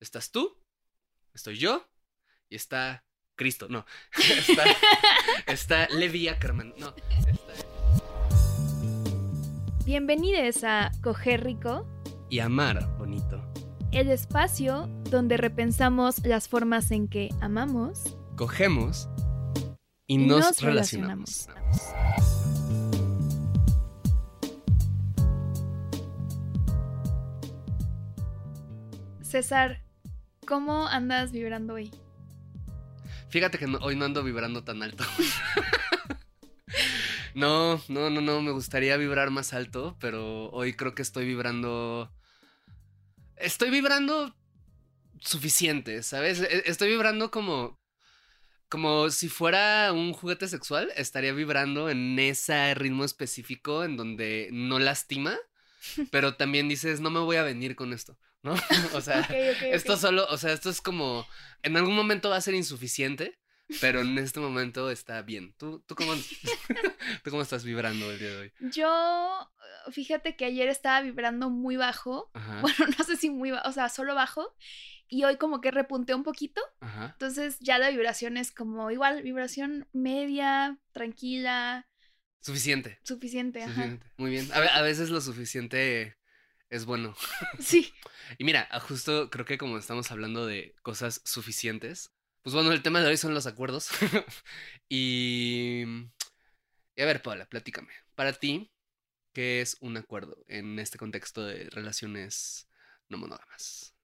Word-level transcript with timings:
Estás 0.00 0.30
tú, 0.30 0.56
estoy 1.34 1.58
yo 1.58 1.84
y 2.48 2.54
está 2.54 3.04
Cristo. 3.34 3.66
No, 3.68 3.84
está, 4.16 4.62
está 5.48 5.88
Levi 5.88 6.28
Ackerman. 6.28 6.72
No, 6.78 6.94
Bienvenidos 9.84 10.62
a 10.62 10.92
Coger 11.02 11.42
Rico 11.42 11.84
y 12.30 12.38
Amar 12.38 12.96
Bonito. 12.96 13.42
El 13.90 14.08
espacio 14.10 14.86
donde 15.10 15.36
repensamos 15.36 16.24
las 16.24 16.48
formas 16.48 16.92
en 16.92 17.08
que 17.08 17.30
amamos, 17.40 18.16
cogemos 18.36 19.08
y, 20.06 20.18
nos, 20.18 20.60
relacionamos. 20.62 21.48
César, 29.22 29.87
¿Cómo 30.48 30.88
andas 30.88 31.30
vibrando 31.30 31.74
hoy? 31.74 31.90
Fíjate 33.28 33.58
que 33.58 33.66
hoy 33.82 33.96
no 33.96 34.06
ando 34.06 34.24
vibrando 34.24 34.64
tan 34.64 34.82
alto. 34.82 35.04
no, 37.34 37.82
no, 37.88 38.08
no, 38.08 38.22
no, 38.22 38.40
me 38.40 38.52
gustaría 38.52 38.96
vibrar 38.96 39.28
más 39.28 39.52
alto, 39.52 39.98
pero 40.00 40.48
hoy 40.52 40.72
creo 40.72 40.94
que 40.94 41.02
estoy 41.02 41.26
vibrando... 41.26 42.10
Estoy 43.36 43.68
vibrando 43.68 44.34
suficiente, 45.20 46.02
¿sabes? 46.02 46.40
E-, 46.40 46.62
estoy 46.64 46.88
vibrando 46.88 47.30
como... 47.30 47.78
Como 48.70 49.10
si 49.10 49.28
fuera 49.28 49.92
un 49.92 50.14
juguete 50.14 50.48
sexual, 50.48 50.90
estaría 50.96 51.34
vibrando 51.34 51.90
en 51.90 52.18
ese 52.18 52.74
ritmo 52.74 53.04
específico 53.04 53.84
en 53.84 53.98
donde 53.98 54.48
no 54.50 54.78
lastima, 54.78 55.36
pero 56.10 56.36
también 56.36 56.70
dices, 56.70 57.02
no 57.02 57.10
me 57.10 57.20
voy 57.20 57.36
a 57.36 57.42
venir 57.42 57.76
con 57.76 57.92
esto. 57.92 58.16
¿No? 58.42 58.54
o 58.94 59.00
sea, 59.00 59.20
esto 59.20 59.96
solo, 59.96 60.26
o 60.30 60.36
sea, 60.36 60.52
esto 60.52 60.70
es 60.70 60.80
como, 60.80 61.26
en 61.62 61.76
algún 61.76 61.94
momento 61.94 62.30
va 62.30 62.36
a 62.36 62.40
ser 62.40 62.54
insuficiente, 62.54 63.38
pero 63.80 64.00
en 64.00 64.16
este 64.18 64.40
momento 64.40 64.90
está 64.90 65.20
bien. 65.22 65.54
¿Tú, 65.58 65.80
tú, 65.86 65.94
cómo, 65.94 66.14
¿tú 67.22 67.30
cómo 67.30 67.42
estás 67.42 67.64
vibrando 67.64 68.10
el 68.10 68.18
día 68.18 68.30
de 68.30 68.36
hoy? 68.36 68.52
Yo, 68.72 69.50
fíjate 69.90 70.36
que 70.36 70.46
ayer 70.46 70.68
estaba 70.68 71.00
vibrando 71.02 71.50
muy 71.50 71.76
bajo, 71.76 72.30
bueno, 72.62 72.86
no 72.98 73.04
sé 73.04 73.16
si 73.16 73.30
muy 73.30 73.50
bajo, 73.50 73.68
o 73.68 73.72
sea, 73.72 73.88
solo 73.88 74.14
bajo, 74.14 74.54
y 75.08 75.24
hoy 75.24 75.36
como 75.36 75.60
que 75.60 75.70
repunté 75.70 76.14
un 76.14 76.22
poquito, 76.22 76.60
entonces 76.82 77.58
ya 77.60 77.78
la 77.78 77.88
vibración 77.88 78.36
es 78.36 78.52
como 78.52 78.90
igual, 78.90 79.22
vibración 79.22 79.88
media, 79.92 80.78
tranquila. 80.92 81.88
Suficiente. 82.40 82.98
Suficiente, 83.04 83.62
ajá. 83.62 83.98
Muy 84.18 84.30
bien. 84.30 84.48
a 84.52 84.82
veces 84.82 85.08
lo 85.08 85.22
suficiente 85.22 86.17
es 86.70 86.84
bueno. 86.84 87.14
Sí. 87.60 87.92
y 88.38 88.44
mira, 88.44 88.68
justo 88.80 89.30
creo 89.30 89.44
que 89.44 89.58
como 89.58 89.78
estamos 89.78 90.10
hablando 90.10 90.46
de 90.46 90.74
cosas 90.82 91.22
suficientes, 91.24 92.12
pues 92.42 92.54
bueno, 92.54 92.72
el 92.72 92.82
tema 92.82 93.00
de 93.00 93.08
hoy 93.08 93.16
son 93.16 93.34
los 93.34 93.46
acuerdos. 93.46 93.90
y... 94.88 95.82
y 96.96 97.02
a 97.02 97.06
ver, 97.06 97.22
Paula, 97.22 97.46
platícame. 97.46 97.92
Para 98.14 98.32
ti, 98.32 98.72
¿qué 99.32 99.60
es 99.60 99.76
un 99.80 99.96
acuerdo 99.96 100.44
en 100.46 100.78
este 100.78 100.98
contexto 100.98 101.44
de 101.44 101.68
relaciones 101.70 102.68
no 103.08 103.18
monógamas? 103.18 103.94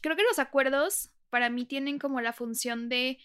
Creo 0.00 0.16
que 0.16 0.22
los 0.22 0.38
acuerdos 0.38 1.10
para 1.30 1.50
mí 1.50 1.64
tienen 1.64 1.98
como 1.98 2.20
la 2.20 2.32
función 2.32 2.88
de 2.88 3.18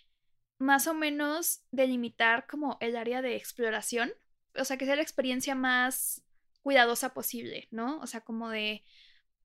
más 0.58 0.88
o 0.88 0.94
menos 0.94 1.62
delimitar 1.72 2.47
como 2.47 2.78
el 2.81 2.96
área 2.96 3.22
de 3.22 3.36
exploración. 3.36 4.12
O 4.56 4.66
sea, 4.66 4.78
que 4.78 4.86
sea 4.86 4.96
la 4.96 5.02
experiencia 5.02 5.56
más 5.56 6.24
cuidadosa 6.62 7.14
posible, 7.14 7.68
¿no? 7.72 8.00
O 8.00 8.08
sea, 8.08 8.22
como 8.22 8.50
de 8.50 8.84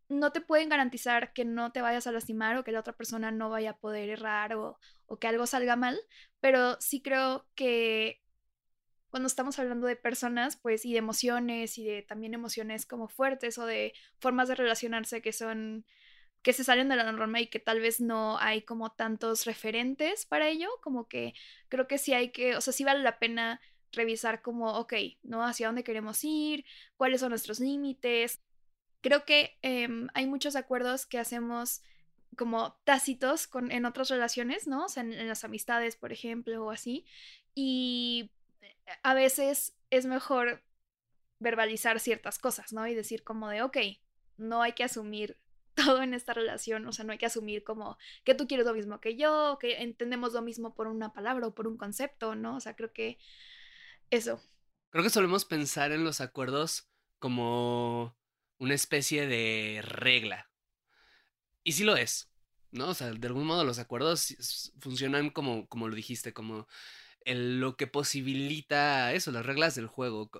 no 0.09 0.33
te 0.33 0.41
pueden 0.41 0.69
garantizar 0.69 1.33
que 1.33 1.45
no 1.45 1.73
te 1.73 1.81
vayas 1.83 2.07
a 2.07 2.13
lastimar 2.13 2.57
o 2.57 2.65
que 2.65 2.73
la 2.73 2.81
otra 2.81 2.93
persona 2.95 3.31
no 3.31 3.51
vaya 3.51 3.71
a 3.71 3.79
poder 3.79 4.11
errar 4.11 4.55
o, 4.55 4.79
o 5.07 5.19
que 5.19 5.29
algo 5.29 5.47
salga 5.47 5.77
mal, 5.77 5.99
pero 6.41 6.81
sí 6.81 7.01
creo 7.01 7.47
que 7.55 8.21
cuando 9.09 9.29
estamos 9.29 9.59
hablando 9.61 9.87
de 9.87 9.97
personas, 9.97 10.57
pues, 10.57 10.85
y 10.85 10.93
de 10.93 10.99
emociones 10.99 11.79
y 11.79 11.85
de 11.85 12.03
también 12.03 12.35
emociones 12.35 12.85
como 12.85 13.09
fuertes 13.09 13.59
o 13.59 13.67
de 13.67 13.93
formas 14.19 14.49
de 14.49 14.57
relacionarse 14.57 15.23
que 15.23 15.33
son 15.33 15.85
que 16.43 16.53
se 16.53 16.63
salen 16.63 16.89
de 16.91 16.97
la 16.97 17.11
norma 17.11 17.41
y 17.41 17.47
que 17.47 17.59
tal 17.59 17.81
vez 17.81 18.01
no 18.01 18.39
hay 18.39 18.63
como 18.63 18.93
tantos 18.93 19.47
referentes 19.47 20.27
para 20.27 20.49
ello, 20.49 20.69
como 20.83 21.09
que 21.09 21.33
creo 21.69 21.89
que 21.89 21.97
sí 21.97 22.13
hay 22.13 22.33
que, 22.33 22.55
o 22.55 22.61
sea, 22.61 22.73
sí 22.73 22.85
vale 22.85 23.03
la 23.03 23.19
pena 23.19 23.61
revisar 23.95 24.43
como, 24.43 24.73
ok, 24.79 24.95
¿no? 25.23 25.45
Hacia 25.45 25.67
dónde 25.67 25.85
queremos 25.85 26.23
ir, 26.25 26.65
cuáles 26.97 27.21
son 27.21 27.31
nuestros 27.31 27.61
límites. 27.61 28.41
Creo 29.01 29.25
que 29.25 29.59
em, 29.63 30.09
hay 30.15 30.27
muchos 30.27 30.57
acuerdos 30.57 31.07
que 31.07 31.19
hacemos 31.19 31.83
como 32.37 32.75
tácitos 32.85 33.47
con, 33.47 33.71
en 33.71 33.87
otras 33.87 34.09
relaciones, 34.09 34.67
¿no? 34.67 34.87
O 34.87 34.89
sea, 34.89 35.03
en, 35.03 35.29
las 35.29 35.45
amistades, 35.45 35.97
por 35.97 36.13
ejemplo, 36.13 36.65
o 36.65 36.71
así. 36.71 37.07
Y 37.55 38.31
a 39.03 39.15
veces 39.15 39.77
es 39.91 40.07
mejor 40.07 40.63
verbalizar 41.39 42.01
ciertas 42.01 42.39
cosas, 42.39 42.73
¿no? 42.73 42.87
Y 42.87 42.95
decir 42.95 43.25
como 43.25 43.49
de, 43.49 43.63
ok, 43.63 43.79
no 44.37 44.63
hay 44.63 44.73
que 44.73 44.85
asumir 44.85 45.39
todo 45.75 46.03
en 46.03 46.15
esta 46.15 46.33
relación, 46.33 46.87
o 46.87 46.93
sea, 46.93 47.05
no 47.05 47.13
hay 47.13 47.19
que 47.19 47.27
asumir 47.27 47.65
como 47.65 47.99
que 48.25 48.35
tú 48.35 48.47
quieres 48.47 48.67
lo 48.67 48.75
mismo 48.75 49.01
que 49.01 49.17
yo, 49.17 49.59
que 49.61 49.83
entendemos 49.83 50.33
lo 50.33 50.43
mismo 50.43 50.75
por 50.75 50.87
una 50.87 51.13
palabra 51.13 51.49
o 51.49 51.55
por 51.55 51.67
un 51.67 51.77
concepto, 51.77 52.35
¿no? 52.35 52.57
O 52.57 52.61
sea, 52.61 52.77
creo 52.77 52.93
que 52.93 53.19
eso. 54.11 54.41
Creo 54.91 55.03
que 55.03 55.11
solemos 55.11 55.45
pensar 55.45 55.93
en 55.93 56.05
los 56.05 56.21
acuerdos 56.21 56.89
como 57.19 58.17
una 58.59 58.75
especie 58.75 59.27
de 59.27 59.81
regla. 59.83 60.51
Y 61.63 61.73
sí 61.73 61.85
lo 61.85 61.97
es, 61.97 62.31
¿no? 62.71 62.91
O 62.91 62.95
sea, 62.95 63.11
de 63.11 63.27
algún 63.27 63.47
modo 63.47 63.65
los 63.65 63.79
acuerdos 63.79 64.73
funcionan 64.81 65.31
como, 65.31 65.67
como 65.69 65.89
lo 65.89 65.97
dijiste, 65.97 66.33
como 66.33 66.69
lo 67.25 67.77
que 67.77 67.87
posibilita 67.87 69.13
eso, 69.15 69.33
las 69.33 69.47
reglas 69.47 69.75
del 69.75 69.87
juego. 69.87 70.31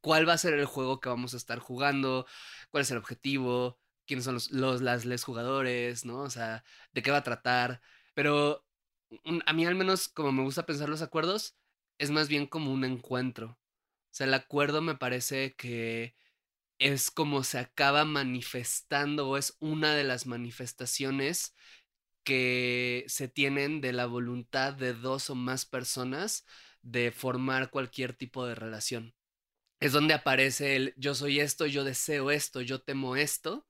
¿Cuál 0.00 0.28
va 0.28 0.34
a 0.34 0.38
ser 0.38 0.54
el 0.54 0.66
juego 0.66 1.00
que 1.00 1.08
vamos 1.08 1.34
a 1.34 1.38
estar 1.38 1.58
jugando? 1.58 2.26
¿Cuál 2.70 2.82
es 2.82 2.90
el 2.90 2.98
objetivo? 2.98 3.78
¿Quiénes 4.06 4.24
son 4.24 4.34
los, 4.34 4.80
las 4.82 5.04
les 5.04 5.24
jugadores? 5.24 6.04
¿No? 6.04 6.20
O 6.20 6.30
sea, 6.30 6.64
¿de 6.92 7.02
qué 7.02 7.10
va 7.10 7.18
a 7.18 7.22
tratar? 7.22 7.80
Pero 8.14 8.64
a 9.46 9.52
mí 9.52 9.66
al 9.66 9.74
menos 9.74 10.08
como 10.08 10.32
me 10.32 10.42
gusta 10.42 10.66
pensar 10.66 10.88
los 10.88 11.02
acuerdos, 11.02 11.56
es 11.98 12.10
más 12.10 12.28
bien 12.28 12.46
como 12.46 12.72
un 12.72 12.84
encuentro. 12.84 13.58
O 14.10 14.14
sea, 14.14 14.26
el 14.26 14.34
acuerdo 14.34 14.82
me 14.82 14.96
parece 14.96 15.54
que 15.54 16.16
es 16.78 17.10
como 17.10 17.44
se 17.44 17.58
acaba 17.58 18.04
manifestando 18.04 19.28
o 19.28 19.36
es 19.36 19.56
una 19.60 19.94
de 19.94 20.04
las 20.04 20.26
manifestaciones 20.26 21.54
que 22.24 23.04
se 23.08 23.28
tienen 23.28 23.80
de 23.80 23.92
la 23.92 24.06
voluntad 24.06 24.74
de 24.74 24.94
dos 24.94 25.30
o 25.30 25.34
más 25.34 25.64
personas 25.66 26.44
de 26.82 27.10
formar 27.10 27.70
cualquier 27.70 28.14
tipo 28.14 28.46
de 28.46 28.54
relación. 28.54 29.14
Es 29.80 29.92
donde 29.92 30.14
aparece 30.14 30.76
el 30.76 30.94
yo 30.96 31.14
soy 31.14 31.40
esto, 31.40 31.66
yo 31.66 31.84
deseo 31.84 32.30
esto, 32.30 32.60
yo 32.60 32.80
temo 32.82 33.16
esto, 33.16 33.66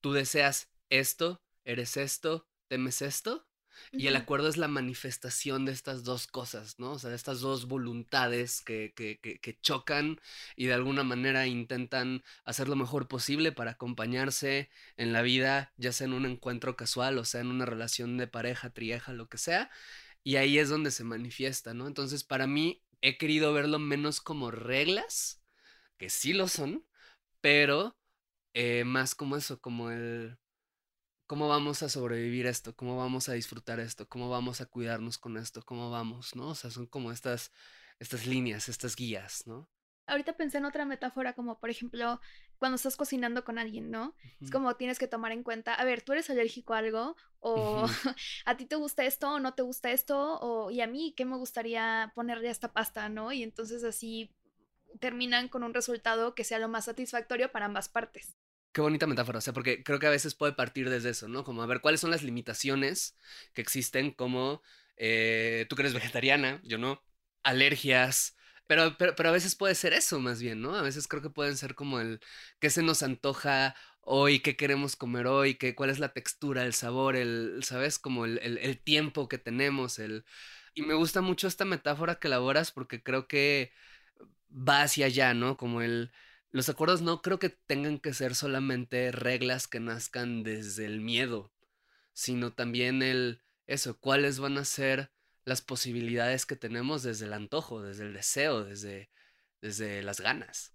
tú 0.00 0.12
deseas 0.12 0.70
esto, 0.90 1.42
eres 1.64 1.96
esto, 1.96 2.48
temes 2.68 3.02
esto. 3.02 3.46
Y 3.92 4.06
el 4.06 4.16
acuerdo 4.16 4.48
es 4.48 4.56
la 4.56 4.68
manifestación 4.68 5.64
de 5.64 5.72
estas 5.72 6.04
dos 6.04 6.26
cosas, 6.26 6.78
¿no? 6.78 6.92
O 6.92 6.98
sea, 6.98 7.10
de 7.10 7.16
estas 7.16 7.40
dos 7.40 7.66
voluntades 7.66 8.62
que, 8.62 8.92
que, 8.94 9.18
que, 9.18 9.58
chocan 9.60 10.20
y 10.56 10.66
de 10.66 10.74
alguna 10.74 11.04
manera 11.04 11.46
intentan 11.46 12.22
hacer 12.44 12.68
lo 12.68 12.76
mejor 12.76 13.08
posible 13.08 13.52
para 13.52 13.72
acompañarse 13.72 14.70
en 14.96 15.12
la 15.12 15.22
vida, 15.22 15.72
ya 15.76 15.92
sea 15.92 16.06
en 16.06 16.12
un 16.12 16.26
encuentro 16.26 16.76
casual 16.76 17.18
o 17.18 17.24
sea 17.24 17.40
en 17.40 17.48
una 17.48 17.66
relación 17.66 18.16
de 18.16 18.26
pareja, 18.26 18.70
trieja, 18.70 19.12
lo 19.12 19.28
que 19.28 19.38
sea. 19.38 19.70
Y 20.22 20.36
ahí 20.36 20.58
es 20.58 20.68
donde 20.68 20.90
se 20.90 21.04
manifiesta, 21.04 21.74
¿no? 21.74 21.86
Entonces, 21.86 22.24
para 22.24 22.46
mí, 22.46 22.82
he 23.02 23.18
querido 23.18 23.52
verlo 23.52 23.78
menos 23.78 24.20
como 24.20 24.50
reglas, 24.50 25.42
que 25.98 26.10
sí 26.10 26.32
lo 26.32 26.48
son, 26.48 26.86
pero 27.40 27.96
eh, 28.54 28.84
más 28.84 29.14
como 29.14 29.36
eso, 29.36 29.60
como 29.60 29.90
el 29.90 30.38
cómo 31.26 31.48
vamos 31.48 31.82
a 31.82 31.88
sobrevivir 31.88 32.46
esto, 32.46 32.74
cómo 32.76 32.96
vamos 32.96 33.28
a 33.28 33.32
disfrutar 33.32 33.80
esto, 33.80 34.08
cómo 34.08 34.28
vamos 34.28 34.60
a 34.60 34.66
cuidarnos 34.66 35.18
con 35.18 35.36
esto, 35.36 35.62
cómo 35.64 35.90
vamos, 35.90 36.36
¿no? 36.36 36.48
O 36.48 36.54
sea, 36.54 36.70
son 36.70 36.86
como 36.86 37.12
estas, 37.12 37.52
estas 37.98 38.26
líneas, 38.26 38.68
estas 38.68 38.96
guías, 38.96 39.46
¿no? 39.46 39.68
Ahorita 40.06 40.36
pensé 40.36 40.58
en 40.58 40.66
otra 40.66 40.84
metáfora, 40.84 41.32
como 41.32 41.58
por 41.58 41.70
ejemplo, 41.70 42.20
cuando 42.58 42.76
estás 42.76 42.96
cocinando 42.96 43.42
con 43.42 43.58
alguien, 43.58 43.90
¿no? 43.90 44.14
Es 44.40 44.50
como 44.50 44.76
tienes 44.76 44.98
que 44.98 45.08
tomar 45.08 45.32
en 45.32 45.42
cuenta, 45.42 45.72
a 45.72 45.84
ver, 45.84 46.02
tú 46.02 46.12
eres 46.12 46.28
alérgico 46.28 46.74
a 46.74 46.78
algo, 46.78 47.16
o 47.40 47.86
a 48.44 48.56
ti 48.58 48.66
te 48.66 48.76
gusta 48.76 49.04
esto, 49.04 49.32
o 49.32 49.40
no 49.40 49.54
te 49.54 49.62
gusta 49.62 49.90
esto, 49.92 50.38
o 50.40 50.70
y 50.70 50.82
a 50.82 50.86
mí, 50.86 51.14
¿qué 51.16 51.24
me 51.24 51.36
gustaría 51.36 52.12
ponerle 52.14 52.48
a 52.48 52.52
esta 52.52 52.74
pasta, 52.74 53.08
¿no? 53.08 53.32
Y 53.32 53.42
entonces 53.42 53.82
así 53.82 54.30
terminan 55.00 55.48
con 55.48 55.62
un 55.64 55.72
resultado 55.72 56.34
que 56.34 56.44
sea 56.44 56.58
lo 56.58 56.68
más 56.68 56.84
satisfactorio 56.84 57.50
para 57.50 57.64
ambas 57.64 57.88
partes. 57.88 58.36
Qué 58.74 58.80
bonita 58.80 59.06
metáfora, 59.06 59.38
o 59.38 59.40
sea, 59.40 59.52
porque 59.52 59.84
creo 59.84 60.00
que 60.00 60.08
a 60.08 60.10
veces 60.10 60.34
puede 60.34 60.52
partir 60.52 60.90
desde 60.90 61.10
eso, 61.10 61.28
¿no? 61.28 61.44
Como 61.44 61.62
a 61.62 61.66
ver 61.66 61.80
cuáles 61.80 62.00
son 62.00 62.10
las 62.10 62.24
limitaciones 62.24 63.16
que 63.54 63.62
existen, 63.62 64.10
como 64.10 64.62
eh, 64.96 65.66
tú 65.68 65.76
que 65.76 65.82
eres 65.82 65.94
vegetariana, 65.94 66.60
yo 66.64 66.76
no, 66.78 67.00
alergias, 67.44 68.36
pero, 68.66 68.96
pero, 68.98 69.14
pero, 69.14 69.28
a 69.28 69.32
veces 69.32 69.54
puede 69.54 69.76
ser 69.76 69.92
eso 69.92 70.18
más 70.20 70.40
bien, 70.42 70.60
¿no? 70.60 70.74
A 70.74 70.82
veces 70.82 71.06
creo 71.06 71.22
que 71.22 71.30
pueden 71.30 71.56
ser 71.56 71.76
como 71.76 72.00
el 72.00 72.20
qué 72.58 72.68
se 72.70 72.82
nos 72.82 73.04
antoja 73.04 73.76
hoy, 74.00 74.40
qué 74.40 74.56
queremos 74.56 74.96
comer 74.96 75.28
hoy, 75.28 75.54
qué, 75.54 75.74
cuál 75.76 75.90
es 75.90 76.00
la 76.00 76.12
textura, 76.12 76.64
el 76.64 76.74
sabor, 76.74 77.14
el, 77.16 77.60
¿sabes? 77.62 77.98
Como 78.00 78.24
el, 78.24 78.38
el, 78.42 78.58
el 78.58 78.82
tiempo 78.82 79.28
que 79.28 79.38
tenemos, 79.38 80.00
el... 80.00 80.24
Y 80.74 80.82
me 80.82 80.94
gusta 80.94 81.20
mucho 81.20 81.46
esta 81.46 81.64
metáfora 81.64 82.16
que 82.16 82.26
elaboras 82.28 82.72
porque 82.72 83.02
creo 83.02 83.28
que 83.28 83.72
va 84.50 84.82
hacia 84.82 85.06
allá, 85.06 85.34
¿no? 85.34 85.56
Como 85.56 85.82
el 85.82 86.12
los 86.54 86.68
acuerdos 86.68 87.02
no 87.02 87.20
creo 87.20 87.40
que 87.40 87.48
tengan 87.48 87.98
que 87.98 88.14
ser 88.14 88.36
solamente 88.36 89.10
reglas 89.10 89.66
que 89.66 89.80
nazcan 89.80 90.44
desde 90.44 90.86
el 90.86 91.00
miedo, 91.00 91.52
sino 92.12 92.52
también 92.52 93.02
el 93.02 93.42
eso, 93.66 93.98
cuáles 93.98 94.38
van 94.38 94.56
a 94.56 94.64
ser 94.64 95.10
las 95.44 95.62
posibilidades 95.62 96.46
que 96.46 96.54
tenemos 96.54 97.02
desde 97.02 97.26
el 97.26 97.32
antojo, 97.32 97.82
desde 97.82 98.04
el 98.04 98.14
deseo, 98.14 98.62
desde, 98.62 99.10
desde 99.62 100.04
las 100.04 100.20
ganas. 100.20 100.72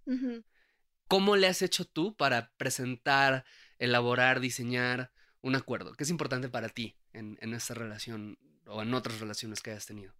¿Cómo 1.08 1.38
le 1.38 1.48
has 1.48 1.62
hecho 1.62 1.86
tú 1.86 2.14
para 2.14 2.52
presentar, 2.58 3.46
elaborar, 3.78 4.42
diseñar 4.42 5.14
un 5.40 5.56
acuerdo? 5.56 5.94
¿Qué 5.94 6.04
es 6.04 6.10
importante 6.10 6.50
para 6.50 6.68
ti 6.68 6.98
en, 7.14 7.38
en 7.40 7.54
esta 7.54 7.74
relación 7.74 8.38
o 8.66 8.82
en 8.82 8.94
otras 8.94 9.22
relaciones 9.22 9.62
que 9.62 9.72
hayas 9.72 9.86
tenido? 9.86 10.14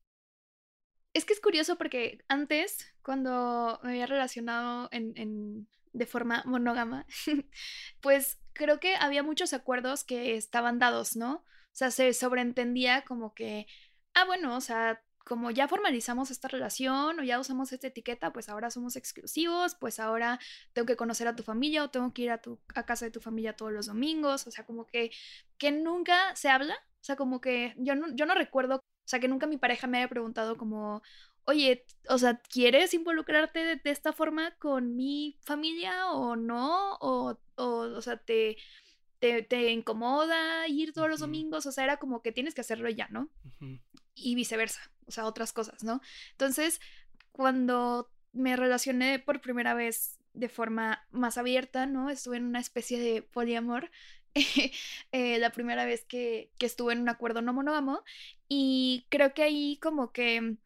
Es 1.14 1.26
que 1.26 1.34
es 1.34 1.42
curioso 1.42 1.78
porque 1.78 2.24
antes, 2.28 2.94
cuando 3.02 3.80
me 3.84 3.92
había 3.92 4.06
relacionado 4.06 4.90
en, 4.92 5.68
de 5.92 6.06
forma 6.06 6.44
monógama, 6.46 7.06
pues 8.02 8.40
creo 8.54 8.80
que 8.80 8.96
había 8.96 9.24
muchos 9.24 9.54
acuerdos 9.54 10.04
que 10.04 10.36
estaban 10.36 10.80
dados, 10.80 11.16
¿no? 11.16 11.36
O 11.36 11.76
sea, 11.80 11.92
se 11.92 12.14
sobreentendía 12.14 13.04
como 13.04 13.34
que, 13.34 13.68
ah, 14.14 14.26
bueno, 14.26 14.56
o 14.56 14.62
sea, 14.62 15.02
como 15.26 15.52
ya 15.52 15.68
formalizamos 15.68 16.32
esta 16.32 16.48
relación 16.48 17.20
o 17.20 17.24
ya 17.24 17.40
usamos 17.40 17.72
esta 17.72 17.88
etiqueta, 17.88 18.34
pues 18.34 18.50
ahora 18.50 18.72
somos 18.72 18.96
exclusivos, 18.96 19.76
pues 19.76 20.00
ahora 20.00 20.40
tengo 20.74 20.86
que 20.88 20.96
conocer 20.96 21.28
a 21.28 21.36
tu 21.36 21.44
familia 21.44 21.84
o 21.84 21.92
tengo 21.92 22.14
que 22.14 22.24
ir 22.24 22.32
a, 22.32 22.42
tu, 22.42 22.60
casa 22.86 23.06
de 23.06 23.12
tu 23.12 23.22
familia 23.22 23.56
todos 23.56 23.72
los 23.72 23.86
domingos, 23.86 24.48
o 24.48 24.52
sea, 24.52 24.66
como 24.66 24.88
que, 24.88 25.12
que 25.58 25.72
nunca 25.72 26.36
se 26.36 26.50
habla, 26.50 26.74
o 26.74 27.04
sea, 27.04 27.16
como 27.16 27.42
que 27.42 27.76
yo 27.78 27.96
no, 27.96 28.08
yo 28.16 28.26
no 28.26 28.34
recuerdo 28.34 28.84
sea, 29.10 29.20
que 29.20 29.28
nunca 29.28 29.48
mi 29.48 29.58
pareja 29.58 29.88
me 29.88 29.98
haya 30.00 30.08
preguntado 30.08 30.58
como, 30.58 31.02
oye, 31.46 31.86
o 32.08 32.18
sea, 32.18 32.40
¿quieres 32.52 32.94
involucrarte 32.94 33.78
de, 33.78 33.92
esta 33.92 34.14
forma 34.14 34.52
con 34.60 34.96
mi 34.96 35.38
familia 35.42 36.12
o 36.12 36.36
no? 36.36 36.96
O, 37.02 37.38
o, 37.56 37.66
o 37.66 38.02
sea, 38.02 38.18
te, 38.18 38.58
te, 39.20 39.72
incomoda 39.72 40.68
ir 40.68 40.94
todos 40.94 41.10
los 41.10 41.20
domingos? 41.20 41.66
O 41.66 41.72
sea, 41.72 41.84
era 41.84 41.98
como 41.98 42.22
que 42.22 42.32
tienes 42.32 42.54
que 42.54 42.62
hacerlo 42.62 42.90
ya, 42.90 43.08
¿no? 43.10 43.30
Y 44.16 44.36
viceversa, 44.36 44.92
o 45.08 45.12
sea, 45.12 45.26
otras 45.26 45.54
cosas, 45.54 45.84
¿no? 45.84 46.02
Entonces, 46.32 46.80
cuando 47.32 48.12
me 48.32 48.56
relacioné 48.56 49.20
por 49.20 49.42
primera 49.42 49.74
vez 49.74 50.20
de 50.34 50.50
forma 50.50 51.06
más 51.12 51.38
abierta, 51.38 51.86
¿no? 51.86 52.10
Estuve 52.10 52.38
en 52.38 52.46
una 52.46 52.60
especie 52.60 53.00
de 53.00 53.22
poliamor. 53.22 53.92
Eh, 55.12 55.40
la 55.40 55.50
primera 55.52 55.86
vez 55.86 56.06
que, 56.06 56.52
que, 56.60 56.68
estuve 56.68 56.94
en 56.94 57.00
un 57.00 57.10
acuerdo 57.10 57.42
no 57.42 57.52
monógamo 57.52 58.04
y 58.50 59.06
creo 59.10 59.34
que 59.34 59.44
ahí 59.44 59.78
como 59.78 60.12
que 60.12 60.58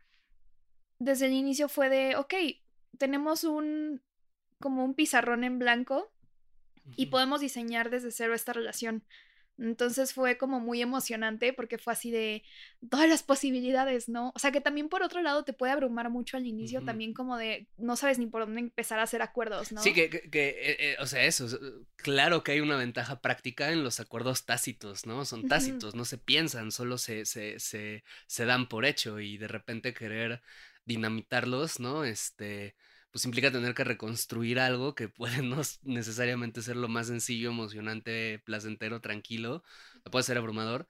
desde 0.99 1.25
el 1.27 1.33
inicio 1.33 1.67
fue 1.67 1.89
de, 1.89 2.15
ok, 2.15 2.33
tenemos 2.97 3.43
un 3.43 4.01
como 4.59 4.85
un 4.85 4.93
pizarrón 4.93 5.43
en 5.43 5.59
blanco 5.59 6.09
y 6.95 7.07
podemos 7.07 7.41
diseñar 7.41 7.89
desde 7.89 8.11
cero 8.11 8.33
esta 8.33 8.53
relación. 8.53 9.03
Entonces 9.59 10.13
fue 10.13 10.37
como 10.37 10.59
muy 10.59 10.81
emocionante 10.81 11.53
porque 11.53 11.77
fue 11.77 11.93
así 11.93 12.09
de 12.09 12.43
todas 12.89 13.07
las 13.07 13.21
posibilidades, 13.21 14.09
¿no? 14.09 14.31
O 14.35 14.39
sea 14.39 14.51
que 14.51 14.61
también 14.61 14.89
por 14.89 15.03
otro 15.03 15.21
lado 15.21 15.43
te 15.43 15.53
puede 15.53 15.71
abrumar 15.71 16.09
mucho 16.09 16.37
al 16.37 16.47
inicio, 16.47 16.83
también 16.83 17.13
como 17.13 17.37
de 17.37 17.67
no 17.77 17.95
sabes 17.95 18.17
ni 18.17 18.25
por 18.25 18.45
dónde 18.45 18.61
empezar 18.61 18.99
a 18.99 19.03
hacer 19.03 19.21
acuerdos, 19.21 19.71
¿no? 19.71 19.81
Sí, 19.81 19.93
que, 19.93 20.09
que, 20.09 20.49
eh, 20.49 20.77
eh, 20.79 20.95
o 20.99 21.05
sea, 21.05 21.23
eso, 21.25 21.47
claro 21.95 22.43
que 22.43 22.53
hay 22.53 22.61
una 22.61 22.77
ventaja 22.77 23.21
práctica 23.21 23.71
en 23.71 23.83
los 23.83 23.99
acuerdos 23.99 24.45
tácitos, 24.45 25.05
¿no? 25.05 25.23
Son 25.23 25.47
tácitos, 25.47 25.93
no 25.93 26.05
se 26.05 26.17
piensan, 26.17 26.71
solo 26.71 26.97
se, 26.97 27.25
se, 27.25 27.59
se, 27.59 28.03
se 28.25 28.45
dan 28.45 28.67
por 28.67 28.85
hecho 28.85 29.19
y 29.19 29.37
de 29.37 29.47
repente 29.47 29.93
querer 29.93 30.41
dinamitarlos, 30.85 31.79
¿no? 31.79 32.03
Este 32.05 32.75
pues 33.13 33.25
implica 33.25 33.51
tener 33.51 33.75
que 33.75 33.85
reconstruir 33.85 34.59
algo 34.59 34.95
que 34.95 35.07
puede 35.07 35.37
no 35.43 35.61
necesariamente 35.83 36.63
ser 36.63 36.77
lo 36.77 36.89
más 36.89 37.07
sencillo, 37.07 37.51
emocionante, 37.51 38.41
placentero, 38.45 39.01
tranquilo, 39.01 39.63
puede 40.11 40.23
ser 40.23 40.37
abrumador, 40.37 40.87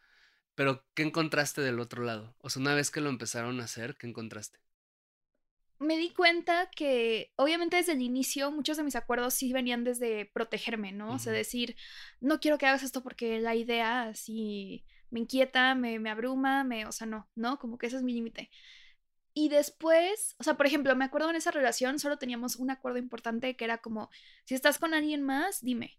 pero 0.55 0.85
¿qué 0.95 1.03
encontraste 1.03 1.61
del 1.61 1.79
otro 1.81 2.03
lado? 2.03 2.35
O 2.39 2.49
sea, 2.49 2.61
una 2.61 2.75
vez 2.75 2.91
que 2.91 3.01
lo 3.01 3.09
empezaron 3.09 3.59
a 3.59 3.65
hacer, 3.65 3.97
¿qué 3.97 4.07
encontraste? 4.07 4.59
Me 5.79 5.97
di 5.97 6.11
cuenta 6.11 6.69
que, 6.73 7.33
obviamente, 7.35 7.75
desde 7.75 7.91
el 7.91 8.01
inicio, 8.01 8.51
muchos 8.51 8.77
de 8.77 8.83
mis 8.83 8.95
acuerdos 8.95 9.33
sí 9.33 9.51
venían 9.51 9.83
desde 9.83 10.25
protegerme, 10.33 10.93
¿no? 10.93 11.13
O 11.13 11.19
sea, 11.19 11.33
decir, 11.33 11.75
no 12.21 12.39
quiero 12.39 12.57
que 12.57 12.67
hagas 12.67 12.83
esto 12.83 13.03
porque 13.03 13.41
la 13.41 13.53
idea 13.55 14.03
así 14.03 14.85
me 15.09 15.19
inquieta, 15.19 15.75
me, 15.75 15.99
me 15.99 16.09
abruma, 16.09 16.63
me, 16.63 16.85
o 16.85 16.93
sea, 16.93 17.05
no, 17.05 17.29
¿no? 17.35 17.59
Como 17.59 17.77
que 17.77 17.87
ese 17.87 17.97
es 17.97 18.03
mi 18.03 18.13
límite. 18.13 18.49
Y 19.33 19.49
después, 19.49 20.35
o 20.37 20.43
sea, 20.43 20.55
por 20.55 20.65
ejemplo, 20.67 20.95
me 20.95 21.05
acuerdo 21.05 21.29
en 21.29 21.35
esa 21.35 21.51
relación 21.51 21.99
solo 21.99 22.17
teníamos 22.17 22.55
un 22.55 22.69
acuerdo 22.69 22.99
importante 22.99 23.55
que 23.55 23.65
era 23.65 23.79
como, 23.79 24.09
si 24.45 24.53
estás 24.53 24.77
con 24.77 24.93
alguien 24.93 25.23
más, 25.23 25.61
dime. 25.61 25.97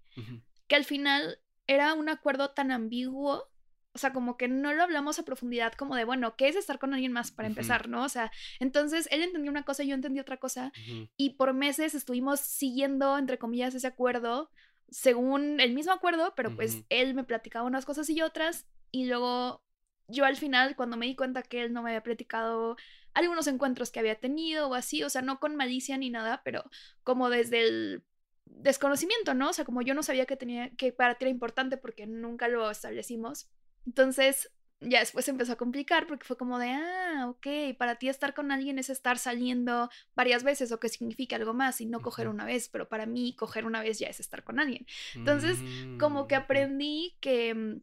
Que 0.68 0.76
al 0.76 0.84
final 0.84 1.40
era 1.66 1.94
un 1.94 2.08
acuerdo 2.08 2.50
tan 2.50 2.70
ambiguo, 2.70 3.50
o 3.92 3.98
sea, 3.98 4.12
como 4.12 4.36
que 4.36 4.48
no 4.48 4.72
lo 4.72 4.82
hablamos 4.82 5.18
a 5.18 5.24
profundidad 5.24 5.72
como 5.72 5.96
de, 5.96 6.04
bueno, 6.04 6.36
¿qué 6.36 6.48
es 6.48 6.56
estar 6.56 6.78
con 6.78 6.94
alguien 6.94 7.12
más 7.12 7.30
para 7.30 7.48
empezar, 7.48 7.88
no? 7.88 8.04
O 8.04 8.08
sea, 8.08 8.30
entonces 8.60 9.08
él 9.10 9.22
entendió 9.22 9.50
una 9.50 9.64
cosa 9.64 9.82
y 9.82 9.88
yo 9.88 9.94
entendí 9.94 10.20
otra 10.20 10.36
cosa 10.36 10.72
y 11.16 11.30
por 11.30 11.54
meses 11.54 11.94
estuvimos 11.94 12.40
siguiendo, 12.40 13.16
entre 13.18 13.38
comillas, 13.38 13.74
ese 13.74 13.86
acuerdo 13.86 14.50
según 14.90 15.60
el 15.60 15.72
mismo 15.74 15.92
acuerdo, 15.92 16.34
pero 16.36 16.54
pues 16.54 16.84
él 16.88 17.14
me 17.14 17.24
platicaba 17.24 17.66
unas 17.66 17.84
cosas 17.84 18.08
y 18.10 18.22
otras 18.22 18.66
y 18.90 19.06
luego 19.06 19.62
yo 20.08 20.24
al 20.24 20.36
final, 20.36 20.76
cuando 20.76 20.96
me 20.96 21.06
di 21.06 21.16
cuenta 21.16 21.42
que 21.42 21.62
él 21.62 21.72
no 21.72 21.82
me 21.82 21.90
había 21.90 22.02
platicado 22.02 22.76
algunos 23.14 23.46
encuentros 23.46 23.90
que 23.90 24.00
había 24.00 24.18
tenido 24.18 24.68
o 24.68 24.74
así, 24.74 25.02
o 25.02 25.10
sea, 25.10 25.22
no 25.22 25.40
con 25.40 25.56
malicia 25.56 25.96
ni 25.96 26.10
nada, 26.10 26.42
pero 26.44 26.64
como 27.02 27.30
desde 27.30 27.62
el 27.62 28.04
desconocimiento, 28.46 29.34
¿no? 29.34 29.50
O 29.50 29.52
sea, 29.52 29.64
como 29.64 29.82
yo 29.82 29.94
no 29.94 30.02
sabía 30.02 30.26
que 30.26 30.36
tenía 30.36 30.70
que 30.76 30.92
para 30.92 31.14
ti 31.16 31.24
era 31.24 31.30
importante 31.30 31.76
porque 31.76 32.06
nunca 32.06 32.48
lo 32.48 32.70
establecimos. 32.70 33.48
Entonces, 33.86 34.50
ya 34.80 35.00
después 35.00 35.24
se 35.24 35.30
empezó 35.30 35.52
a 35.52 35.56
complicar 35.56 36.06
porque 36.06 36.24
fue 36.26 36.36
como 36.36 36.58
de, 36.58 36.70
ah, 36.70 37.26
ok, 37.28 37.76
para 37.78 37.96
ti 37.96 38.08
estar 38.08 38.34
con 38.34 38.52
alguien 38.52 38.78
es 38.78 38.90
estar 38.90 39.18
saliendo 39.18 39.88
varias 40.14 40.42
veces 40.44 40.72
o 40.72 40.80
que 40.80 40.88
significa 40.88 41.36
algo 41.36 41.54
más 41.54 41.80
y 41.80 41.86
no 41.86 42.02
coger 42.02 42.28
una 42.28 42.44
vez, 42.44 42.68
pero 42.68 42.88
para 42.88 43.06
mí 43.06 43.34
coger 43.36 43.66
una 43.66 43.80
vez 43.82 43.98
ya 43.98 44.08
es 44.08 44.20
estar 44.20 44.44
con 44.44 44.60
alguien. 44.60 44.86
Entonces, 45.18 45.64
como 45.96 46.26
que 46.26 46.36
Mm, 46.36 46.38
aprendí 46.38 47.16
que, 47.20 47.54
mm, 47.54 47.80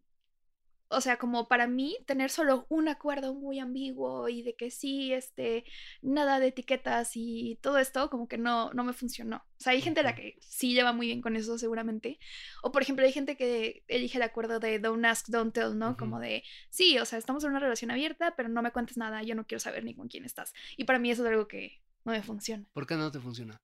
o 0.92 1.02
sea, 1.02 1.18
como 1.18 1.48
para 1.48 1.68
mí 1.68 1.98
tener 2.06 2.30
solo 2.30 2.66
un 2.70 2.90
acuerdo 2.90 3.34
muy 3.34 3.60
ambiguo 3.60 4.28
y 4.28 4.44
de 4.44 4.56
que 4.56 4.72
sí, 4.72 5.14
este, 5.14 5.64
nada 6.02 6.40
de 6.40 6.48
etiquetas 6.48 7.12
y 7.16 7.58
todo 7.62 7.78
esto, 7.78 8.10
como 8.10 8.28
que 8.28 8.38
no, 8.38 8.74
no 8.74 8.84
me 8.84 8.94
funcionó. 8.94 9.38
O 9.38 9.64
sea, 9.64 9.74
hay 9.74 9.82
gente 9.82 10.02
a 10.02 10.04
la 10.04 10.16
que 10.16 10.38
sí 10.42 10.74
lleva 10.74 10.92
muy 10.92 11.08
bien 11.08 11.22
con 11.22 11.36
eso 11.36 11.58
seguramente. 11.58 12.20
O 12.62 12.72
por 12.72 12.82
ejemplo, 12.82 13.06
hay 13.06 13.14
gente 13.14 13.38
que 13.38 13.84
elige 13.88 14.18
el 14.18 14.24
acuerdo 14.24 14.60
de 14.60 14.80
don't 14.80 15.06
ask, 15.06 15.28
don't 15.30 15.54
tell, 15.54 15.78
¿no? 15.78 15.96
Como 15.96 16.20
de, 16.20 16.44
sí, 16.70 17.00
o 17.00 17.06
sea, 17.06 17.18
estamos 17.18 17.44
en 17.44 17.52
una 17.52 17.60
relación 17.60 17.90
abierta, 17.90 18.36
pero 18.36 18.50
no 18.50 18.62
me 18.62 18.72
cuentes 18.72 18.98
nada, 18.98 19.24
yo 19.24 19.34
no 19.34 19.48
quiero 19.48 19.60
saber 19.60 19.86
ni 19.86 19.96
con 19.96 20.10
quién 20.10 20.26
estás. 20.26 20.54
Y 20.76 20.84
para 20.84 21.00
mí 21.00 21.10
eso 21.10 21.24
es 21.24 21.30
algo 21.30 21.48
que 21.48 21.82
no 22.04 22.12
me 22.12 22.22
funciona. 22.22 22.66
¿Por 22.74 22.86
qué 22.86 22.96
no 22.96 23.12
te 23.12 23.20
funciona? 23.20 23.62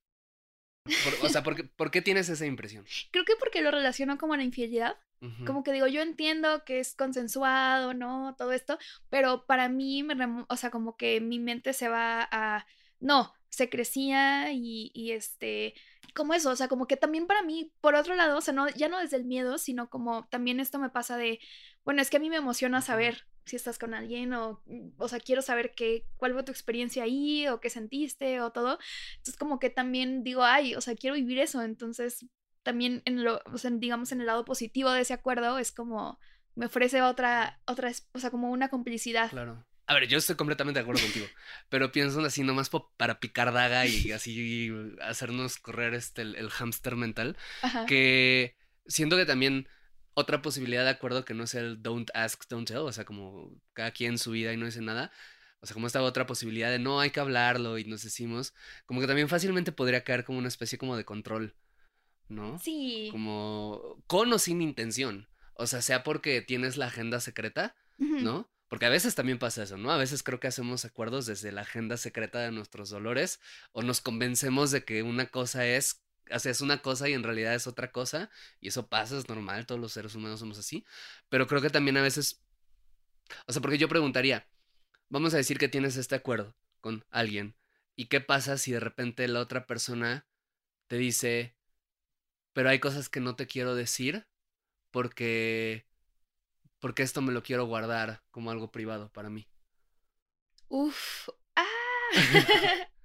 Por- 1.04 1.26
o 1.26 1.30
sea, 1.30 1.44
¿por 1.44 1.56
qué, 1.56 1.64
por 1.64 1.92
qué 1.92 2.02
tienes 2.02 2.30
esa 2.30 2.46
impresión? 2.46 2.86
Creo 3.12 3.26
que 3.26 3.36
porque 3.40 3.62
lo 3.62 3.72
relaciono 3.72 4.18
como 4.18 4.34
a 4.34 4.38
la 4.38 4.44
infidelidad. 4.44 4.98
Como 5.48 5.64
que 5.64 5.72
digo, 5.72 5.88
yo 5.88 6.02
entiendo 6.02 6.64
que 6.64 6.80
es 6.80 6.94
consensuado, 6.94 7.96
¿no? 7.96 8.36
Todo 8.38 8.52
esto, 8.52 8.78
pero 9.10 9.48
para 9.48 9.68
mí, 9.68 10.04
me 10.04 10.16
o 10.48 10.56
sea, 10.58 10.70
como 10.70 10.96
que 10.96 11.22
mi 11.22 11.40
mente 11.40 11.74
se 11.74 11.90
va 11.90 12.28
a, 12.32 12.68
no, 13.00 13.34
se 13.50 13.68
crecía 13.68 14.52
y, 14.52 14.92
y 14.94 15.14
este, 15.14 15.74
como 16.14 16.36
eso, 16.36 16.52
o 16.52 16.56
sea, 16.56 16.68
como 16.68 16.86
que 16.86 16.98
también 16.98 17.26
para 17.26 17.42
mí, 17.42 17.74
por 17.82 17.96
otro 17.96 18.14
lado, 18.14 18.38
o 18.38 18.42
sea, 18.42 18.54
no, 18.54 18.70
ya 18.70 18.90
no 18.90 19.00
desde 19.00 19.18
el 19.18 19.26
miedo, 19.26 19.58
sino 19.58 19.90
como 19.90 20.28
también 20.28 20.60
esto 20.60 20.78
me 20.78 20.92
pasa 20.92 21.18
de, 21.18 21.40
bueno, 21.84 22.00
es 22.02 22.12
que 22.12 22.18
a 22.18 22.20
mí 22.20 22.30
me 22.30 22.36
emociona 22.36 22.82
saber 22.82 23.26
si 23.48 23.56
estás 23.56 23.80
con 23.80 23.94
alguien 23.94 24.34
o, 24.34 24.62
mm, 24.66 24.90
o 24.98 25.08
sea, 25.08 25.20
quiero 25.20 25.42
saber 25.42 25.74
qué, 25.76 26.06
cuál 26.18 26.34
fue 26.34 26.44
tu 26.44 26.52
experiencia 26.52 27.04
ahí 27.04 27.48
o 27.48 27.60
qué 27.60 27.70
sentiste 27.70 28.42
o 28.42 28.52
todo. 28.52 28.80
Entonces, 29.18 29.38
como 29.38 29.60
que 29.60 29.70
también 29.70 30.24
digo, 30.24 30.44
ay, 30.44 30.76
o 30.76 30.82
sea, 30.82 30.96
quiero 30.96 31.16
vivir 31.16 31.40
eso, 31.40 31.62
entonces 31.62 32.26
también 32.64 33.02
en 33.06 33.24
lo, 33.24 33.42
o 33.46 33.58
sea, 33.58 33.72
digamos 33.72 34.12
en 34.12 34.20
el 34.20 34.28
lado 34.28 34.44
positivo 34.44 34.92
de 34.92 35.02
ese 35.02 35.14
acuerdo 35.14 35.58
es 35.58 35.72
como 35.72 36.20
me 36.56 36.66
ofrece 36.66 37.02
otra, 37.02 37.62
otra, 37.66 37.92
o 38.14 38.20
sea, 38.20 38.32
como 38.32 38.52
una 38.52 38.68
complicidad. 38.70 39.30
Claro. 39.30 39.64
A 39.86 39.94
ver, 39.94 40.08
yo 40.08 40.18
estoy 40.18 40.36
completamente 40.36 40.80
de 40.80 40.82
acuerdo 40.82 41.02
contigo, 41.02 41.28
pero 41.70 41.94
pienso 41.94 42.20
así 42.20 42.44
nomás 42.44 42.70
para 42.98 43.22
picar 43.22 43.54
daga 43.54 43.86
y 43.86 44.12
así 44.12 44.70
hacernos 45.02 45.60
correr 45.60 45.94
este 45.94 46.24
el, 46.24 46.36
el 46.36 46.50
hámster 46.50 46.98
mental, 46.98 47.38
Ajá. 47.62 47.86
que 47.86 48.58
siento 48.86 49.16
que 49.16 49.26
también 49.26 49.70
otra 50.18 50.42
posibilidad 50.42 50.84
de 50.84 50.90
acuerdo 50.90 51.24
que 51.24 51.34
no 51.34 51.44
es 51.44 51.54
el 51.54 51.82
don't 51.82 52.10
ask, 52.14 52.44
don't 52.50 52.68
tell, 52.68 52.80
o 52.80 52.92
sea, 52.92 53.06
como 53.06 53.52
cada 53.74 53.92
quien 53.92 54.18
su 54.18 54.32
vida 54.32 54.52
y 54.52 54.58
no 54.58 54.66
dice 54.66 54.82
nada, 54.82 55.12
o 55.60 55.66
sea, 55.66 55.74
como 55.74 55.88
esta 55.88 56.02
otra 56.02 56.26
posibilidad 56.26 56.72
de 56.72 56.80
no 56.80 57.00
hay 57.00 57.12
que 57.12 57.20
hablarlo 57.20 57.78
y 57.78 57.86
nos 57.86 58.04
decimos, 58.04 58.54
como 58.86 59.00
que 59.00 59.08
también 59.08 59.30
fácilmente 59.30 59.72
podría 59.72 60.04
caer 60.04 60.26
como 60.26 60.40
una 60.40 60.48
especie 60.48 60.78
como 60.78 60.98
de 60.98 61.06
control, 61.06 61.56
¿no? 62.28 62.58
Sí. 62.60 63.10
Como 63.12 64.04
con 64.08 64.34
o 64.34 64.40
sin 64.40 64.62
intención, 64.62 65.30
o 65.54 65.68
sea, 65.68 65.82
sea 65.82 66.04
porque 66.04 66.42
tienes 66.42 66.78
la 66.78 66.88
agenda 66.88 67.20
secreta. 67.20 67.76
¿no? 67.98 68.50
Porque 68.70 68.86
a 68.86 68.90
veces 68.90 69.16
también 69.16 69.40
pasa 69.40 69.64
eso, 69.64 69.78
¿no? 69.78 69.92
A 69.92 69.98
veces 69.98 70.24
creo 70.24 70.40
que 70.40 70.48
hacemos 70.48 70.86
acuerdos 70.86 71.26
desde 71.26 71.52
la 71.52 71.62
agenda 71.62 71.98
secreta 71.98 72.40
de 72.40 72.52
nuestros 72.52 72.90
dolores 72.90 73.40
o 73.72 73.82
nos 73.82 74.02
convencemos 74.02 74.72
de 74.72 74.84
que 74.84 75.04
una 75.04 75.28
cosa 75.28 75.66
es, 75.66 76.04
o 76.32 76.40
sea, 76.40 76.52
es 76.52 76.62
una 76.62 76.82
cosa 76.82 77.10
y 77.10 77.14
en 77.14 77.24
realidad 77.24 77.56
es 77.56 77.68
otra 77.68 77.92
cosa 77.92 78.30
y 78.60 78.70
eso 78.70 78.88
pasa, 78.88 79.18
es 79.18 79.28
normal, 79.30 79.66
todos 79.66 79.82
los 79.82 79.94
seres 79.94 80.16
humanos 80.16 80.40
somos 80.40 80.58
así, 80.58 80.86
pero 81.30 81.48
creo 81.48 81.62
que 81.62 81.70
también 81.70 81.98
a 81.98 82.02
veces, 82.02 82.42
o 83.46 83.54
sea, 83.54 83.62
porque 83.62 83.78
yo 83.78 83.90
preguntaría, 83.90 84.48
vamos 85.10 85.34
a 85.34 85.38
decir 85.38 85.58
que 85.58 85.70
tienes 85.70 85.98
este 85.98 86.16
acuerdo 86.16 86.56
con 86.82 87.06
alguien 87.12 87.56
y 87.96 88.06
qué 88.08 88.22
pasa 88.22 88.58
si 88.58 88.72
de 88.72 88.80
repente 88.80 89.28
la 89.28 89.40
otra 89.40 89.66
persona 89.66 90.26
te 90.88 90.98
dice, 90.98 91.56
pero 92.54 92.70
hay 92.70 92.80
cosas 92.80 93.10
que 93.10 93.20
no 93.20 93.36
te 93.36 93.48
quiero 93.48 93.76
decir 93.76 94.28
porque 94.92 95.86
porque 96.80 97.04
esto 97.04 97.22
me 97.22 97.34
lo 97.34 97.44
quiero 97.44 97.66
guardar 97.66 98.24
como 98.32 98.52
algo 98.52 98.72
privado 98.72 99.12
para 99.12 99.30
mí. 99.30 99.48
Uf. 100.70 101.30
Ah. 101.56 101.66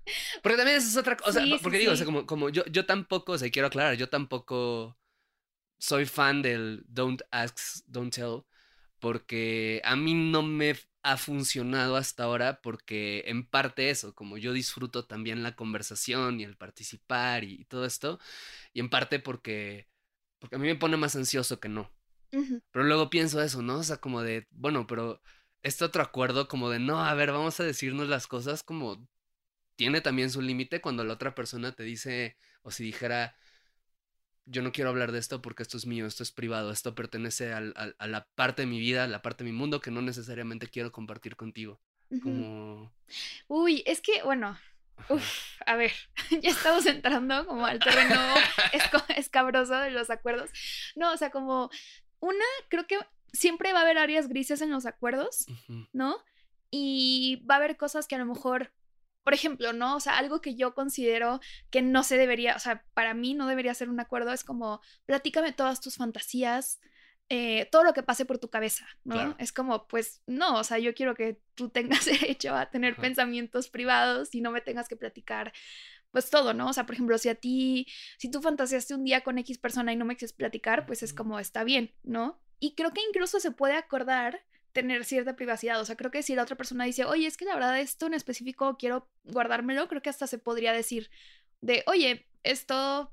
Porque 0.42 0.56
también 0.56 0.78
eso 0.78 0.88
es 0.88 0.96
otra 0.96 1.16
cosa, 1.16 1.40
Sí, 1.40 1.52
sí, 1.52 1.58
porque 1.62 1.78
digo, 1.78 1.92
o 1.92 1.96
sea, 1.96 2.06
como, 2.06 2.26
como 2.26 2.48
yo, 2.48 2.64
yo 2.66 2.86
tampoco, 2.86 3.32
o 3.32 3.38
sea, 3.38 3.50
quiero 3.50 3.68
aclarar, 3.68 3.96
yo 3.96 4.08
tampoco 4.08 4.98
soy 5.78 6.06
fan 6.06 6.42
del 6.42 6.84
don't 6.88 7.22
ask, 7.30 7.58
don't 7.86 8.14
tell, 8.14 8.42
porque 8.98 9.80
a 9.84 9.96
mí 9.96 10.14
no 10.14 10.42
me 10.42 10.76
ha 11.02 11.16
funcionado 11.16 11.96
hasta 11.96 12.24
ahora, 12.24 12.60
porque 12.62 13.24
en 13.26 13.44
parte 13.44 13.90
eso, 13.90 14.14
como 14.14 14.38
yo 14.38 14.52
disfruto 14.52 15.04
también 15.04 15.42
la 15.42 15.56
conversación 15.56 16.40
y 16.40 16.44
el 16.44 16.56
participar 16.56 17.42
y, 17.44 17.64
todo 17.64 17.84
esto, 17.84 18.20
y 18.72 18.80
en 18.80 18.88
parte 18.88 19.18
porque, 19.18 19.88
porque 20.38 20.56
a 20.56 20.58
mí 20.58 20.68
me 20.68 20.76
pone 20.76 20.96
más 20.96 21.16
ansioso 21.16 21.58
que 21.58 21.68
no. 21.68 21.90
Pero 22.30 22.86
luego 22.86 23.10
pienso 23.10 23.42
eso, 23.42 23.60
¿no? 23.60 23.78
O 23.78 23.82
sea, 23.82 23.98
como 23.98 24.22
de, 24.22 24.46
bueno, 24.52 24.86
pero 24.86 25.20
este 25.62 25.84
otro 25.84 26.02
acuerdo 26.02 26.48
como 26.48 26.70
de, 26.70 26.78
no, 26.78 27.04
a 27.04 27.12
ver, 27.14 27.30
vamos 27.30 27.60
a 27.60 27.64
decirnos 27.64 28.08
las 28.08 28.26
cosas 28.26 28.62
como 28.62 29.06
tiene 29.76 30.00
también 30.00 30.30
su 30.30 30.42
límite 30.42 30.80
cuando 30.80 31.04
la 31.04 31.14
otra 31.14 31.34
persona 31.34 31.72
te 31.72 31.82
dice, 31.82 32.36
o 32.62 32.70
si 32.70 32.84
dijera, 32.84 33.36
yo 34.44 34.62
no 34.62 34.72
quiero 34.72 34.90
hablar 34.90 35.12
de 35.12 35.18
esto 35.18 35.40
porque 35.40 35.62
esto 35.62 35.76
es 35.76 35.86
mío, 35.86 36.06
esto 36.06 36.22
es 36.22 36.32
privado, 36.32 36.72
esto 36.72 36.94
pertenece 36.94 37.52
al- 37.52 37.72
al- 37.76 37.94
a 37.98 38.06
la 38.06 38.26
parte 38.34 38.62
de 38.62 38.66
mi 38.66 38.80
vida, 38.80 39.04
a 39.04 39.08
la 39.08 39.22
parte 39.22 39.44
de 39.44 39.50
mi 39.50 39.56
mundo 39.56 39.80
que 39.80 39.90
no 39.90 40.02
necesariamente 40.02 40.68
quiero 40.68 40.90
compartir 40.92 41.36
contigo. 41.36 41.80
Como... 42.22 42.92
Uy, 43.48 43.82
es 43.86 44.00
que, 44.02 44.22
bueno, 44.22 44.58
uf, 45.08 45.24
a 45.64 45.76
ver, 45.76 45.92
ya 46.42 46.50
estamos 46.50 46.84
entrando 46.86 47.46
como 47.46 47.64
al 47.64 47.78
terreno 47.78 48.20
escabroso 49.16 49.74
de 49.78 49.90
los 49.90 50.10
acuerdos. 50.10 50.50
No, 50.96 51.12
o 51.12 51.16
sea, 51.16 51.30
como 51.30 51.70
una, 52.20 52.44
creo 52.68 52.86
que 52.86 52.98
siempre 53.32 53.72
va 53.72 53.78
a 53.78 53.82
haber 53.82 53.96
áreas 53.98 54.28
grises 54.28 54.60
en 54.60 54.70
los 54.70 54.84
acuerdos, 54.86 55.46
¿no? 55.92 56.16
Y 56.70 57.42
va 57.48 57.54
a 57.54 57.58
haber 57.58 57.76
cosas 57.76 58.06
que 58.06 58.14
a 58.14 58.18
lo 58.18 58.26
mejor, 58.26 58.72
por 59.22 59.34
ejemplo, 59.34 59.72
¿no? 59.72 59.96
O 59.96 60.00
sea, 60.00 60.18
algo 60.18 60.40
que 60.40 60.54
yo 60.54 60.74
considero 60.74 61.40
que 61.70 61.82
no 61.82 62.02
se 62.02 62.16
debería, 62.16 62.56
o 62.56 62.58
sea, 62.58 62.84
para 62.94 63.14
mí 63.14 63.34
no 63.34 63.46
debería 63.46 63.74
ser 63.74 63.88
un 63.88 64.00
acuerdo, 64.00 64.32
es 64.32 64.44
como, 64.44 64.80
platícame 65.06 65.52
todas 65.52 65.80
tus 65.80 65.96
fantasías, 65.96 66.80
eh, 67.28 67.68
todo 67.70 67.84
lo 67.84 67.94
que 67.94 68.02
pase 68.02 68.26
por 68.26 68.38
tu 68.38 68.50
cabeza, 68.50 68.86
¿no? 69.04 69.14
Claro. 69.14 69.36
Es 69.38 69.52
como, 69.52 69.86
pues, 69.86 70.22
no, 70.26 70.56
o 70.56 70.64
sea, 70.64 70.78
yo 70.78 70.94
quiero 70.94 71.14
que 71.14 71.40
tú 71.54 71.70
tengas 71.70 72.04
derecho 72.06 72.54
a 72.54 72.70
tener 72.70 72.92
Ajá. 72.92 73.02
pensamientos 73.02 73.70
privados 73.70 74.34
y 74.34 74.40
no 74.40 74.50
me 74.50 74.60
tengas 74.60 74.88
que 74.88 74.96
platicar. 74.96 75.52
Pues 76.10 76.28
todo, 76.28 76.52
¿no? 76.52 76.68
O 76.68 76.72
sea, 76.74 76.84
por 76.84 76.94
ejemplo, 76.94 77.16
si 77.16 77.30
a 77.30 77.34
ti, 77.34 77.86
si 78.18 78.30
tú 78.30 78.42
fantaseaste 78.42 78.94
un 78.94 79.02
día 79.02 79.22
con 79.22 79.38
X 79.38 79.56
persona 79.56 79.94
y 79.94 79.96
no 79.96 80.04
me 80.04 80.14
quieres 80.14 80.34
platicar, 80.34 80.84
pues 80.84 81.02
es 81.02 81.14
como 81.14 81.38
está 81.38 81.64
bien, 81.64 81.94
¿no? 82.02 82.38
Y 82.58 82.74
creo 82.74 82.92
que 82.92 83.00
incluso 83.08 83.40
se 83.40 83.50
puede 83.50 83.76
acordar 83.76 84.44
tener 84.72 85.04
cierta 85.04 85.36
privacidad. 85.36 85.80
O 85.80 85.84
sea, 85.84 85.96
creo 85.96 86.10
que 86.10 86.22
si 86.22 86.34
la 86.34 86.42
otra 86.42 86.56
persona 86.56 86.84
dice, 86.84 87.04
oye, 87.04 87.26
es 87.26 87.36
que 87.36 87.44
la 87.44 87.54
verdad 87.54 87.78
esto 87.80 88.06
en 88.06 88.14
específico 88.14 88.76
quiero 88.78 89.08
guardármelo, 89.24 89.88
creo 89.88 90.02
que 90.02 90.10
hasta 90.10 90.26
se 90.26 90.38
podría 90.38 90.72
decir 90.72 91.10
de, 91.60 91.82
oye, 91.86 92.26
esto 92.42 93.12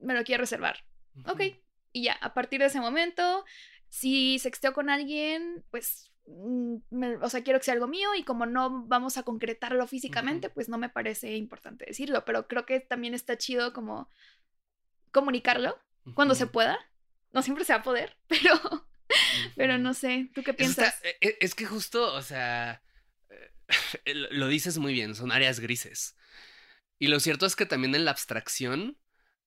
me 0.00 0.14
lo 0.14 0.22
quiero 0.24 0.42
reservar. 0.42 0.84
Ok. 1.26 1.40
ujú. 1.40 1.56
Y 1.92 2.04
ya, 2.04 2.12
a 2.20 2.34
partir 2.34 2.60
de 2.60 2.66
ese 2.66 2.80
momento, 2.80 3.44
si 3.88 4.38
sexteo 4.38 4.72
con 4.72 4.90
alguien, 4.90 5.64
pues, 5.72 6.12
mm, 6.26 6.76
me- 6.90 7.16
o 7.16 7.28
sea, 7.28 7.42
quiero 7.42 7.58
que 7.58 7.64
sea 7.64 7.74
algo 7.74 7.88
mío 7.88 8.14
y 8.14 8.22
como 8.22 8.46
no 8.46 8.84
vamos 8.86 9.16
a 9.16 9.24
concretarlo 9.24 9.86
físicamente, 9.88 10.50
pues 10.50 10.68
no 10.68 10.78
me 10.78 10.88
parece 10.88 11.34
importante 11.36 11.86
decirlo, 11.86 12.24
pero 12.24 12.46
creo 12.46 12.64
que 12.66 12.78
también 12.78 13.14
está 13.14 13.36
chido 13.36 13.72
como 13.72 14.08
comunicarlo 15.12 15.78
cuando 16.14 16.34
se 16.34 16.46
pueda. 16.46 16.78
No 17.32 17.42
siempre 17.42 17.64
se 17.64 17.72
va 17.72 17.80
a 17.80 17.82
poder, 17.82 18.16
pero, 18.28 18.54
pero 19.56 19.78
no 19.78 19.94
sé, 19.94 20.28
¿tú 20.34 20.42
qué 20.42 20.50
está- 20.52 20.56
piensas? 20.58 20.94
e- 21.02 21.16
e- 21.20 21.38
es 21.40 21.54
que 21.54 21.66
justo, 21.66 22.12
o 22.14 22.22
sea, 22.22 22.82
lo 24.04 24.48
dices 24.48 24.78
muy 24.78 24.92
bien, 24.92 25.14
son 25.14 25.32
áreas 25.32 25.60
grises. 25.60 26.16
Y 26.98 27.08
lo 27.08 27.20
cierto 27.20 27.46
es 27.46 27.56
que 27.56 27.66
también 27.66 27.94
en 27.94 28.04
la 28.04 28.10
abstracción 28.10 28.98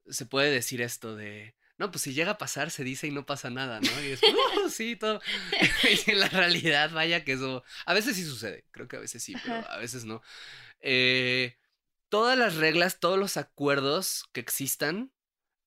se 0.08 0.26
puede 0.26 0.50
decir 0.52 0.82
esto 0.82 1.16
de, 1.16 1.56
no, 1.78 1.92
pues 1.92 2.02
si 2.04 2.14
llega 2.14 2.32
a 2.32 2.38
pasar, 2.38 2.72
se 2.72 2.84
dice 2.84 3.08
y 3.08 3.12
no 3.12 3.26
pasa 3.26 3.50
nada, 3.50 3.80
¿no? 3.80 4.02
Y 4.04 4.12
es, 4.12 4.22
"Uh, 4.24 4.70
sí, 4.70 4.96
todo. 4.96 5.22
Y 6.06 6.12
en 6.12 6.20
la 6.20 6.30
realidad, 6.30 6.92
vaya 6.92 7.24
que 7.24 7.34
eso, 7.34 7.64
a 7.86 7.94
veces 7.94 8.16
sí 8.16 8.24
sucede, 8.26 8.66
creo 8.72 8.88
que 8.88 8.98
a 8.98 9.00
veces 9.00 9.24
sí, 9.24 9.36
pero 9.44 9.68
a 9.70 9.78
veces 9.78 10.04
no. 10.06 10.22
Eh, 10.82 11.58
todas 12.10 12.38
las 12.38 12.56
reglas, 12.56 13.00
todos 13.00 13.18
los 13.20 13.38
acuerdos 13.38 14.26
que 14.34 14.40
existan, 14.42 15.12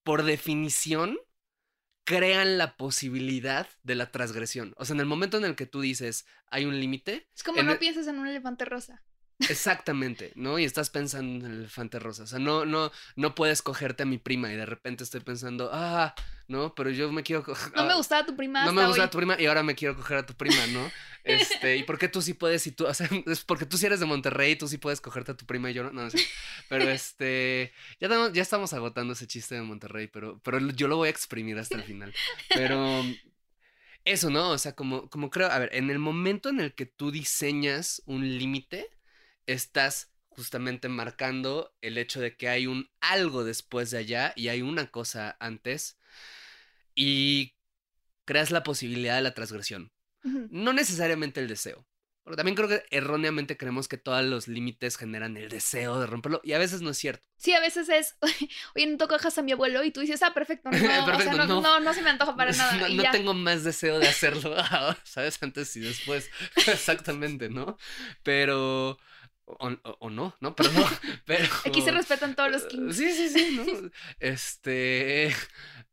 por 0.03 0.23
definición, 0.25 1.19
crean 2.07 2.57
la 2.57 2.77
posibilidad 2.77 3.69
de 3.83 3.97
la 3.97 4.11
transgresión. 4.13 4.75
O 4.79 4.85
sea, 4.87 4.95
en 4.95 5.01
el 5.01 5.07
momento 5.07 5.37
en 5.37 5.45
el 5.45 5.57
que 5.57 5.67
tú 5.67 5.81
dices, 5.81 6.25
hay 6.51 6.65
un 6.65 6.79
límite, 6.81 7.29
Es 7.35 7.43
como 7.43 7.63
no 7.63 7.73
el- 7.73 7.79
pienses 7.79 8.07
en 8.07 8.19
un 8.19 8.29
elefante 8.29 8.65
rosa. 8.65 9.03
Exactamente, 9.39 10.33
¿no? 10.35 10.59
Y 10.59 10.65
estás 10.65 10.89
pensando 10.91 11.47
en 11.47 11.53
el 11.53 11.59
elefante 11.61 11.99
rosa. 11.99 12.23
O 12.23 12.27
sea, 12.27 12.39
no, 12.39 12.65
no, 12.65 12.91
no 13.17 13.35
puedes 13.35 13.61
cogerte 13.63 14.05
a 14.05 14.07
mi 14.07 14.19
prima 14.19 14.53
y 14.53 14.57
de 14.57 14.65
repente 14.65 15.05
estoy 15.05 15.21
pensando, 15.21 15.71
ah, 15.73 16.15
no, 16.49 16.75
pero 16.75 16.91
yo 16.91 17.13
me 17.13 17.23
quiero 17.23 17.43
coger. 17.43 17.73
No 17.77 17.85
me 17.85 17.93
ah, 17.93 17.97
gustaba 17.97 18.25
tu 18.25 18.35
prima. 18.35 18.61
No 18.65 18.71
hasta 18.71 18.81
me 18.81 18.87
gustaba 18.87 19.07
hoy. 19.07 19.11
tu 19.11 19.19
prima 19.19 19.37
y 19.39 19.47
ahora 19.47 19.63
me 19.63 19.75
quiero 19.75 19.95
coger 19.97 20.19
a 20.19 20.27
tu 20.27 20.35
prima, 20.35 20.67
¿no? 20.69 20.91
Este, 21.23 21.77
¿y 21.77 21.83
por 21.83 21.99
qué 21.99 22.09
tú 22.09 22.23
sí 22.23 22.35
puedes 22.35 22.67
y 22.67 22.73
tú, 22.73 22.87
o 22.87 22.95
sea, 22.95 23.09
es 23.27 23.45
porque 23.45 23.67
tú 23.67 23.77
sí 23.77 23.87
eres 23.87 24.01
de 24.01 24.07
Monterrey, 24.07 24.57
tú 24.57 24.69
sí 24.69 24.79
puedes 24.79 25.01
cogerte 25.01 25.33
a 25.33 25.37
tu 25.37 25.45
prima 25.45 25.71
y 25.71 25.75
yo 25.75 25.83
no, 25.83 25.91
no, 25.91 26.03
no 26.05 26.11
sé. 26.11 26.19
Pero 26.69 26.89
este, 26.89 27.73
ya, 28.01 28.09
tenemos- 28.09 28.33
ya 28.33 28.43
estamos 28.43 28.73
agotando 28.73 29.13
ese 29.13 29.27
chiste 29.27 29.55
de 29.57 29.63
Monterrey, 29.63 30.07
pero, 30.07 30.41
pero 30.43 30.61
yo 30.71 30.89
lo 30.89 30.97
voy 30.97 31.09
a 31.09 31.11
exprimir 31.11 31.59
hasta 31.59 31.77
el 31.77 31.83
final. 31.83 32.15
Pero 32.55 33.05
eso, 34.05 34.31
¿no? 34.31 34.51
O 34.51 34.59
sea, 34.59 34.75
como, 34.75 35.11
como 35.11 35.31
creo, 35.31 35.51
a 35.51 35.59
ver, 35.59 35.71
en 35.75 35.91
el 35.91 35.99
momento 35.99 36.49
en 36.49 36.61
el 36.61 36.75
que 36.75 36.87
tú 36.87 37.11
diseñas 37.11 38.03
un 38.07 38.39
límite, 38.39 38.89
estás 39.47 40.13
justamente 40.29 40.89
marcando 40.89 41.75
el 41.81 41.97
hecho 41.99 42.21
de 42.21 42.37
que 42.37 42.49
hay 42.49 42.67
un 42.67 42.91
algo 43.01 43.45
después 43.45 43.91
de 43.91 43.99
allá 43.99 44.33
y 44.37 44.49
hay 44.49 44.63
una 44.63 44.91
cosa 44.91 45.37
antes 45.41 45.99
y 46.95 47.55
creas 48.25 48.51
la 48.51 48.63
posibilidad 48.63 49.17
de 49.17 49.23
la 49.23 49.35
transgresión. 49.35 49.93
No 50.23 50.73
necesariamente 50.73 51.41
el 51.41 51.47
deseo. 51.47 51.87
Porque 52.27 52.39
también 52.39 52.57
creo 52.57 52.69
que 52.69 52.83
erróneamente 52.91 53.57
creemos 53.57 53.87
que 53.87 53.99
todos 53.99 54.25
los 54.25 54.49
límites 54.49 54.97
generan 54.97 55.37
el 55.37 55.49
deseo 55.49 56.01
de 56.01 56.09
romperlo 56.09 56.41
y 56.43 56.55
a 56.55 56.59
veces 56.59 56.83
no 56.83 56.91
es 56.91 56.99
cierto. 56.99 57.25
Sí, 57.37 57.53
a 57.53 57.61
veces 57.61 57.89
es, 57.89 58.17
oye, 58.75 58.87
no 58.89 58.97
tocajas 58.97 59.39
a 59.39 59.43
mi 59.43 59.53
abuelo 59.53 59.85
y 59.85 59.93
tú 59.93 60.01
dices, 60.01 60.21
ah, 60.25 60.35
perfecto, 60.35 60.69
no, 60.69 60.77
o 60.77 61.21
sea, 61.21 61.33
no, 61.35 61.47
no. 61.47 61.61
no, 61.61 61.79
no 61.79 61.95
se 61.95 62.03
me 62.03 62.11
antoja 62.11 62.35
para 62.35 62.51
nada. 62.57 62.79
No, 62.79 62.89
y 62.89 62.97
no 62.97 63.05
ya. 63.05 63.13
tengo 63.13 63.33
más 63.33 63.63
deseo 63.63 64.01
de 64.01 64.09
hacerlo 64.09 64.57
ahora, 64.59 64.99
¿sabes? 65.05 65.41
Antes 65.41 65.77
y 65.77 65.81
después. 65.81 66.29
Exactamente, 66.57 67.49
¿no? 67.49 67.79
Pero. 68.25 68.99
O, 69.49 69.69
o- 69.69 69.97
o 70.01 70.11
no, 70.11 70.35
¿no? 70.41 70.57
Pero 70.57 70.73
no. 70.73 70.85
Pero. 71.27 71.47
Aquí 71.65 71.81
se 71.83 71.93
respetan 71.93 72.35
todos 72.35 72.51
los 72.51 72.65
kinks. 72.65 72.97
Sí, 72.97 73.13
sí, 73.13 73.29
sí, 73.29 73.57
¿no? 73.57 73.91
Este. 74.21 75.35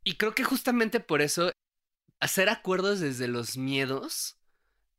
Y 0.03 0.15
creo 0.15 0.33
que 0.35 0.43
justamente 0.43 0.99
por 0.99 1.21
eso 1.21 1.51
hacer 2.19 2.49
acuerdos 2.49 2.99
desde 2.99 3.27
los 3.27 3.57
miedos 3.57 4.37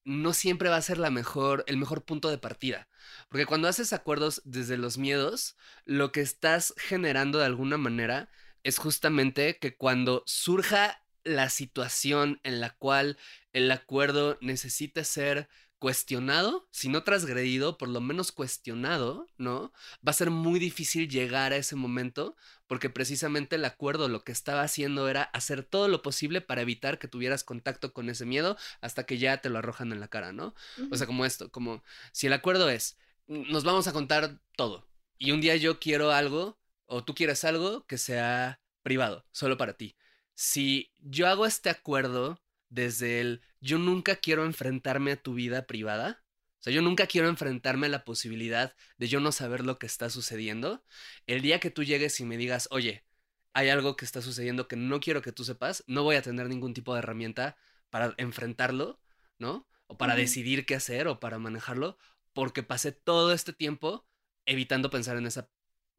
no 0.04 0.34
siempre 0.34 0.68
va 0.68 0.76
a 0.76 0.82
ser 0.82 0.98
la 0.98 1.10
mejor, 1.10 1.64
el 1.66 1.78
mejor 1.78 2.04
punto 2.04 2.28
de 2.30 2.38
partida. 2.38 2.88
Porque 3.28 3.46
cuando 3.46 3.68
haces 3.68 3.92
acuerdos 3.92 4.42
desde 4.44 4.76
los 4.76 4.98
miedos, 4.98 5.56
lo 5.86 6.12
que 6.12 6.20
estás 6.20 6.74
generando 6.76 7.38
de 7.38 7.46
alguna 7.46 7.78
manera 7.78 8.28
es 8.62 8.78
justamente 8.78 9.58
que 9.58 9.76
cuando 9.76 10.22
surja 10.26 11.02
la 11.24 11.48
situación 11.48 12.40
en 12.44 12.60
la 12.60 12.70
cual 12.76 13.18
el 13.52 13.70
acuerdo 13.70 14.38
necesite 14.42 15.04
ser 15.04 15.48
cuestionado, 15.84 16.66
si 16.70 16.88
no 16.88 17.04
transgredido, 17.04 17.76
por 17.76 17.90
lo 17.90 18.00
menos 18.00 18.32
cuestionado, 18.32 19.26
¿no? 19.36 19.70
Va 19.96 20.12
a 20.12 20.14
ser 20.14 20.30
muy 20.30 20.58
difícil 20.58 21.10
llegar 21.10 21.52
a 21.52 21.58
ese 21.58 21.76
momento 21.76 22.36
porque 22.66 22.88
precisamente 22.88 23.56
el 23.56 23.66
acuerdo 23.66 24.08
lo 24.08 24.24
que 24.24 24.32
estaba 24.32 24.62
haciendo 24.62 25.10
era 25.10 25.24
hacer 25.24 25.62
todo 25.62 25.88
lo 25.88 26.00
posible 26.00 26.40
para 26.40 26.62
evitar 26.62 26.98
que 26.98 27.06
tuvieras 27.06 27.44
contacto 27.44 27.92
con 27.92 28.08
ese 28.08 28.24
miedo 28.24 28.56
hasta 28.80 29.04
que 29.04 29.18
ya 29.18 29.42
te 29.42 29.50
lo 29.50 29.58
arrojan 29.58 29.92
en 29.92 30.00
la 30.00 30.08
cara, 30.08 30.32
¿no? 30.32 30.54
O 30.90 30.96
sea, 30.96 31.06
como 31.06 31.26
esto, 31.26 31.50
como 31.50 31.84
si 32.12 32.28
el 32.28 32.32
acuerdo 32.32 32.70
es, 32.70 32.96
nos 33.26 33.64
vamos 33.64 33.86
a 33.86 33.92
contar 33.92 34.40
todo 34.56 34.88
y 35.18 35.32
un 35.32 35.42
día 35.42 35.54
yo 35.56 35.80
quiero 35.80 36.12
algo 36.12 36.58
o 36.86 37.04
tú 37.04 37.14
quieres 37.14 37.44
algo 37.44 37.84
que 37.84 37.98
sea 37.98 38.58
privado, 38.82 39.26
solo 39.32 39.58
para 39.58 39.74
ti. 39.74 39.96
Si 40.32 40.94
yo 40.96 41.28
hago 41.28 41.44
este 41.44 41.68
acuerdo 41.68 42.40
desde 42.74 43.20
el 43.20 43.42
yo 43.60 43.78
nunca 43.78 44.16
quiero 44.16 44.44
enfrentarme 44.44 45.12
a 45.12 45.22
tu 45.22 45.34
vida 45.34 45.66
privada, 45.66 46.24
o 46.58 46.62
sea, 46.64 46.72
yo 46.72 46.82
nunca 46.82 47.06
quiero 47.06 47.28
enfrentarme 47.28 47.86
a 47.86 47.90
la 47.90 48.04
posibilidad 48.04 48.74
de 48.96 49.08
yo 49.08 49.20
no 49.20 49.32
saber 49.32 49.64
lo 49.64 49.78
que 49.78 49.86
está 49.86 50.10
sucediendo, 50.10 50.84
el 51.26 51.40
día 51.40 51.60
que 51.60 51.70
tú 51.70 51.84
llegues 51.84 52.18
y 52.20 52.24
me 52.24 52.36
digas, 52.36 52.68
oye, 52.70 53.04
hay 53.52 53.68
algo 53.68 53.96
que 53.96 54.04
está 54.04 54.20
sucediendo 54.22 54.66
que 54.66 54.76
no 54.76 54.98
quiero 54.98 55.22
que 55.22 55.30
tú 55.30 55.44
sepas, 55.44 55.84
no 55.86 56.02
voy 56.02 56.16
a 56.16 56.22
tener 56.22 56.48
ningún 56.48 56.74
tipo 56.74 56.94
de 56.94 56.98
herramienta 56.98 57.56
para 57.90 58.14
enfrentarlo, 58.16 59.00
¿no? 59.38 59.68
O 59.86 59.96
para 59.96 60.16
decidir 60.16 60.66
qué 60.66 60.74
hacer 60.74 61.06
o 61.06 61.20
para 61.20 61.38
manejarlo, 61.38 61.96
porque 62.32 62.64
pasé 62.64 62.90
todo 62.90 63.32
este 63.32 63.52
tiempo 63.52 64.08
evitando 64.46 64.90
pensar 64.90 65.16
en 65.16 65.26
esa, 65.26 65.48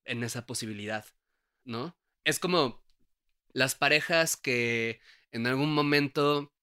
en 0.03 0.24
esa 0.24 0.46
posibilidad, 0.46 1.05
¿no? 1.63 1.98
Es 2.25 2.39
como 2.39 2.84
las 3.53 3.75
parejas 3.75 4.36
que 4.36 5.00
en 5.32 5.48
algún 5.48 5.74
momento 5.74 6.54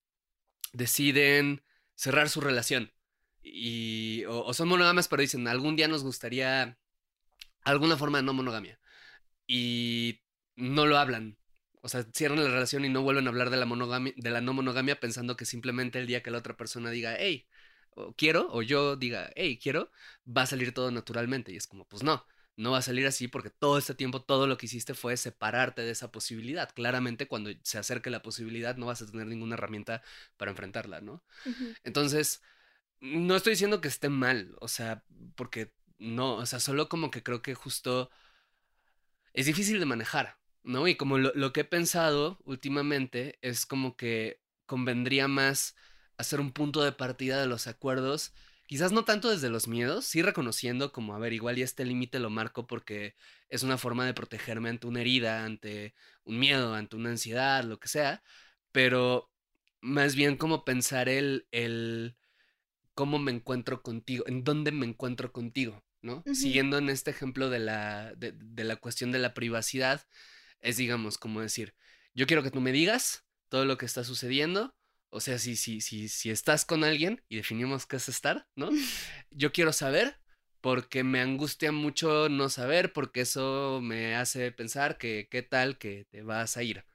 deciden 0.72 1.62
cerrar 1.94 2.28
su 2.28 2.40
relación. 2.40 2.92
Y 3.42 4.24
o, 4.28 4.52
son 4.54 4.68
monógamas 4.68 5.08
pero 5.08 5.22
dicen 5.22 5.48
algún 5.48 5.76
día 5.76 5.88
nos 5.88 6.04
gustaría 6.04 6.78
alguna 7.64 7.96
forma 7.96 8.18
de 8.18 8.24
no 8.24 8.32
monogamia 8.32 8.78
y 9.46 10.20
no 10.56 10.86
lo 10.86 10.98
hablan. 10.98 11.38
O 11.82 11.88
sea 11.88 12.04
cierran 12.14 12.42
la 12.42 12.50
relación 12.50 12.84
y 12.84 12.88
no 12.88 13.02
vuelven 13.02 13.26
a 13.26 13.30
hablar 13.30 13.50
de 13.50 13.56
la 13.56 13.66
monogamia 13.66 14.12
de 14.16 14.30
la 14.30 14.40
no 14.40 14.52
monogamia 14.52 15.00
pensando 15.00 15.36
que 15.36 15.44
simplemente 15.44 15.98
el 15.98 16.06
día 16.06 16.22
que 16.22 16.30
la 16.30 16.38
otra 16.38 16.56
persona 16.56 16.90
diga 16.90 17.16
hey 17.18 17.48
quiero 18.16 18.48
o 18.50 18.62
yo 18.62 18.96
diga 18.96 19.30
hey 19.36 19.58
quiero 19.62 19.90
va 20.26 20.42
a 20.42 20.46
salir 20.46 20.72
todo 20.74 20.90
naturalmente. 20.90 21.52
Y 21.52 21.56
es 21.56 21.66
como 21.66 21.86
pues 21.88 22.02
no 22.02 22.26
no 22.56 22.72
va 22.72 22.78
a 22.78 22.82
salir 22.82 23.06
así 23.06 23.28
porque 23.28 23.50
todo 23.50 23.78
este 23.78 23.94
tiempo 23.94 24.22
todo 24.22 24.46
lo 24.46 24.58
que 24.58 24.66
hiciste 24.66 24.94
fue 24.94 25.16
separarte 25.16 25.82
de 25.82 25.90
esa 25.90 26.12
posibilidad. 26.12 26.72
Claramente 26.74 27.28
cuando 27.28 27.50
se 27.62 27.78
acerque 27.78 28.10
la 28.10 28.22
posibilidad 28.22 28.76
no 28.76 28.86
vas 28.86 29.02
a 29.02 29.06
tener 29.06 29.26
ninguna 29.26 29.54
herramienta 29.54 30.02
para 30.36 30.50
enfrentarla, 30.50 31.00
¿no? 31.00 31.22
Entonces, 31.84 32.42
no 33.00 33.36
estoy 33.36 33.52
diciendo 33.52 33.80
que 33.80 33.88
esté 33.88 34.08
mal, 34.08 34.56
o 34.60 34.68
sea, 34.68 35.04
porque 35.36 35.72
no, 35.98 36.36
o 36.36 36.46
sea, 36.46 36.60
solo 36.60 36.88
como 36.88 37.10
que 37.10 37.22
creo 37.22 37.42
que 37.42 37.54
justo 37.54 38.10
es 39.32 39.46
difícil 39.46 39.78
de 39.80 39.86
manejar, 39.86 40.38
¿no? 40.62 40.86
Y 40.88 40.96
como 40.96 41.18
lo, 41.18 41.32
lo 41.34 41.52
que 41.52 41.60
he 41.62 41.64
pensado 41.64 42.38
últimamente 42.44 43.38
es 43.42 43.66
como 43.66 43.96
que 43.96 44.40
convendría 44.66 45.28
más 45.28 45.74
hacer 46.16 46.40
un 46.40 46.52
punto 46.52 46.82
de 46.82 46.92
partida 46.92 47.40
de 47.40 47.46
los 47.46 47.66
acuerdos 47.66 48.32
Quizás 48.72 48.90
no 48.90 49.04
tanto 49.04 49.28
desde 49.28 49.50
los 49.50 49.68
miedos, 49.68 50.06
sí 50.06 50.22
reconociendo 50.22 50.92
como, 50.92 51.14
a 51.14 51.18
ver, 51.18 51.34
igual 51.34 51.58
y 51.58 51.62
este 51.62 51.84
límite 51.84 52.18
lo 52.18 52.30
marco 52.30 52.66
porque 52.66 53.14
es 53.50 53.62
una 53.64 53.76
forma 53.76 54.06
de 54.06 54.14
protegerme 54.14 54.70
ante 54.70 54.86
una 54.86 55.02
herida, 55.02 55.44
ante 55.44 55.94
un 56.24 56.38
miedo, 56.38 56.72
ante 56.74 56.96
una 56.96 57.10
ansiedad, 57.10 57.64
lo 57.64 57.78
que 57.78 57.88
sea, 57.88 58.22
pero 58.72 59.30
más 59.82 60.14
bien 60.14 60.38
como 60.38 60.64
pensar 60.64 61.10
el, 61.10 61.46
el 61.50 62.16
cómo 62.94 63.18
me 63.18 63.30
encuentro 63.30 63.82
contigo, 63.82 64.24
en 64.26 64.42
dónde 64.42 64.72
me 64.72 64.86
encuentro 64.86 65.34
contigo, 65.34 65.84
¿no? 66.00 66.24
Siguiendo 66.32 66.78
en 66.78 66.88
este 66.88 67.10
ejemplo 67.10 67.50
de 67.50 67.58
la, 67.58 68.14
de, 68.14 68.32
de 68.32 68.64
la 68.64 68.76
cuestión 68.76 69.12
de 69.12 69.18
la 69.18 69.34
privacidad, 69.34 70.06
es 70.60 70.78
digamos 70.78 71.18
como 71.18 71.42
decir, 71.42 71.74
yo 72.14 72.26
quiero 72.26 72.42
que 72.42 72.50
tú 72.50 72.62
me 72.62 72.72
digas 72.72 73.26
todo 73.50 73.66
lo 73.66 73.76
que 73.76 73.84
está 73.84 74.02
sucediendo, 74.02 74.74
o 75.12 75.20
sea, 75.20 75.38
si, 75.38 75.56
si, 75.56 75.80
si, 75.82 76.08
si 76.08 76.30
estás 76.30 76.64
con 76.64 76.84
alguien, 76.84 77.22
y 77.28 77.36
definimos 77.36 77.86
qué 77.86 77.96
es 77.96 78.08
estar, 78.08 78.48
¿no? 78.56 78.70
Yo 79.30 79.52
quiero 79.52 79.72
saber 79.72 80.18
porque 80.62 81.04
me 81.04 81.20
angustia 81.20 81.72
mucho 81.72 82.28
no 82.30 82.48
saber, 82.48 82.92
porque 82.92 83.22
eso 83.22 83.80
me 83.82 84.16
hace 84.16 84.52
pensar 84.52 84.96
que 84.98 85.28
qué 85.30 85.42
tal 85.42 85.78
que 85.78 86.06
te 86.10 86.22
vas 86.22 86.56
a 86.56 86.62
ir. 86.62 86.86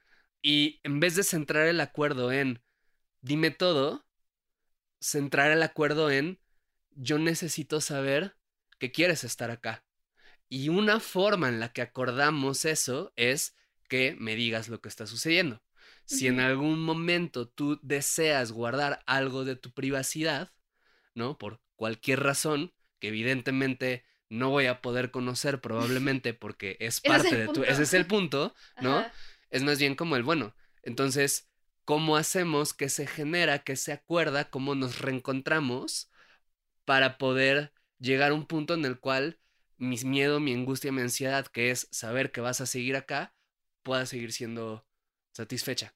Y 0.41 0.79
en 0.83 0.99
vez 0.99 1.15
de 1.15 1.23
centrar 1.23 1.67
el 1.67 1.79
acuerdo 1.81 2.31
en 2.31 2.63
dime 3.21 3.51
todo, 3.51 4.07
centrar 4.99 5.51
el 5.51 5.63
acuerdo 5.63 6.09
en 6.11 6.39
yo 6.91 7.19
necesito 7.19 7.81
saber 7.81 8.35
que 8.79 8.91
quieres 8.91 9.23
estar 9.23 9.51
acá. 9.51 9.85
Y 10.49 10.69
una 10.69 10.99
forma 10.99 11.49
en 11.49 11.59
la 11.59 11.73
que 11.73 11.81
acordamos 11.81 12.65
eso 12.65 13.13
es 13.15 13.55
que 13.89 14.15
me 14.19 14.35
digas 14.35 14.69
lo 14.69 14.81
que 14.81 14.89
está 14.89 15.07
sucediendo. 15.07 15.61
Si 16.07 16.27
en 16.27 16.39
algún 16.39 16.81
momento 16.81 17.47
tú 17.47 17.79
deseas 17.83 18.51
guardar 18.51 19.03
algo 19.05 19.45
de 19.45 19.55
tu 19.55 19.71
privacidad, 19.71 20.53
¿no? 21.13 21.37
Por 21.37 21.61
cualquier 21.75 22.23
razón, 22.23 22.73
que 22.99 23.09
evidentemente 23.09 24.05
no 24.29 24.49
voy 24.49 24.67
a 24.67 24.81
poder 24.81 25.11
conocer 25.11 25.61
probablemente 25.61 26.33
porque 26.33 26.77
es 26.79 27.01
parte 27.01 27.35
de 27.35 27.47
tu... 27.49 27.63
Ese 27.63 27.83
es 27.83 27.93
el 27.93 28.07
punto, 28.07 28.55
¿no? 28.81 28.99
Ajá. 28.99 29.13
Es 29.49 29.63
más 29.63 29.79
bien 29.79 29.95
como 29.95 30.15
el 30.15 30.23
bueno. 30.23 30.55
Entonces, 30.81 31.49
¿cómo 31.85 32.17
hacemos 32.17 32.73
que 32.73 32.89
se 32.89 33.05
genera, 33.05 33.59
que 33.59 33.75
se 33.75 33.91
acuerda, 33.91 34.49
cómo 34.49 34.75
nos 34.75 34.99
reencontramos 34.99 36.09
para 36.85 37.17
poder 37.17 37.73
llegar 37.99 38.31
a 38.31 38.33
un 38.33 38.45
punto 38.45 38.73
en 38.73 38.85
el 38.85 38.99
cual 38.99 39.39
mi 39.77 39.97
miedo, 39.97 40.39
mi 40.39 40.53
angustia, 40.53 40.91
mi 40.91 41.01
ansiedad, 41.01 41.45
que 41.47 41.71
es 41.71 41.87
saber 41.91 42.31
que 42.31 42.41
vas 42.41 42.61
a 42.61 42.65
seguir 42.65 42.95
acá, 42.95 43.35
pueda 43.83 44.05
seguir 44.05 44.31
siendo 44.31 44.85
satisfecha, 45.31 45.95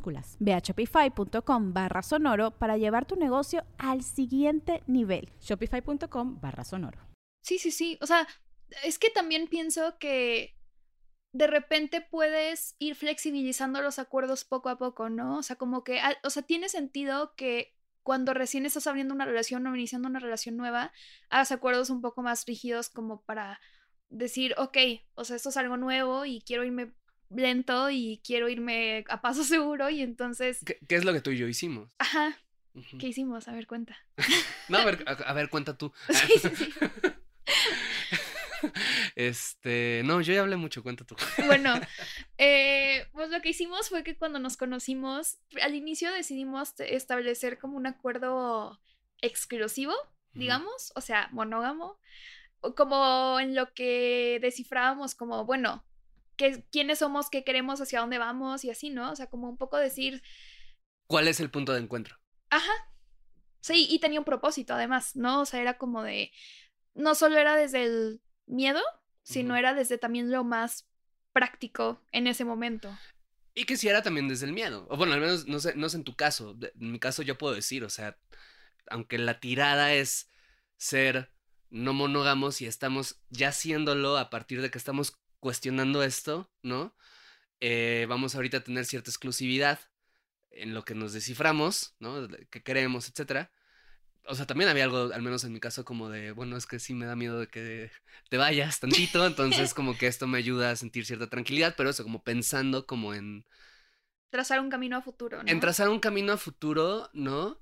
Ve 0.39 0.53
a 0.53 0.59
shopify.com 0.59 1.73
barra 1.73 2.01
sonoro 2.01 2.51
para 2.51 2.77
llevar 2.77 3.05
tu 3.05 3.15
negocio 3.15 3.65
al 3.77 4.03
siguiente 4.03 4.83
nivel. 4.87 5.31
Shopify.com 5.39 6.39
barra 6.41 6.63
sonoro. 6.63 6.99
Sí, 7.41 7.57
sí, 7.59 7.71
sí. 7.71 7.97
O 8.01 8.07
sea, 8.07 8.27
es 8.83 8.99
que 8.99 9.09
también 9.09 9.47
pienso 9.47 9.97
que 9.99 10.55
de 11.33 11.47
repente 11.47 12.01
puedes 12.01 12.75
ir 12.79 12.95
flexibilizando 12.95 13.81
los 13.81 13.99
acuerdos 13.99 14.43
poco 14.43 14.69
a 14.69 14.77
poco, 14.77 15.09
¿no? 15.09 15.37
O 15.37 15.43
sea, 15.43 15.55
como 15.55 15.83
que, 15.83 15.99
o 16.23 16.29
sea, 16.29 16.43
tiene 16.43 16.67
sentido 16.69 17.33
que 17.35 17.73
cuando 18.03 18.33
recién 18.33 18.65
estás 18.65 18.87
abriendo 18.87 19.13
una 19.13 19.25
relación 19.25 19.65
o 19.67 19.75
iniciando 19.75 20.07
una 20.07 20.19
relación 20.19 20.57
nueva, 20.57 20.91
hagas 21.29 21.51
acuerdos 21.51 21.89
un 21.89 22.01
poco 22.01 22.21
más 22.21 22.45
rígidos 22.45 22.89
como 22.89 23.21
para 23.23 23.59
decir, 24.09 24.55
ok, 24.57 24.77
o 25.13 25.23
sea, 25.23 25.35
esto 25.35 25.49
es 25.49 25.57
algo 25.57 25.77
nuevo 25.77 26.25
y 26.25 26.41
quiero 26.41 26.63
irme 26.63 26.93
lento 27.35 27.89
y 27.89 28.21
quiero 28.25 28.49
irme 28.49 29.05
a 29.09 29.21
paso 29.21 29.43
seguro 29.43 29.89
y 29.89 30.01
entonces... 30.01 30.59
¿Qué, 30.65 30.95
es 30.95 31.05
lo 31.05 31.13
que 31.13 31.21
tú 31.21 31.31
y 31.31 31.37
yo 31.37 31.47
hicimos? 31.47 31.89
Ajá. 31.99 32.37
¿Qué 32.99 33.07
hicimos? 33.07 33.47
A 33.47 33.53
ver, 33.53 33.67
cuenta. 33.67 33.97
no, 34.69 34.77
a 34.77 34.85
ver, 34.85 35.03
a, 35.05 35.33
ver, 35.33 35.49
cuenta 35.49 35.77
tú. 35.77 35.91
Sí, 36.09 36.39
sí, 36.39 36.49
sí. 36.55 36.73
Este, 39.15 40.03
no, 40.05 40.21
yo 40.21 40.33
ya 40.33 40.41
hablé 40.41 40.55
mucho, 40.55 40.83
cuenta 40.83 41.03
tú. 41.03 41.15
Bueno, 41.47 41.73
eh, 42.37 43.07
pues 43.11 43.29
lo 43.29 43.41
que 43.41 43.49
hicimos 43.49 43.89
fue 43.89 44.03
que 44.03 44.15
cuando 44.15 44.39
nos 44.39 44.55
conocimos, 44.55 45.39
al 45.61 45.75
inicio 45.75 46.11
decidimos 46.11 46.79
establecer 46.79 47.57
como 47.57 47.75
un 47.75 47.87
acuerdo 47.87 48.79
exclusivo, 49.21 49.93
digamos, 50.33 50.93
o 50.95 51.01
sea, 51.01 51.27
monógamo, 51.31 51.99
como 52.75 53.39
en 53.39 53.55
lo 53.55 53.73
que 53.73 54.39
descifrábamos 54.41 55.15
como, 55.15 55.45
bueno, 55.45 55.83
quiénes 56.71 56.99
somos, 56.99 57.29
qué 57.29 57.43
queremos, 57.43 57.81
hacia 57.81 57.99
dónde 57.99 58.17
vamos 58.17 58.63
y 58.63 58.69
así, 58.69 58.89
¿no? 58.89 59.11
O 59.11 59.15
sea, 59.15 59.27
como 59.27 59.49
un 59.49 59.57
poco 59.57 59.77
decir... 59.77 60.21
¿Cuál 61.07 61.27
es 61.27 61.39
el 61.39 61.51
punto 61.51 61.73
de 61.73 61.81
encuentro? 61.81 62.17
Ajá. 62.49 62.71
Sí, 63.59 63.87
y 63.89 63.99
tenía 63.99 64.19
un 64.19 64.25
propósito 64.25 64.73
además, 64.73 65.15
¿no? 65.15 65.41
O 65.41 65.45
sea, 65.45 65.61
era 65.61 65.77
como 65.77 66.03
de... 66.03 66.31
No 66.93 67.15
solo 67.15 67.37
era 67.37 67.55
desde 67.55 67.83
el 67.83 68.21
miedo, 68.45 68.81
sino 69.23 69.55
era 69.55 69.73
desde 69.73 69.97
también 69.97 70.31
lo 70.31 70.43
más 70.43 70.87
práctico 71.31 72.01
en 72.11 72.27
ese 72.27 72.43
momento. 72.43 72.97
Y 73.53 73.65
que 73.65 73.77
si 73.77 73.87
era 73.87 74.01
también 74.01 74.27
desde 74.27 74.45
el 74.45 74.53
miedo. 74.53 74.87
O 74.89 74.97
bueno, 74.97 75.13
al 75.13 75.21
menos 75.21 75.47
no 75.47 75.59
sé, 75.59 75.75
no 75.75 75.89
sé 75.89 75.97
en 75.97 76.03
tu 76.03 76.15
caso. 76.15 76.57
En 76.79 76.91
mi 76.91 76.99
caso 76.99 77.21
yo 77.21 77.37
puedo 77.37 77.53
decir, 77.53 77.83
o 77.83 77.89
sea, 77.89 78.17
aunque 78.89 79.17
la 79.17 79.39
tirada 79.39 79.93
es 79.93 80.29
ser 80.77 81.31
no 81.69 81.93
monógamos 81.93 82.61
y 82.61 82.65
estamos 82.65 83.21
ya 83.29 83.49
haciéndolo 83.49 84.17
a 84.17 84.29
partir 84.29 84.61
de 84.61 84.69
que 84.69 84.77
estamos 84.77 85.17
cuestionando 85.41 86.03
esto, 86.03 86.49
¿no? 86.63 86.95
Eh, 87.59 88.05
vamos 88.07 88.35
ahorita 88.35 88.57
a 88.57 88.63
tener 88.63 88.85
cierta 88.85 89.11
exclusividad 89.11 89.79
en 90.51 90.73
lo 90.73 90.85
que 90.85 90.95
nos 90.95 91.11
desciframos, 91.11 91.95
¿no? 91.99 92.27
Que 92.49 92.63
queremos, 92.63 93.09
etcétera. 93.09 93.51
O 94.25 94.35
sea, 94.35 94.45
también 94.45 94.69
había 94.69 94.83
algo, 94.83 95.11
al 95.11 95.21
menos 95.21 95.43
en 95.43 95.51
mi 95.51 95.59
caso, 95.59 95.83
como 95.83 96.09
de, 96.09 96.31
bueno, 96.31 96.55
es 96.55 96.67
que 96.67 96.79
sí 96.79 96.93
me 96.93 97.07
da 97.07 97.15
miedo 97.15 97.39
de 97.39 97.47
que 97.47 97.91
te 98.29 98.37
vayas 98.37 98.79
tantito, 98.79 99.25
entonces 99.25 99.73
como 99.73 99.97
que 99.97 100.07
esto 100.07 100.27
me 100.27 100.37
ayuda 100.37 100.71
a 100.71 100.75
sentir 100.75 101.05
cierta 101.05 101.27
tranquilidad, 101.27 101.73
pero 101.75 101.89
eso, 101.89 102.03
como 102.03 102.23
pensando 102.23 102.85
como 102.85 103.13
en... 103.15 103.45
Trazar 104.29 104.59
un 104.59 104.69
camino 104.69 104.97
a 104.97 105.01
futuro, 105.01 105.43
¿no? 105.43 105.49
En 105.49 105.59
trazar 105.59 105.89
un 105.89 105.99
camino 105.99 106.33
a 106.33 106.37
futuro, 106.37 107.09
¿no? 107.13 107.59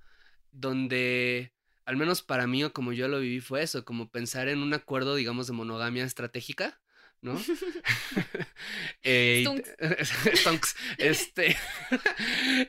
Donde, 0.51 1.53
al 1.85 1.95
menos 1.95 2.21
para 2.21 2.45
mí 2.45 2.63
o 2.63 2.73
como 2.73 2.91
yo 2.91 3.07
lo 3.07 3.21
viví 3.21 3.39
fue 3.39 3.63
eso, 3.63 3.85
como 3.85 4.11
pensar 4.11 4.49
en 4.49 4.59
un 4.59 4.73
acuerdo, 4.73 5.15
digamos, 5.15 5.47
de 5.47 5.53
monogamia 5.53 6.03
estratégica, 6.03 6.81
¿no? 7.21 7.36
eh, 9.03 9.45
este, 10.97 11.58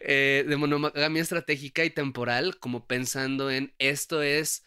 eh, 0.01 0.45
de 0.47 0.57
monogamia 0.57 1.23
estratégica 1.23 1.85
y 1.85 1.91
temporal, 1.91 2.59
como 2.59 2.87
pensando 2.87 3.51
en 3.51 3.75
esto 3.79 4.23
es 4.23 4.65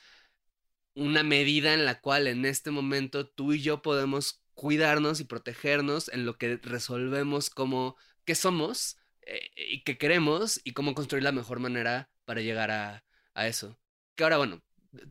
una 0.95 1.23
medida 1.23 1.73
en 1.73 1.85
la 1.85 1.99
cual 2.01 2.27
en 2.27 2.45
este 2.45 2.71
momento 2.71 3.27
tú 3.27 3.53
y 3.53 3.61
yo 3.61 3.81
podemos 3.81 4.43
cuidarnos 4.53 5.19
y 5.19 5.25
protegernos 5.25 6.09
en 6.09 6.25
lo 6.25 6.37
que 6.37 6.57
resolvemos 6.57 7.49
como 7.49 7.97
qué 8.25 8.35
somos 8.35 8.97
eh, 9.23 9.49
y 9.55 9.83
qué 9.83 9.97
queremos 9.97 10.61
y 10.63 10.73
cómo 10.73 10.93
construir 10.93 11.23
la 11.23 11.31
mejor 11.31 11.59
manera 11.59 12.11
para 12.25 12.41
llegar 12.41 12.71
a, 12.71 13.03
a 13.33 13.47
eso. 13.47 13.79
Que 14.15 14.23
ahora, 14.23 14.37
bueno, 14.37 14.61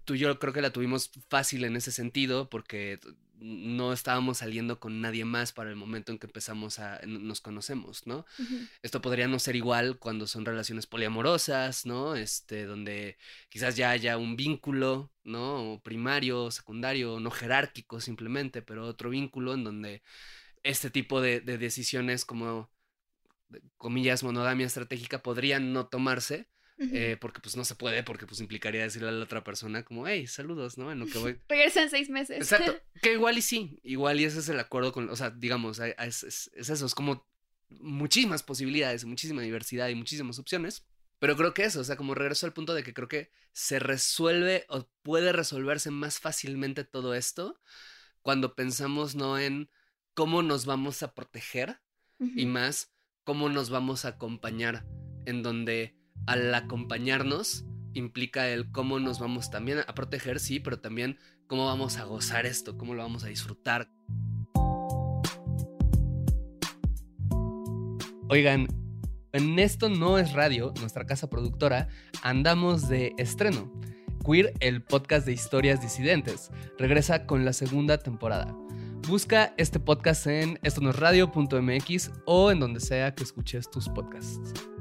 tú 0.04 0.14
y 0.14 0.18
yo 0.18 0.38
creo 0.38 0.52
que 0.52 0.62
la 0.62 0.72
tuvimos 0.72 1.10
fácil 1.28 1.64
en 1.64 1.76
ese 1.76 1.90
sentido 1.90 2.48
porque 2.48 3.00
no 3.42 3.92
estábamos 3.92 4.38
saliendo 4.38 4.78
con 4.78 5.00
nadie 5.00 5.24
más 5.24 5.52
para 5.52 5.70
el 5.70 5.76
momento 5.76 6.12
en 6.12 6.18
que 6.18 6.26
empezamos 6.26 6.78
a 6.78 7.00
nos 7.06 7.40
conocemos, 7.40 8.06
¿no? 8.06 8.24
Esto 8.82 9.02
podría 9.02 9.28
no 9.28 9.38
ser 9.38 9.56
igual 9.56 9.98
cuando 9.98 10.26
son 10.26 10.44
relaciones 10.44 10.86
poliamorosas, 10.86 11.84
¿no? 11.84 12.14
Este, 12.14 12.64
donde 12.64 13.18
quizás 13.48 13.76
ya 13.76 13.90
haya 13.90 14.16
un 14.16 14.36
vínculo, 14.36 15.12
¿no? 15.24 15.80
Primario, 15.82 16.50
secundario, 16.50 17.20
no 17.20 17.30
jerárquico 17.30 18.00
simplemente, 18.00 18.62
pero 18.62 18.86
otro 18.86 19.10
vínculo 19.10 19.54
en 19.54 19.64
donde 19.64 20.02
este 20.62 20.90
tipo 20.90 21.20
de, 21.20 21.40
de 21.40 21.58
decisiones 21.58 22.24
como 22.24 22.70
comillas 23.76 24.22
monogamia 24.22 24.66
estratégica 24.66 25.22
podrían 25.22 25.72
no 25.72 25.86
tomarse 25.86 26.48
eh, 26.92 27.16
porque 27.20 27.40
pues 27.40 27.56
no 27.56 27.64
se 27.64 27.74
puede, 27.74 28.02
porque 28.02 28.26
pues 28.26 28.40
implicaría 28.40 28.82
decirle 28.82 29.08
a 29.08 29.12
la 29.12 29.24
otra 29.24 29.44
persona 29.44 29.84
como, 29.84 30.06
hey, 30.06 30.26
saludos, 30.26 30.78
¿no? 30.78 30.90
En 30.90 30.98
lo 30.98 31.06
que 31.06 31.18
voy. 31.18 31.38
Regresa 31.48 31.82
en 31.82 31.90
seis 31.90 32.10
meses. 32.10 32.38
Exacto. 32.38 32.80
Que 33.02 33.12
igual 33.14 33.38
y 33.38 33.42
sí, 33.42 33.80
igual 33.82 34.20
y 34.20 34.24
ese 34.24 34.38
es 34.38 34.48
el 34.48 34.60
acuerdo 34.60 34.92
con, 34.92 35.10
o 35.10 35.16
sea, 35.16 35.30
digamos, 35.30 35.78
es, 35.78 36.22
es, 36.22 36.50
eso, 36.54 36.86
es 36.86 36.94
como 36.94 37.26
muchísimas 37.68 38.42
posibilidades, 38.42 39.04
muchísima 39.04 39.42
diversidad 39.42 39.88
y 39.88 39.94
muchísimas 39.94 40.38
opciones. 40.38 40.84
Pero 41.18 41.36
creo 41.36 41.54
que 41.54 41.64
eso, 41.64 41.80
o 41.80 41.84
sea, 41.84 41.96
como 41.96 42.14
regreso 42.14 42.46
al 42.46 42.52
punto 42.52 42.74
de 42.74 42.82
que 42.82 42.94
creo 42.94 43.08
que 43.08 43.30
se 43.52 43.78
resuelve 43.78 44.64
o 44.68 44.88
puede 45.02 45.32
resolverse 45.32 45.90
más 45.90 46.18
fácilmente 46.18 46.84
todo 46.84 47.14
esto 47.14 47.60
cuando 48.22 48.54
pensamos 48.54 49.14
no 49.14 49.38
en 49.38 49.70
cómo 50.14 50.42
nos 50.42 50.64
vamos 50.64 51.02
a 51.02 51.14
proteger 51.14 51.80
y 52.18 52.46
más 52.46 52.92
cómo 53.24 53.48
nos 53.48 53.70
vamos 53.70 54.04
a 54.04 54.08
acompañar, 54.08 54.84
en 55.26 55.42
donde 55.42 55.96
al 56.26 56.54
acompañarnos 56.54 57.64
implica 57.94 58.48
el 58.48 58.70
cómo 58.70 58.98
nos 58.98 59.18
vamos 59.18 59.50
también 59.50 59.80
a 59.86 59.94
proteger, 59.94 60.40
sí, 60.40 60.60
pero 60.60 60.80
también 60.80 61.18
cómo 61.46 61.66
vamos 61.66 61.98
a 61.98 62.04
gozar 62.04 62.46
esto, 62.46 62.78
cómo 62.78 62.94
lo 62.94 63.02
vamos 63.02 63.24
a 63.24 63.28
disfrutar. 63.28 63.88
Oigan, 68.28 68.66
en 69.32 69.58
esto 69.58 69.88
no 69.88 70.18
es 70.18 70.32
radio, 70.32 70.72
nuestra 70.80 71.04
casa 71.04 71.28
productora, 71.28 71.88
andamos 72.22 72.88
de 72.88 73.12
estreno. 73.18 73.70
Queer, 74.24 74.54
el 74.60 74.82
podcast 74.82 75.26
de 75.26 75.32
historias 75.32 75.82
disidentes, 75.82 76.50
regresa 76.78 77.26
con 77.26 77.44
la 77.44 77.52
segunda 77.52 77.98
temporada. 77.98 78.56
Busca 79.08 79.52
este 79.56 79.80
podcast 79.80 80.26
en 80.28 80.58
esto 80.62 80.80
no 80.80 80.90
es 80.90 80.96
radio.mx 80.96 82.10
o 82.24 82.50
en 82.52 82.60
donde 82.60 82.80
sea 82.80 83.14
que 83.14 83.24
escuches 83.24 83.68
tus 83.68 83.88
podcasts. 83.88 84.71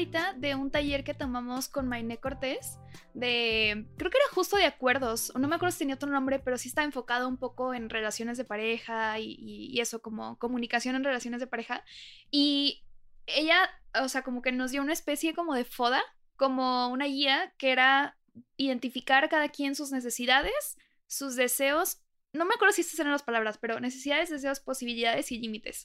Ahorita 0.00 0.32
de 0.38 0.54
un 0.54 0.70
taller 0.70 1.04
que 1.04 1.12
tomamos 1.12 1.68
con 1.68 1.86
Mainé 1.86 2.16
Cortés 2.18 2.78
de, 3.12 3.86
creo 3.98 4.10
que 4.10 4.16
era 4.16 4.34
justo 4.34 4.56
de 4.56 4.64
acuerdos, 4.64 5.30
no 5.38 5.46
me 5.46 5.56
acuerdo 5.56 5.72
si 5.72 5.80
tenía 5.80 5.96
otro 5.96 6.08
nombre, 6.08 6.38
pero 6.38 6.56
sí 6.56 6.68
estaba 6.68 6.86
enfocado 6.86 7.28
un 7.28 7.36
poco 7.36 7.74
en 7.74 7.90
relaciones 7.90 8.38
de 8.38 8.44
pareja 8.44 9.18
y, 9.18 9.36
y 9.38 9.78
eso, 9.80 10.00
como 10.00 10.38
comunicación 10.38 10.96
en 10.96 11.04
relaciones 11.04 11.40
de 11.40 11.46
pareja. 11.46 11.84
Y 12.30 12.82
ella, 13.26 13.68
o 14.02 14.08
sea, 14.08 14.22
como 14.22 14.40
que 14.40 14.52
nos 14.52 14.70
dio 14.70 14.80
una 14.80 14.94
especie 14.94 15.34
como 15.34 15.54
de 15.54 15.64
foda, 15.64 16.02
como 16.36 16.88
una 16.88 17.04
guía 17.04 17.52
que 17.58 17.70
era 17.70 18.16
identificar 18.56 19.28
cada 19.28 19.50
quien 19.50 19.74
sus 19.74 19.92
necesidades, 19.92 20.78
sus 21.08 21.36
deseos. 21.36 22.00
No 22.32 22.46
me 22.46 22.54
acuerdo 22.54 22.72
si 22.72 22.80
estas 22.80 22.98
eran 23.00 23.12
las 23.12 23.22
palabras, 23.22 23.58
pero 23.58 23.80
necesidades, 23.80 24.30
deseos, 24.30 24.60
posibilidades 24.60 25.30
y 25.30 25.38
límites. 25.38 25.84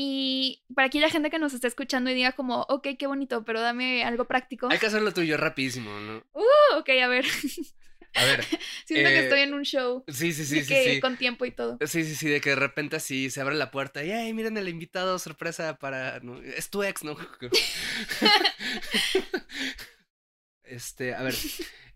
Y 0.00 0.62
para 0.76 0.86
aquí 0.86 1.00
la 1.00 1.10
gente 1.10 1.28
que 1.28 1.40
nos 1.40 1.54
está 1.54 1.66
escuchando 1.66 2.08
y 2.08 2.14
diga 2.14 2.30
como, 2.30 2.60
ok, 2.68 2.86
qué 2.96 3.08
bonito, 3.08 3.44
pero 3.44 3.60
dame 3.60 4.04
algo 4.04 4.26
práctico. 4.26 4.68
Hay 4.70 4.78
que 4.78 4.86
hacerlo 4.86 5.12
tuyo 5.12 5.36
rapidísimo, 5.36 5.90
¿no? 5.98 6.18
Uh, 6.34 6.78
ok, 6.78 6.88
a 7.02 7.08
ver. 7.08 7.24
A 8.14 8.24
ver. 8.24 8.44
Siento 8.86 9.08
que 9.08 9.18
eh, 9.18 9.22
estoy 9.24 9.40
en 9.40 9.54
un 9.54 9.64
show. 9.64 10.04
Sí, 10.06 10.32
sí, 10.32 10.44
sí, 10.44 10.54
de 10.54 10.62
sí, 10.62 10.68
que 10.68 10.94
sí. 10.94 11.00
Con 11.00 11.16
tiempo 11.16 11.44
y 11.46 11.50
todo. 11.50 11.78
Sí, 11.84 12.04
sí, 12.04 12.14
sí, 12.14 12.28
de 12.28 12.40
que 12.40 12.50
de 12.50 12.56
repente 12.56 12.94
así 12.94 13.28
se 13.28 13.40
abre 13.40 13.56
la 13.56 13.72
puerta 13.72 14.04
y, 14.04 14.12
ay, 14.12 14.32
miren 14.34 14.56
el 14.56 14.68
invitado 14.68 15.18
sorpresa 15.18 15.80
para... 15.80 16.20
¿no? 16.20 16.40
Es 16.42 16.70
tu 16.70 16.84
ex, 16.84 17.02
¿no? 17.02 17.16
este, 20.62 21.12
a 21.12 21.22
ver. 21.22 21.34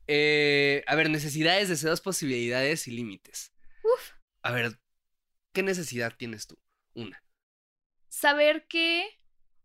Eh, 0.08 0.82
a 0.88 0.96
ver, 0.96 1.08
necesidades, 1.08 1.68
deseos, 1.68 2.00
posibilidades 2.00 2.88
y 2.88 2.90
límites. 2.90 3.52
Uf. 3.84 4.10
A 4.42 4.50
ver, 4.50 4.76
¿qué 5.52 5.62
necesidad 5.62 6.12
tienes 6.16 6.48
tú? 6.48 6.58
Una. 6.94 7.22
Saber 8.12 8.68
que 8.68 9.08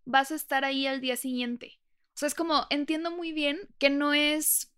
vas 0.06 0.32
a 0.32 0.36
estar 0.36 0.64
ahí 0.64 0.88
al 0.88 1.02
día 1.02 1.18
siguiente. 1.18 1.82
O 2.16 2.20
sea, 2.20 2.28
es 2.28 2.34
como, 2.34 2.66
entiendo 2.70 3.12
muy 3.12 3.34
bien 3.34 3.60
que 3.78 3.90
no 3.90 4.14
es 4.14 4.74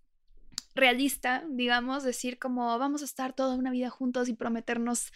realista, 0.76 1.44
digamos, 1.50 2.04
decir 2.04 2.40
como 2.40 2.78
vamos 2.80 3.02
a 3.02 3.06
estar 3.06 3.34
toda 3.34 3.56
una 3.56 3.72
vida 3.72 3.90
juntos 3.90 4.30
y 4.30 4.34
prometernos 4.34 5.12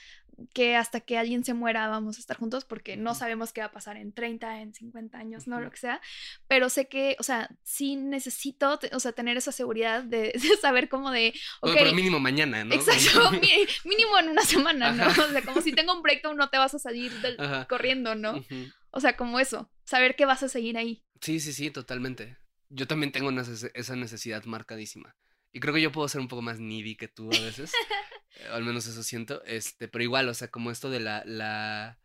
que 0.51 0.75
hasta 0.75 0.99
que 0.99 1.19
alguien 1.19 1.43
se 1.45 1.53
muera 1.53 1.88
vamos 1.88 2.17
a 2.17 2.19
estar 2.19 2.38
juntos 2.38 2.65
porque 2.65 2.97
no 2.97 3.13
sabemos 3.13 3.53
qué 3.53 3.62
va 3.62 3.67
a 3.67 3.71
pasar 3.71 3.97
en 3.97 4.13
30, 4.13 4.62
en 4.62 4.73
50 4.73 5.15
años, 5.19 5.45
no 5.47 5.62
lo 5.62 5.69
que 5.69 5.77
sea, 5.77 6.01
pero 6.47 6.69
sé 6.71 6.88
que, 6.88 7.15
o 7.19 7.23
sea, 7.23 7.49
sí 7.63 7.95
necesito, 7.95 8.79
o 8.93 8.99
sea, 8.99 9.12
tener 9.12 9.38
esa 9.38 9.51
seguridad 9.51 10.03
de, 10.03 10.32
de 10.41 10.58
saber 10.60 10.89
como 10.89 11.12
de, 11.12 11.36
ok, 11.62 11.69
Bueno, 11.73 11.77
pero 11.77 11.93
mínimo 11.93 12.19
mañana, 12.19 12.63
¿no? 12.65 12.73
exacto, 12.73 13.29
mínimo 13.86 14.17
en 14.17 14.29
una 14.29 14.41
semana, 14.41 14.91
¿no? 14.91 15.03
Ajá. 15.03 15.23
O 15.23 15.29
sea, 15.32 15.43
como 15.43 15.62
si 15.62 15.71
tengo 15.71 15.93
un 15.93 16.01
breakdown 16.01 16.36
no 16.36 16.49
te 16.49 16.58
vas 16.58 16.73
a 16.73 16.79
salir 16.79 17.12
del- 17.21 17.38
corriendo, 17.69 18.15
¿no? 18.15 18.43
O 18.89 18.99
sea, 18.99 19.15
como 19.15 19.39
eso, 19.39 19.69
saber 19.86 20.15
que 20.15 20.25
vas 20.25 20.41
a 20.41 20.49
seguir 20.49 20.77
ahí. 20.79 21.03
Sí, 21.21 21.39
sí, 21.39 21.53
sí, 21.53 21.69
totalmente. 21.69 22.38
Yo 22.69 22.88
también 22.88 23.12
tengo 23.12 23.29
esa 23.75 23.95
necesidad 23.95 24.43
marcadísima. 24.45 25.15
Y 25.53 25.59
creo 25.59 25.73
que 25.73 25.81
yo 25.81 25.91
puedo 25.91 26.07
ser 26.09 26.19
un 26.19 26.27
poco 26.27 26.41
más 26.41 26.59
needy 26.59 26.95
que 26.95 27.07
tú 27.07 27.27
a 27.31 27.39
veces. 27.39 27.71
eh, 28.35 28.47
al 28.51 28.63
menos 28.63 28.87
eso 28.87 29.03
siento. 29.03 29.43
Este, 29.45 29.87
pero 29.87 30.03
igual, 30.03 30.27
o 30.27 30.33
sea, 30.33 30.49
como 30.49 30.71
esto 30.71 30.89
de 30.89 30.99
la, 30.99 31.23
la. 31.25 31.99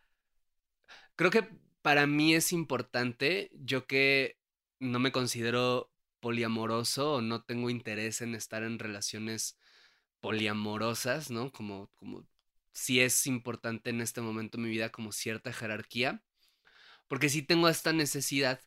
Creo 1.16 1.30
que 1.30 1.48
para 1.82 2.06
mí 2.06 2.34
es 2.34 2.52
importante, 2.52 3.50
yo 3.54 3.86
que 3.86 4.38
no 4.78 4.98
me 5.00 5.12
considero 5.12 5.90
poliamoroso 6.20 7.14
o 7.14 7.22
no 7.22 7.42
tengo 7.42 7.70
interés 7.70 8.20
en 8.20 8.34
estar 8.34 8.62
en 8.62 8.78
relaciones 8.78 9.58
poliamorosas, 10.20 11.30
¿no? 11.30 11.52
Como, 11.52 11.90
como 11.96 12.26
sí 12.72 13.00
es 13.00 13.26
importante 13.26 13.90
en 13.90 14.00
este 14.00 14.20
momento 14.20 14.58
de 14.58 14.64
mi 14.64 14.70
vida 14.70 14.90
como 14.90 15.12
cierta 15.12 15.52
jerarquía. 15.52 16.22
Porque 17.08 17.30
sí 17.30 17.42
tengo 17.42 17.68
esta 17.68 17.92
necesidad 17.92 18.60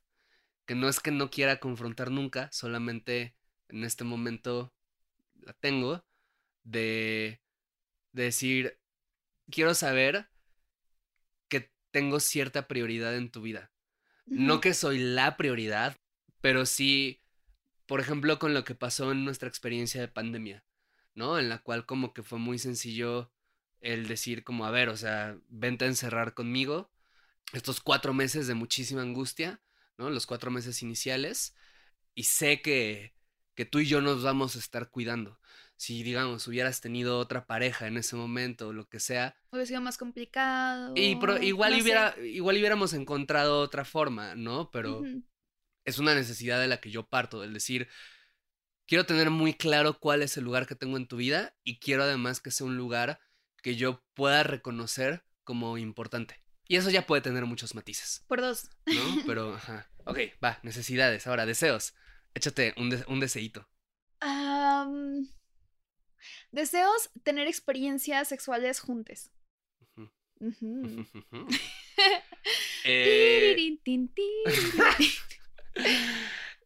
que 0.65 0.75
no 0.75 0.89
es 0.89 0.99
que 0.99 1.11
no 1.11 1.29
quiera 1.29 1.59
confrontar 1.59 2.11
nunca, 2.11 2.49
solamente 2.51 3.35
en 3.71 3.83
este 3.83 4.03
momento 4.03 4.73
la 5.41 5.53
tengo, 5.53 6.05
de, 6.63 7.41
de 8.11 8.23
decir, 8.23 8.79
quiero 9.49 9.73
saber 9.73 10.29
que 11.47 11.71
tengo 11.91 12.19
cierta 12.19 12.67
prioridad 12.67 13.15
en 13.15 13.31
tu 13.31 13.41
vida. 13.41 13.71
No 14.25 14.61
que 14.61 14.73
soy 14.73 14.99
la 14.99 15.35
prioridad, 15.35 15.97
pero 16.39 16.65
sí, 16.65 17.21
por 17.85 17.99
ejemplo, 17.99 18.39
con 18.39 18.53
lo 18.53 18.63
que 18.63 18.75
pasó 18.75 19.11
en 19.11 19.25
nuestra 19.25 19.49
experiencia 19.49 19.99
de 19.99 20.07
pandemia, 20.07 20.63
¿no? 21.15 21.39
En 21.39 21.49
la 21.49 21.59
cual 21.59 21.85
como 21.85 22.13
que 22.13 22.23
fue 22.23 22.39
muy 22.39 22.59
sencillo 22.59 23.31
el 23.81 24.07
decir 24.07 24.43
como, 24.43 24.65
a 24.65 24.71
ver, 24.71 24.89
o 24.89 24.95
sea, 24.95 25.37
vente 25.49 25.85
a 25.85 25.89
encerrar 25.89 26.33
conmigo 26.33 26.91
estos 27.51 27.81
cuatro 27.81 28.13
meses 28.13 28.47
de 28.47 28.53
muchísima 28.53 29.01
angustia, 29.01 29.61
¿no? 29.97 30.09
Los 30.09 30.25
cuatro 30.25 30.51
meses 30.51 30.81
iniciales, 30.83 31.55
y 32.15 32.23
sé 32.23 32.61
que, 32.61 33.13
que 33.61 33.65
tú 33.69 33.77
y 33.77 33.85
yo 33.85 34.01
nos 34.01 34.23
vamos 34.23 34.55
a 34.55 34.59
estar 34.59 34.89
cuidando. 34.89 35.39
Si, 35.75 36.01
digamos, 36.01 36.47
hubieras 36.47 36.81
tenido 36.81 37.19
otra 37.19 37.45
pareja 37.45 37.85
en 37.85 37.95
ese 37.97 38.15
momento 38.15 38.69
o 38.69 38.73
lo 38.73 38.87
que 38.89 38.99
sea, 38.99 39.35
Hubiera 39.51 39.67
sido 39.67 39.81
más 39.81 39.99
complicado. 39.99 40.93
y 40.97 41.15
pro- 41.17 41.39
igual, 41.41 41.71
no 41.73 41.77
sé. 41.77 41.83
hubiera, 41.83 42.15
igual 42.23 42.55
hubiéramos 42.57 42.93
encontrado 42.93 43.59
otra 43.61 43.85
forma, 43.85 44.33
¿no? 44.33 44.71
Pero 44.71 45.03
es 45.85 45.99
una 45.99 46.15
necesidad 46.15 46.59
de 46.59 46.67
la 46.67 46.79
que 46.81 46.89
yo 46.89 47.05
parto, 47.07 47.41
del 47.41 47.53
decir, 47.53 47.87
quiero 48.87 49.05
tener 49.05 49.29
muy 49.29 49.53
claro 49.53 49.99
cuál 49.99 50.23
es 50.23 50.37
el 50.37 50.43
lugar 50.43 50.65
que 50.65 50.75
tengo 50.75 50.97
en 50.97 51.07
tu 51.07 51.17
vida 51.17 51.55
y 51.63 51.79
quiero 51.79 52.01
además 52.03 52.41
que 52.41 52.49
sea 52.49 52.65
un 52.65 52.77
lugar 52.77 53.19
que 53.61 53.75
yo 53.75 54.03
pueda 54.15 54.41
reconocer 54.41 55.23
como 55.43 55.77
importante. 55.77 56.41
Y 56.67 56.77
eso 56.77 56.89
ya 56.89 57.05
puede 57.05 57.21
tener 57.21 57.45
muchos 57.45 57.75
matices, 57.75 58.23
Por 58.27 58.41
dos. 58.41 58.69
¿no? 58.87 58.93
Pero, 59.27 59.53
ajá. 59.53 59.87
Ok, 60.05 60.17
va, 60.43 60.59
necesidades. 60.63 61.27
Ahora, 61.27 61.45
deseos. 61.45 61.93
Échate 62.33 62.73
un, 62.77 62.89
de- 62.89 63.05
un 63.07 63.19
deseíto. 63.19 63.67
Am, 64.19 65.27
deseos 66.51 67.09
tener 67.23 67.47
experiencias 67.47 68.27
sexuales. 68.27 68.81
Ujú. 70.39 71.05
Eh. 72.83 73.77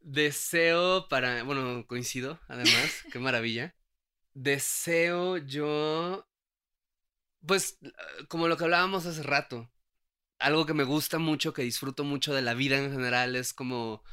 Deseo 0.01 1.07
para, 1.09 1.43
bueno, 1.43 1.85
coincido, 1.87 2.39
además, 2.47 3.03
qué 3.11 3.19
maravilla. 3.19 3.75
Deseo 4.33 5.37
yo, 5.37 6.25
pues, 7.45 7.79
como 8.29 8.47
lo 8.47 8.55
que 8.57 8.63
hablábamos 8.65 9.05
hace 9.05 9.23
rato, 9.23 9.69
algo 10.39 10.65
que 10.65 10.73
me 10.73 10.83
gusta 10.83 11.19
mucho, 11.19 11.53
que 11.53 11.63
disfruto 11.63 12.03
mucho 12.03 12.33
de 12.33 12.41
la 12.43 12.53
vida 12.53 12.77
en 12.77 12.91
general, 12.91 13.35
es 13.35 13.53
como, 13.53 14.03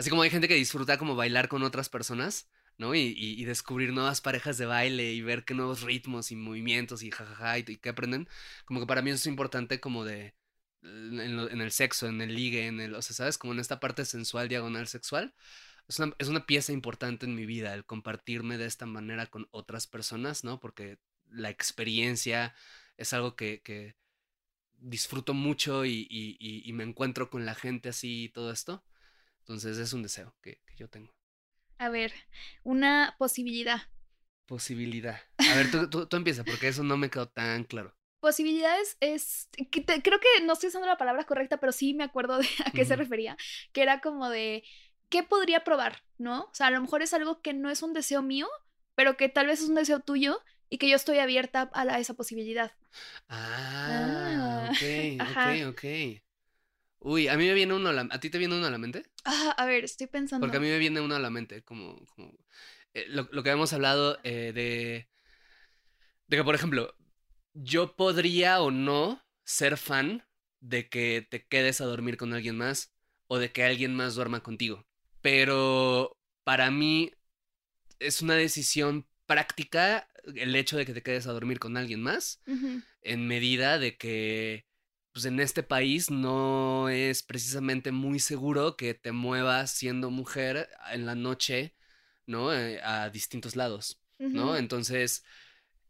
así 0.00 0.10
como 0.10 0.22
hay 0.22 0.30
gente 0.30 0.48
que 0.48 0.54
disfruta 0.54 0.98
como 0.98 1.16
bailar 1.16 1.48
con 1.48 1.62
otras 1.62 1.88
personas, 1.88 2.50
¿no? 2.78 2.94
Y, 2.94 3.14
y- 3.16 3.44
descubrir 3.44 3.92
nuevas 3.92 4.20
parejas 4.20 4.58
de 4.58 4.66
baile 4.66 5.12
y 5.12 5.22
ver 5.22 5.44
qué 5.44 5.54
nuevos 5.54 5.82
ritmos 5.82 6.30
y 6.32 6.36
movimientos 6.36 7.02
y 7.02 7.10
jajaja 7.10 7.58
y, 7.58 7.64
y 7.68 7.76
qué 7.78 7.90
aprenden, 7.90 8.28
como 8.64 8.80
que 8.80 8.86
para 8.86 9.02
mí 9.02 9.10
eso 9.10 9.16
es 9.18 9.26
importante 9.26 9.80
como 9.80 10.04
de, 10.04 10.34
en, 10.82 11.60
el 11.60 11.72
sexo, 11.72 12.06
en 12.08 12.20
el 12.22 12.34
ligue, 12.34 12.66
en 12.66 12.80
el, 12.80 12.94
o 12.94 13.02
sea, 13.02 13.14
¿sabes? 13.16 13.38
Como 13.38 13.52
en 13.52 13.60
esta 13.60 13.80
parte 13.80 14.04
sensual, 14.04 14.48
diagonal 14.48 14.88
sexual. 14.88 15.34
Es 15.88 15.98
una, 15.98 16.14
es 16.18 16.28
una 16.28 16.46
pieza 16.46 16.72
importante 16.72 17.26
en 17.26 17.34
mi 17.34 17.46
vida 17.46 17.74
el 17.74 17.84
compartirme 17.84 18.58
de 18.58 18.66
esta 18.66 18.86
manera 18.86 19.26
con 19.26 19.48
otras 19.50 19.86
personas, 19.86 20.44
¿no? 20.44 20.60
Porque 20.60 20.98
la 21.28 21.50
experiencia 21.50 22.54
es 22.96 23.12
algo 23.12 23.36
que, 23.36 23.60
que 23.62 23.96
disfruto 24.78 25.34
mucho 25.34 25.84
y- 25.86 26.06
y 26.10 26.72
me 26.72 26.84
encuentro 26.84 27.30
con 27.30 27.46
la 27.46 27.54
gente 27.54 27.90
así 27.90 28.24
y 28.24 28.28
todo 28.30 28.52
esto. 28.52 28.84
Entonces 29.40 29.78
es 29.78 29.92
un 29.92 30.02
deseo 30.02 30.34
que, 30.42 30.60
que 30.66 30.76
yo 30.76 30.88
tengo. 30.88 31.12
A 31.78 31.88
ver, 31.88 32.12
una 32.62 33.14
posibilidad. 33.18 33.82
Posibilidad. 34.46 35.20
A 35.38 35.54
ver, 35.54 35.70
tú, 35.70 35.88
tú, 35.88 36.06
tú 36.06 36.16
empieza, 36.16 36.44
porque 36.44 36.68
eso 36.68 36.82
no 36.82 36.96
me 36.96 37.08
quedó 37.10 37.28
tan 37.28 37.64
claro. 37.64 37.94
Posibilidades 38.20 38.96
es. 39.00 39.48
que 39.70 39.80
te- 39.80 40.02
creo 40.02 40.20
que 40.20 40.44
no 40.44 40.52
estoy 40.52 40.68
usando 40.68 40.86
la 40.86 40.98
palabra 40.98 41.24
correcta, 41.24 41.58
pero 41.58 41.72
sí 41.72 41.94
me 41.94 42.04
acuerdo 42.04 42.38
de 42.38 42.46
a 42.66 42.70
qué 42.72 42.84
se 42.84 42.96
refería. 42.96 43.36
Que 43.72 43.82
era 43.82 44.00
como 44.00 44.28
de. 44.28 44.62
¿Qué 45.08 45.22
podría 45.22 45.64
probar? 45.64 46.02
¿No? 46.18 46.42
O 46.42 46.54
sea, 46.54 46.66
a 46.66 46.70
lo 46.70 46.80
mejor 46.80 47.02
es 47.02 47.14
algo 47.14 47.40
que 47.40 47.52
no 47.54 47.70
es 47.70 47.82
un 47.82 47.92
deseo 47.94 48.22
mío, 48.22 48.48
pero 48.94 49.16
que 49.16 49.28
tal 49.28 49.46
vez 49.46 49.62
es 49.62 49.68
un 49.68 49.74
deseo 49.74 50.00
tuyo 50.00 50.40
y 50.68 50.78
que 50.78 50.88
yo 50.88 50.96
estoy 50.96 51.18
abierta 51.18 51.62
a, 51.72 51.84
la- 51.84 51.94
a 51.94 51.98
esa 51.98 52.14
posibilidad. 52.14 52.72
Ah, 53.28 53.86
Ah, 53.88 54.70
ok, 54.70 55.20
ajá. 55.20 55.52
ok, 55.52 55.68
ok. 55.70 55.84
Uy, 57.00 57.28
a 57.28 57.36
mí 57.36 57.46
me 57.46 57.54
viene 57.54 57.74
uno 57.74 57.88
a 57.88 57.92
la... 57.92 58.06
¿A 58.10 58.20
ti 58.20 58.30
te 58.30 58.38
viene 58.38 58.56
uno 58.56 58.66
a 58.66 58.70
la 58.70 58.78
mente? 58.78 59.04
Ah, 59.24 59.54
a 59.56 59.66
ver, 59.66 59.84
estoy 59.84 60.06
pensando. 60.06 60.44
Porque 60.44 60.58
a 60.58 60.60
mí 60.60 60.68
me 60.68 60.78
viene 60.78 61.00
uno 61.00 61.16
a 61.16 61.18
la 61.18 61.30
mente, 61.30 61.62
como, 61.62 62.04
como 62.14 62.32
eh, 62.94 63.06
lo, 63.08 63.28
lo 63.32 63.42
que 63.42 63.50
habíamos 63.50 63.72
hablado 63.72 64.18
eh, 64.22 64.52
de, 64.54 65.08
de 66.26 66.36
que, 66.36 66.44
por 66.44 66.54
ejemplo, 66.54 66.94
yo 67.54 67.96
podría 67.96 68.60
o 68.60 68.70
no 68.70 69.24
ser 69.44 69.76
fan 69.76 70.24
de 70.60 70.88
que 70.88 71.26
te 71.28 71.46
quedes 71.46 71.80
a 71.80 71.86
dormir 71.86 72.16
con 72.16 72.34
alguien 72.34 72.56
más 72.56 72.92
o 73.26 73.38
de 73.38 73.50
que 73.50 73.64
alguien 73.64 73.94
más 73.94 74.14
duerma 74.14 74.42
contigo. 74.42 74.86
Pero 75.22 76.16
para 76.44 76.70
mí 76.70 77.12
es 77.98 78.22
una 78.22 78.34
decisión 78.34 79.06
práctica 79.26 80.08
el 80.34 80.54
hecho 80.56 80.76
de 80.76 80.84
que 80.84 80.92
te 80.92 81.02
quedes 81.02 81.26
a 81.26 81.32
dormir 81.32 81.58
con 81.58 81.76
alguien 81.76 82.02
más 82.02 82.42
en 83.02 83.26
medida 83.26 83.78
de 83.78 83.96
que 83.96 84.66
pues 85.12 85.24
en 85.24 85.40
este 85.40 85.62
país 85.62 86.10
no 86.10 86.88
es 86.88 87.22
precisamente 87.22 87.92
muy 87.92 88.20
seguro 88.20 88.76
que 88.76 88.94
te 88.94 89.12
muevas 89.12 89.70
siendo 89.72 90.10
mujer 90.10 90.68
en 90.92 91.06
la 91.06 91.14
noche, 91.14 91.74
¿no? 92.26 92.54
Eh, 92.54 92.80
a 92.82 93.10
distintos 93.10 93.56
lados, 93.56 94.00
¿no? 94.18 94.56
Entonces, 94.56 95.24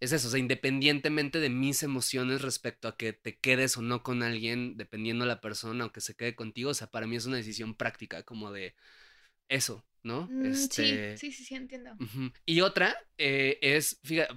es 0.00 0.12
eso, 0.12 0.28
o 0.28 0.30
sea, 0.30 0.40
independientemente 0.40 1.40
de 1.40 1.50
mis 1.50 1.82
emociones 1.82 2.40
respecto 2.40 2.88
a 2.88 2.96
que 2.96 3.12
te 3.12 3.38
quedes 3.38 3.76
o 3.76 3.82
no 3.82 4.02
con 4.02 4.22
alguien, 4.22 4.76
dependiendo 4.78 5.24
de 5.24 5.28
la 5.28 5.42
persona 5.42 5.84
o 5.84 5.92
que 5.92 6.00
se 6.00 6.14
quede 6.16 6.34
contigo, 6.34 6.70
o 6.70 6.74
sea, 6.74 6.90
para 6.90 7.06
mí 7.06 7.16
es 7.16 7.26
una 7.26 7.36
decisión 7.36 7.74
práctica, 7.74 8.22
como 8.22 8.50
de 8.50 8.74
eso, 9.48 9.84
¿no? 10.02 10.28
Mm, 10.30 10.46
este... 10.46 11.18
Sí, 11.18 11.30
sí, 11.30 11.36
sí, 11.36 11.44
sí, 11.44 11.54
entiendo. 11.54 11.92
Y 12.46 12.62
otra 12.62 12.96
eh, 13.18 13.58
es, 13.60 14.00
fíjate, 14.02 14.34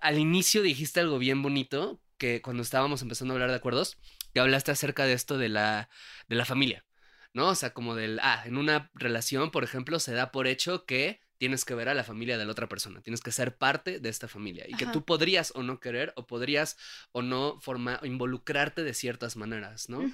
al 0.00 0.18
inicio 0.18 0.62
dijiste 0.62 1.00
algo 1.00 1.18
bien 1.18 1.42
bonito, 1.42 2.00
que 2.16 2.40
cuando 2.40 2.62
estábamos 2.62 3.02
empezando 3.02 3.32
a 3.32 3.34
hablar 3.34 3.50
de 3.50 3.56
acuerdos, 3.56 3.98
que 4.32 4.40
hablaste 4.40 4.70
acerca 4.70 5.04
de 5.04 5.12
esto 5.12 5.38
de 5.38 5.48
la, 5.48 5.88
de 6.28 6.36
la 6.36 6.44
familia, 6.44 6.84
¿no? 7.32 7.48
O 7.48 7.54
sea, 7.54 7.72
como 7.72 7.94
del, 7.94 8.18
ah, 8.22 8.42
en 8.46 8.56
una 8.56 8.90
relación, 8.94 9.50
por 9.50 9.64
ejemplo, 9.64 9.98
se 9.98 10.12
da 10.12 10.32
por 10.32 10.46
hecho 10.46 10.84
que 10.84 11.20
tienes 11.38 11.64
que 11.64 11.74
ver 11.74 11.88
a 11.88 11.94
la 11.94 12.04
familia 12.04 12.38
de 12.38 12.44
la 12.44 12.52
otra 12.52 12.68
persona, 12.68 13.02
tienes 13.02 13.20
que 13.20 13.32
ser 13.32 13.56
parte 13.56 13.98
de 13.98 14.08
esta 14.08 14.28
familia 14.28 14.64
y 14.68 14.74
que 14.74 14.86
tú 14.86 15.04
podrías 15.04 15.52
o 15.56 15.64
no 15.64 15.80
querer 15.80 16.12
o 16.14 16.24
podrías 16.24 16.76
o 17.10 17.20
no 17.20 17.58
formar, 17.60 17.98
involucrarte 18.06 18.84
de 18.84 18.94
ciertas 18.94 19.34
maneras, 19.36 19.88
¿no? 19.88 20.08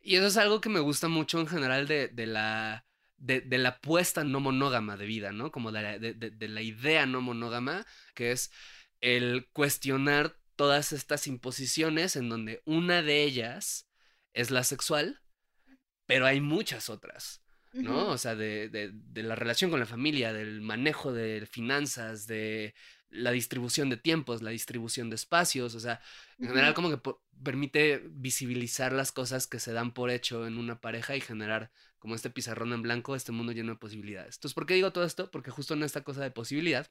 Y 0.00 0.16
eso 0.16 0.26
es 0.26 0.36
algo 0.36 0.60
que 0.60 0.68
me 0.68 0.80
gusta 0.80 1.06
mucho 1.06 1.38
en 1.38 1.46
general 1.46 1.86
de, 1.86 2.08
de 2.08 2.26
la... 2.26 2.84
De, 3.16 3.40
de, 3.40 3.58
la 3.58 3.68
apuesta 3.70 4.24
no 4.24 4.40
monógama 4.40 4.96
de 4.96 5.06
vida, 5.06 5.32
¿no? 5.32 5.52
Como 5.52 5.70
de 5.70 5.82
la, 5.82 5.98
de, 5.98 6.12
de 6.12 6.48
la 6.48 6.60
idea 6.60 7.06
no 7.06 7.22
monógama, 7.22 7.86
que 8.12 8.32
es 8.32 8.50
el 9.00 9.48
cuestionar 9.52 10.36
todas 10.56 10.92
estas 10.92 11.26
imposiciones 11.26 12.16
en 12.16 12.28
donde 12.28 12.62
una 12.64 13.02
de 13.02 13.22
ellas 13.22 13.88
es 14.32 14.50
la 14.50 14.64
sexual, 14.64 15.20
pero 16.06 16.26
hay 16.26 16.40
muchas 16.40 16.88
otras. 16.88 17.40
¿no? 17.72 18.08
O 18.08 18.18
sea, 18.18 18.36
de, 18.36 18.68
de, 18.68 18.90
de, 18.92 19.22
la 19.24 19.34
relación 19.34 19.68
con 19.68 19.80
la 19.80 19.86
familia, 19.86 20.32
del 20.32 20.60
manejo 20.60 21.12
de 21.12 21.44
finanzas, 21.46 22.28
de 22.28 22.72
la 23.14 23.30
distribución 23.30 23.90
de 23.90 23.96
tiempos, 23.96 24.42
la 24.42 24.50
distribución 24.50 25.08
de 25.08 25.16
espacios, 25.16 25.74
o 25.74 25.80
sea, 25.80 26.00
en 26.38 26.48
general 26.48 26.74
como 26.74 26.90
que 26.90 27.14
permite 27.42 28.02
visibilizar 28.10 28.92
las 28.92 29.12
cosas 29.12 29.46
que 29.46 29.60
se 29.60 29.72
dan 29.72 29.92
por 29.92 30.10
hecho 30.10 30.46
en 30.46 30.58
una 30.58 30.80
pareja 30.80 31.16
y 31.16 31.20
generar 31.20 31.70
como 31.98 32.14
este 32.14 32.30
pizarrón 32.30 32.72
en 32.72 32.82
blanco, 32.82 33.16
este 33.16 33.32
mundo 33.32 33.52
lleno 33.52 33.72
de 33.72 33.78
posibilidades. 33.78 34.36
Entonces, 34.36 34.54
¿por 34.54 34.66
qué 34.66 34.74
digo 34.74 34.92
todo 34.92 35.04
esto? 35.04 35.30
Porque 35.30 35.50
justo 35.50 35.74
en 35.74 35.84
esta 35.84 36.02
cosa 36.02 36.22
de 36.22 36.30
posibilidad, 36.30 36.90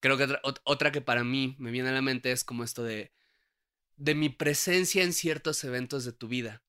creo 0.00 0.16
que 0.16 0.24
otra, 0.24 0.40
otra 0.64 0.92
que 0.92 1.00
para 1.00 1.24
mí 1.24 1.56
me 1.58 1.70
viene 1.70 1.88
a 1.88 1.92
la 1.92 2.02
mente 2.02 2.32
es 2.32 2.44
como 2.44 2.64
esto 2.64 2.82
de, 2.82 3.12
de 3.96 4.14
mi 4.14 4.28
presencia 4.28 5.02
en 5.02 5.12
ciertos 5.12 5.62
eventos 5.64 6.04
de 6.04 6.12
tu 6.12 6.28
vida. 6.28 6.62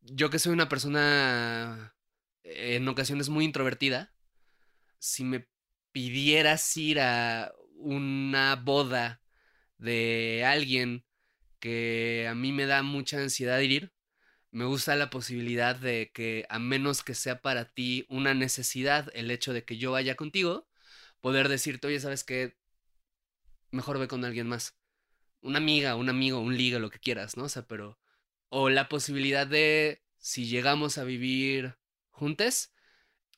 Yo 0.00 0.30
que 0.30 0.38
soy 0.38 0.52
una 0.52 0.68
persona 0.68 1.94
en 2.42 2.86
ocasiones 2.88 3.28
muy 3.28 3.44
introvertida, 3.44 4.14
si 4.98 5.24
me 5.24 5.48
pidieras 5.92 6.76
ir 6.76 7.00
a 7.00 7.52
una 7.76 8.56
boda 8.56 9.22
de 9.78 10.44
alguien 10.46 11.04
que 11.60 12.26
a 12.28 12.34
mí 12.34 12.52
me 12.52 12.66
da 12.66 12.82
mucha 12.82 13.18
ansiedad 13.18 13.60
ir, 13.60 13.92
me 14.50 14.64
gusta 14.64 14.96
la 14.96 15.10
posibilidad 15.10 15.76
de 15.76 16.10
que 16.14 16.46
a 16.48 16.58
menos 16.58 17.02
que 17.02 17.14
sea 17.14 17.42
para 17.42 17.72
ti 17.72 18.06
una 18.08 18.34
necesidad 18.34 19.10
el 19.14 19.30
hecho 19.30 19.52
de 19.52 19.64
que 19.64 19.78
yo 19.78 19.92
vaya 19.92 20.14
contigo, 20.14 20.68
poder 21.24 21.48
decirte, 21.48 21.86
oye, 21.86 22.00
¿sabes 22.00 22.22
qué? 22.22 22.54
Mejor 23.70 23.98
ve 23.98 24.08
con 24.08 24.26
alguien 24.26 24.46
más. 24.46 24.76
Una 25.40 25.56
amiga, 25.56 25.96
un 25.96 26.10
amigo, 26.10 26.38
un 26.38 26.54
liga, 26.54 26.78
lo 26.78 26.90
que 26.90 26.98
quieras, 26.98 27.38
¿no? 27.38 27.44
O 27.44 27.48
sea, 27.48 27.66
pero... 27.66 27.98
O 28.50 28.68
la 28.68 28.90
posibilidad 28.90 29.46
de, 29.46 30.02
si 30.18 30.46
llegamos 30.46 30.98
a 30.98 31.04
vivir 31.04 31.78
juntes 32.10 32.74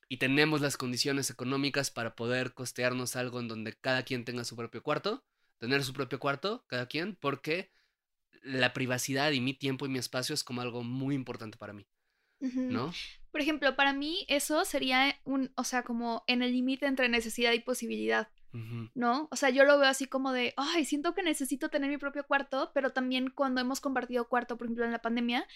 y 0.08 0.16
tenemos 0.16 0.60
las 0.62 0.76
condiciones 0.76 1.30
económicas 1.30 1.92
para 1.92 2.16
poder 2.16 2.54
costearnos 2.54 3.14
algo 3.14 3.38
en 3.38 3.46
donde 3.46 3.76
cada 3.76 4.02
quien 4.02 4.24
tenga 4.24 4.42
su 4.42 4.56
propio 4.56 4.82
cuarto, 4.82 5.24
tener 5.58 5.84
su 5.84 5.92
propio 5.92 6.18
cuarto, 6.18 6.64
cada 6.66 6.86
quien, 6.86 7.14
porque 7.14 7.70
la 8.42 8.72
privacidad 8.72 9.30
y 9.30 9.40
mi 9.40 9.54
tiempo 9.54 9.86
y 9.86 9.90
mi 9.90 10.00
espacio 10.00 10.34
es 10.34 10.42
como 10.42 10.60
algo 10.60 10.82
muy 10.82 11.14
importante 11.14 11.56
para 11.56 11.72
mí. 11.72 11.86
¿No? 12.40 12.92
Por 13.36 13.42
ejemplo, 13.42 13.76
para 13.76 13.92
mí 13.92 14.24
eso 14.28 14.64
sería 14.64 15.14
un, 15.24 15.52
o 15.56 15.64
sea, 15.64 15.82
como 15.82 16.24
en 16.26 16.40
el 16.40 16.52
límite 16.52 16.86
entre 16.86 17.10
necesidad 17.10 17.52
y 17.52 17.60
posibilidad. 17.60 18.28
¿No? 18.94 19.28
O 19.30 19.36
sea, 19.36 19.50
yo 19.50 19.64
lo 19.64 19.78
veo 19.78 19.90
así 19.90 20.06
como 20.06 20.32
de, 20.32 20.54
ay, 20.56 20.86
siento 20.86 21.14
que 21.14 21.22
necesito 21.22 21.68
tener 21.68 21.90
mi 21.90 21.98
propio 21.98 22.26
cuarto, 22.26 22.70
pero 22.72 22.94
también 22.94 23.28
cuando 23.28 23.60
hemos 23.60 23.82
compartido 23.82 24.26
cuarto, 24.26 24.56
por 24.56 24.68
ejemplo, 24.68 24.86
en 24.86 24.92
la 24.92 25.02
pandemia, 25.02 25.46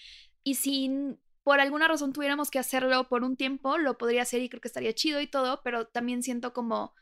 y 0.43 0.53
sin 0.53 1.19
por 1.41 1.59
alguna 1.59 1.87
razón 1.87 2.13
tuviéramos 2.13 2.51
que 2.51 2.59
hacerlo 2.59 3.09
por 3.09 3.23
un 3.23 3.35
tiempo, 3.35 3.79
lo 3.79 3.97
podría 3.97 4.21
hacer 4.21 4.43
y 4.43 4.49
creo 4.49 4.61
que 4.61 4.67
estaría 4.67 4.93
chido 4.93 5.19
y 5.19 5.25
todo, 5.25 5.63
pero 5.63 5.87
también 5.87 6.21
siento 6.21 6.53
como, 6.53 6.93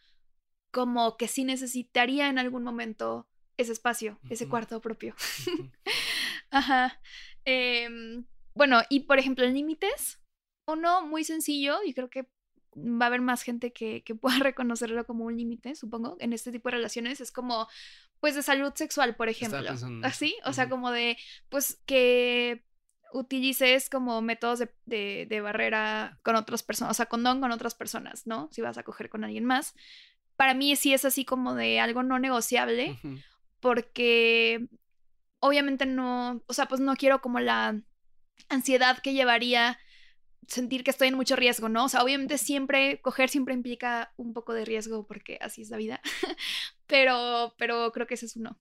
como 0.71 1.17
que 1.17 1.27
sí 1.27 1.43
necesitaría 1.43 2.29
en 2.29 2.39
algún 2.39 2.63
momento 2.63 3.27
ese 3.57 3.73
espacio, 3.73 4.17
ese 4.29 4.47
cuarto 4.47 4.79
propio. 4.79 5.13
Ajá. 6.51 7.01
Em, 7.43 8.23
bueno, 8.53 8.81
y 8.89 9.01
por 9.01 9.19
ejemplo, 9.19 9.43
en 9.43 9.55
límites, 9.55 10.21
uno 10.73 11.05
muy 11.05 11.23
sencillo, 11.23 11.79
y 11.85 11.93
creo 11.93 12.09
que 12.09 12.29
va 12.75 13.05
a 13.05 13.07
haber 13.07 13.21
más 13.21 13.41
gente 13.41 13.73
que, 13.73 14.03
que 14.03 14.15
pueda 14.15 14.39
reconocerlo 14.39 15.05
como 15.05 15.25
un 15.25 15.37
límite, 15.37 15.75
supongo, 15.75 16.17
en 16.19 16.33
este 16.33 16.51
tipo 16.51 16.69
de 16.69 16.77
relaciones, 16.77 17.21
es 17.21 17.31
como, 17.31 17.67
pues, 18.19 18.35
de 18.35 18.43
salud 18.43 18.73
sexual, 18.75 19.15
por 19.15 19.29
ejemplo. 19.29 19.69
Así, 20.03 20.35
o 20.45 20.53
sea, 20.53 20.69
como 20.69 20.91
de, 20.91 21.17
pues, 21.49 21.81
que 21.85 22.63
utilices 23.11 23.89
como 23.89 24.21
métodos 24.21 24.59
de, 24.59 25.25
de, 25.27 25.41
barrera 25.41 26.19
con 26.23 26.35
otras 26.35 26.63
personas, 26.63 26.91
o 26.91 26.93
sea, 26.93 27.07
condón 27.07 27.41
con 27.41 27.51
otras 27.51 27.73
personas, 27.75 28.27
¿no? 28.27 28.49
Si 28.51 28.61
vas 28.61 28.77
a 28.77 28.83
coger 28.83 29.09
con 29.09 29.23
alguien 29.23 29.45
más. 29.45 29.73
Para 30.35 30.53
mí 30.53 30.75
sí 30.75 30.93
es 30.93 31.05
así 31.05 31.25
como 31.25 31.55
de 31.55 31.79
algo 31.79 32.03
no 32.03 32.19
negociable, 32.19 32.99
porque 33.59 34.69
obviamente 35.39 35.85
no, 35.85 36.43
o 36.45 36.53
sea, 36.53 36.67
pues 36.67 36.81
no 36.81 36.95
quiero 36.95 37.19
como 37.21 37.39
la 37.39 37.81
ansiedad 38.47 38.99
que 38.99 39.13
llevaría 39.13 39.79
sentir 40.47 40.83
que 40.83 40.91
estoy 40.91 41.09
en 41.09 41.15
mucho 41.15 41.35
riesgo, 41.35 41.69
¿no? 41.69 41.85
O 41.85 41.89
sea, 41.89 42.03
obviamente 42.03 42.37
siempre, 42.37 43.01
coger 43.01 43.29
siempre 43.29 43.53
implica 43.53 44.13
un 44.17 44.33
poco 44.33 44.53
de 44.53 44.65
riesgo 44.65 45.05
porque 45.05 45.37
así 45.41 45.61
es 45.61 45.69
la 45.69 45.77
vida, 45.77 46.01
pero, 46.87 47.55
pero 47.57 47.91
creo 47.91 48.07
que 48.07 48.15
ese 48.15 48.25
es 48.25 48.35
uno. 48.35 48.59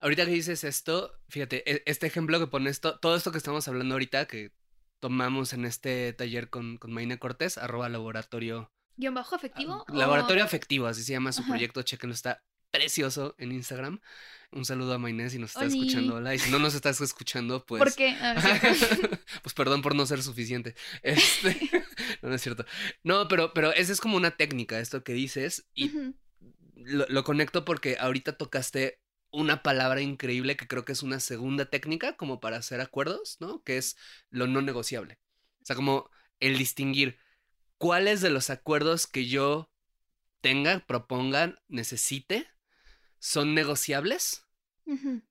Ahorita 0.00 0.24
que 0.24 0.32
dices 0.32 0.64
esto, 0.64 1.12
fíjate, 1.28 1.68
e, 1.70 1.82
este 1.86 2.06
ejemplo 2.06 2.38
que 2.38 2.46
pones, 2.46 2.80
todo 2.80 3.16
esto 3.16 3.32
que 3.32 3.38
estamos 3.38 3.66
hablando 3.68 3.94
ahorita, 3.94 4.26
que 4.26 4.52
tomamos 5.00 5.52
en 5.52 5.64
este 5.64 6.12
taller 6.12 6.50
con, 6.50 6.78
con 6.78 7.16
Cortés, 7.18 7.58
arroba 7.58 7.88
laboratorio. 7.88 8.72
¿Guión 8.96 9.14
bajo 9.14 9.36
afectivo? 9.36 9.84
Laboratorio 9.88 10.44
afectivo, 10.44 10.86
así 10.86 11.02
se 11.02 11.12
llama 11.12 11.32
su 11.32 11.46
proyecto, 11.46 11.82
chequenlo, 11.82 12.14
está 12.14 12.42
precioso 12.70 13.34
en 13.38 13.52
Instagram. 13.52 14.00
Un 14.50 14.64
saludo 14.64 14.94
a 14.94 14.98
Maynés 14.98 15.32
si 15.32 15.38
nos 15.38 15.50
está 15.50 15.66
escuchando. 15.66 16.16
Hola. 16.16 16.34
Y 16.34 16.38
si 16.38 16.50
no 16.50 16.58
nos 16.58 16.74
estás 16.74 17.00
escuchando, 17.00 17.66
pues. 17.66 17.80
¿Por 17.80 17.94
qué? 17.94 18.16
Ah, 18.20 18.34
pues 19.42 19.54
perdón 19.54 19.82
por 19.82 19.94
no 19.94 20.06
ser 20.06 20.22
suficiente. 20.22 20.74
Este... 21.02 21.58
no, 22.22 22.30
no 22.30 22.34
es 22.34 22.42
cierto. 22.42 22.64
No, 23.02 23.28
pero, 23.28 23.52
pero 23.52 23.72
esa 23.72 23.92
es 23.92 24.00
como 24.00 24.16
una 24.16 24.36
técnica, 24.36 24.80
esto 24.80 25.04
que 25.04 25.12
dices. 25.12 25.68
Y 25.74 25.90
lo, 26.74 27.06
lo, 27.08 27.24
conecto 27.24 27.64
porque 27.64 27.96
ahorita 28.00 28.38
tocaste 28.38 29.00
una 29.30 29.62
palabra 29.62 30.00
increíble 30.00 30.56
que 30.56 30.66
creo 30.66 30.86
que 30.86 30.92
es 30.92 31.02
una 31.02 31.20
segunda 31.20 31.66
técnica 31.66 32.16
como 32.16 32.40
para 32.40 32.56
hacer 32.56 32.80
acuerdos, 32.80 33.36
¿no? 33.40 33.62
Que 33.62 33.76
es 33.76 33.96
lo 34.30 34.46
no 34.46 34.62
negociable. 34.62 35.18
O 35.60 35.66
sea, 35.66 35.76
como 35.76 36.10
el 36.40 36.56
distinguir 36.56 37.18
cuáles 37.76 38.22
de 38.22 38.30
los 38.30 38.48
acuerdos 38.48 39.06
que 39.06 39.26
yo 39.26 39.70
tenga, 40.40 40.80
proponga, 40.86 41.60
necesite, 41.68 42.48
son 43.18 43.54
negociables. 43.54 44.44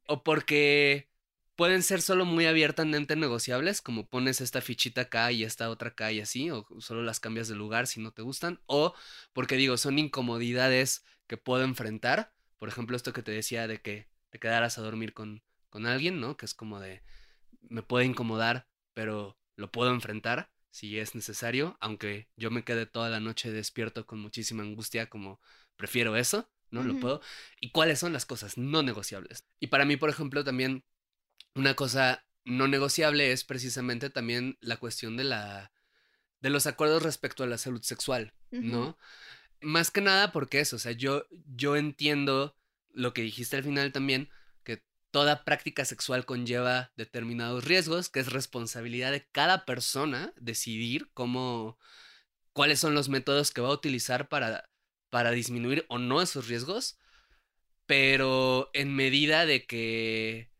O 0.06 0.23
porque 0.23 1.10
pueden 1.56 1.82
ser 1.82 2.04
solo 2.04 2.26
muy 2.26 2.45
abiertamente 2.45 3.15
negociables, 3.15 3.82
como 3.82 4.08
pones 4.08 4.39
esta 4.39 4.62
fichita 4.62 5.02
acá 5.02 5.32
y 5.32 5.43
esta 5.43 5.71
otra 5.71 5.89
acá 5.89 6.12
y 6.12 6.21
así, 6.21 6.52
o 6.52 6.67
solo 6.80 7.02
las 7.02 7.19
cambias 7.19 7.47
de 7.47 7.56
lugar 7.56 7.88
si 7.88 8.00
no 8.00 8.12
te 8.12 8.21
gustan, 8.21 8.62
o 8.67 8.93
porque 9.34 9.56
digo, 9.56 9.78
son 9.78 9.97
incomodidades 9.97 11.04
que 11.26 11.38
puedo 11.38 11.63
enfrentar 11.63 12.32
por 12.58 12.69
ejemplo, 12.69 12.97
esto 12.97 13.13
que 13.13 13.23
te 13.23 13.32
decía 13.32 13.67
de 13.67 13.82
que 13.82 14.08
te 14.30 14.39
quedaras 14.39 14.78
a 14.78 14.82
dormir 14.82 15.13
con, 15.13 15.43
con 15.69 15.86
alguien, 15.86 16.19
¿no? 16.19 16.38
Que 16.38 16.45
es 16.45 16.54
como 16.54 16.80
de, 16.80 17.04
me 17.62 17.84
puede 17.84 18.06
incomodar, 18.06 18.67
pero 18.93 19.38
lo 19.56 19.71
puedo 19.71 19.91
enfrentar 19.91 20.52
si 20.71 21.00
es 21.00 21.15
necesario, 21.15 21.78
aunque 21.80 22.30
yo 22.36 22.52
me 22.52 22.63
quede 22.63 22.86
toda 22.86 23.10
la 23.10 23.19
noche 23.19 23.52
despierto 23.52 24.06
con 24.06 24.19
muchísima 24.19 24.63
angustia, 24.63 25.10
como 25.10 25.39
prefiero 25.76 26.15
eso, 26.15 26.50
¿no? 26.72 26.84
Lo 26.84 27.00
puedo. 27.00 27.22
¿Y 27.60 27.72
cuáles 27.72 28.00
son 28.00 28.14
las 28.14 28.26
cosas 28.26 28.58
no 28.58 28.84
negociables? 28.84 29.46
Y 29.60 29.68
para 29.68 29.86
mí, 29.86 29.98
por 29.98 30.10
ejemplo, 30.10 30.44
también 30.44 30.84
una 31.56 31.76
cosa 31.76 32.26
no 32.46 32.68
negociable 32.68 33.32
es 33.32 33.44
precisamente 33.44 34.10
también 34.10 34.58
la 34.62 34.78
cuestión 34.78 35.18
de 35.18 35.26
la 35.26 35.72
de 36.40 36.50
los 36.50 36.68
acuerdos 36.68 37.04
respecto 37.04 37.44
a 37.44 37.48
la 37.48 37.58
salud 37.58 37.82
sexual, 37.82 38.34
¿no? 38.52 38.98
Más 39.62 39.92
que 39.92 40.02
nada 40.02 40.32
porque 40.32 40.60
eso, 40.60 40.76
o 40.76 40.80
sea, 40.80 40.92
yo, 40.92 41.26
yo 41.48 41.76
entiendo 41.76 42.56
lo 42.94 43.14
que 43.14 43.24
dijiste 43.24 43.58
al 43.58 43.64
final 43.64 43.92
también, 43.92 44.30
que 44.64 44.84
toda 45.12 45.44
práctica 45.44 45.84
sexual 45.86 46.26
conlleva 46.26 46.92
determinados 46.96 47.66
riesgos, 47.66 48.10
que 48.10 48.20
es 48.20 48.32
responsabilidad 48.32 49.12
de 49.12 49.28
cada 49.32 49.66
persona 49.66 50.34
decidir 50.38 51.10
cómo, 51.14 51.80
cuáles 52.54 52.80
son 52.80 52.94
los 52.94 53.10
métodos 53.10 53.52
que 53.52 53.62
va 53.62 53.70
a 53.70 53.74
utilizar 53.74 54.30
para 54.30 54.70
para 55.10 55.32
disminuir 55.32 55.86
o 55.90 55.98
no 55.98 56.22
esos 56.22 56.48
riesgos, 56.48 56.98
pero 57.86 58.70
en 58.74 58.96
medida 58.96 59.46
de 59.46 59.66
que 59.66 60.52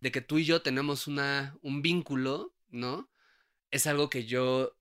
de 0.00 0.12
que 0.12 0.20
tú 0.20 0.38
y 0.38 0.44
yo 0.44 0.62
tenemos 0.62 1.06
una 1.06 1.58
un 1.62 1.82
vínculo, 1.82 2.54
¿no? 2.68 3.10
Es 3.70 3.86
algo 3.86 4.10
que 4.10 4.24
yo 4.26 4.76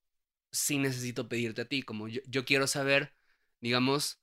sí 0.52 0.78
necesito 0.78 1.30
pedirte 1.30 1.62
a 1.62 1.66
ti, 1.68 1.84
como 1.84 2.08
yo, 2.08 2.22
yo 2.26 2.45
quiero 2.45 2.68
saber, 2.68 3.14
digamos, 3.62 4.20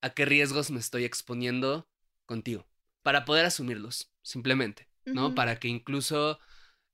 a 0.00 0.10
qué 0.10 0.24
riesgos 0.24 0.70
me 0.70 0.80
estoy 0.80 1.04
exponiendo 1.04 1.88
contigo, 2.26 2.66
para 3.02 3.24
poder 3.24 3.46
asumirlos, 3.46 4.12
simplemente, 4.22 4.88
¿no? 5.04 5.34
Para 5.34 5.58
que 5.58 5.68
incluso 5.68 6.38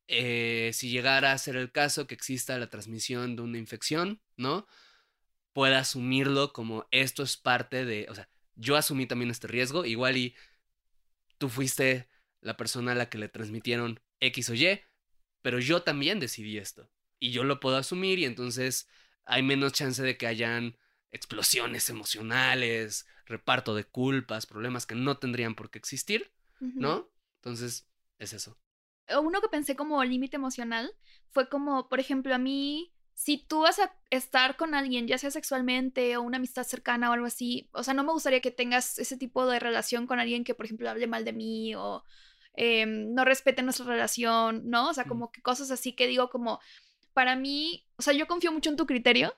eh, 0.09 0.71
si 0.73 0.91
llegara 0.91 1.33
a 1.33 1.39
ser 1.39 1.57
el 1.57 1.73
caso 1.73 2.07
que 2.07 2.15
exista 2.15 2.59
la 2.59 2.71
transmisión 2.71 3.37
de 3.37 3.43
una 3.43 3.59
infección, 3.59 4.21
¿no? 4.37 4.67
Pueda 5.57 5.79
asumirlo 5.79 6.53
como 6.53 6.87
esto 6.91 7.23
es 7.23 7.39
parte 7.39 7.87
de, 7.87 8.07
o 8.11 8.15
sea, 8.15 8.29
yo 8.57 8.77
asumí 8.77 9.07
también 9.07 9.31
este 9.31 9.47
riesgo, 9.47 9.87
igual 9.87 10.19
y 10.19 10.35
tú 11.39 11.49
fuiste 11.49 12.11
la 12.43 12.59
persona 12.59 12.93
a 12.93 12.95
la 12.95 13.09
que 13.09 13.17
le 13.17 13.31
transmitieron 13.31 13.99
X 14.21 14.51
o 14.51 14.55
Y, 14.55 14.83
pero 15.41 15.59
yo 15.59 15.81
también 15.81 16.21
decidí 16.21 16.59
esto. 16.59 16.91
Y 17.19 17.31
yo 17.31 17.43
lo 17.43 17.59
puedo 17.59 17.79
asumir 17.79 18.19
y 18.19 18.27
entonces 18.27 18.87
hay 19.25 19.43
menos 19.43 19.73
chance 19.73 20.03
de 20.03 20.19
que 20.19 20.27
hayan 20.27 20.77
explosiones 21.11 21.89
emocionales, 21.89 23.07
reparto 23.25 23.75
de 23.75 23.85
culpas, 23.85 24.45
problemas 24.45 24.85
que 24.85 24.95
no 24.95 25.17
tendrían 25.17 25.55
por 25.55 25.71
qué 25.71 25.79
existir. 25.79 26.31
¿no? 26.61 27.09
Entonces, 27.37 27.89
es 28.19 28.35
eso. 28.35 28.59
uno 29.23 29.41
que 29.41 29.49
pensé 29.49 29.75
como 29.75 30.05
límite 30.05 30.37
emocional 30.37 30.93
fue 31.31 31.49
como, 31.49 31.89
por 31.89 31.99
ejemplo, 31.99 32.35
a 32.35 32.39
mí, 32.39 32.93
si 33.19 33.39
tú 33.39 33.61
vas 33.61 33.79
a 33.79 33.91
estar 34.11 34.57
con 34.57 34.75
alguien, 34.75 35.09
ya 35.09 35.17
sea 35.17 35.31
sexualmente 35.31 36.19
o 36.19 36.23
una 36.23 36.37
amistad 36.37 36.65
cercana 36.65 37.09
o 37.09 37.15
algo 37.15 37.25
así, 37.25 37.67
o 37.73 37.83
sea, 37.83 37.95
no 37.95 38.05
me 38.05 38.13
gustaría 38.13 38.43
que 38.43 38.51
tengas 38.51 38.99
ese 38.99 39.17
tipo 39.17 39.47
de 39.47 39.59
relación 39.59 40.07
con 40.07 40.21
alguien 40.21 40.45
que, 40.45 40.55
por 40.55 40.67
ejemplo, 40.67 40.91
hable 40.91 41.07
mal 41.07 41.25
de 41.25 41.33
mí 41.33 41.75
o 41.75 42.05
em, 42.59 43.15
no 43.15 43.25
respete 43.25 43.63
nuestra 43.63 43.87
relación, 43.87 44.69
¿no? 44.69 44.91
O 44.91 44.95
sea, 44.95 45.05
Mm. 45.05 45.09
como 45.09 45.33
que 45.33 45.41
cosas 45.43 45.71
así 45.71 45.93
que 45.93 46.07
digo 46.07 46.29
como, 46.31 46.61
para 47.15 47.37
mí, 47.37 47.87
o 47.97 48.03
sea, 48.03 48.13
yo 48.13 48.27
confío 48.27 48.53
mucho 48.53 48.69
en 48.71 48.77
tu 48.77 48.85
criterio. 48.87 49.35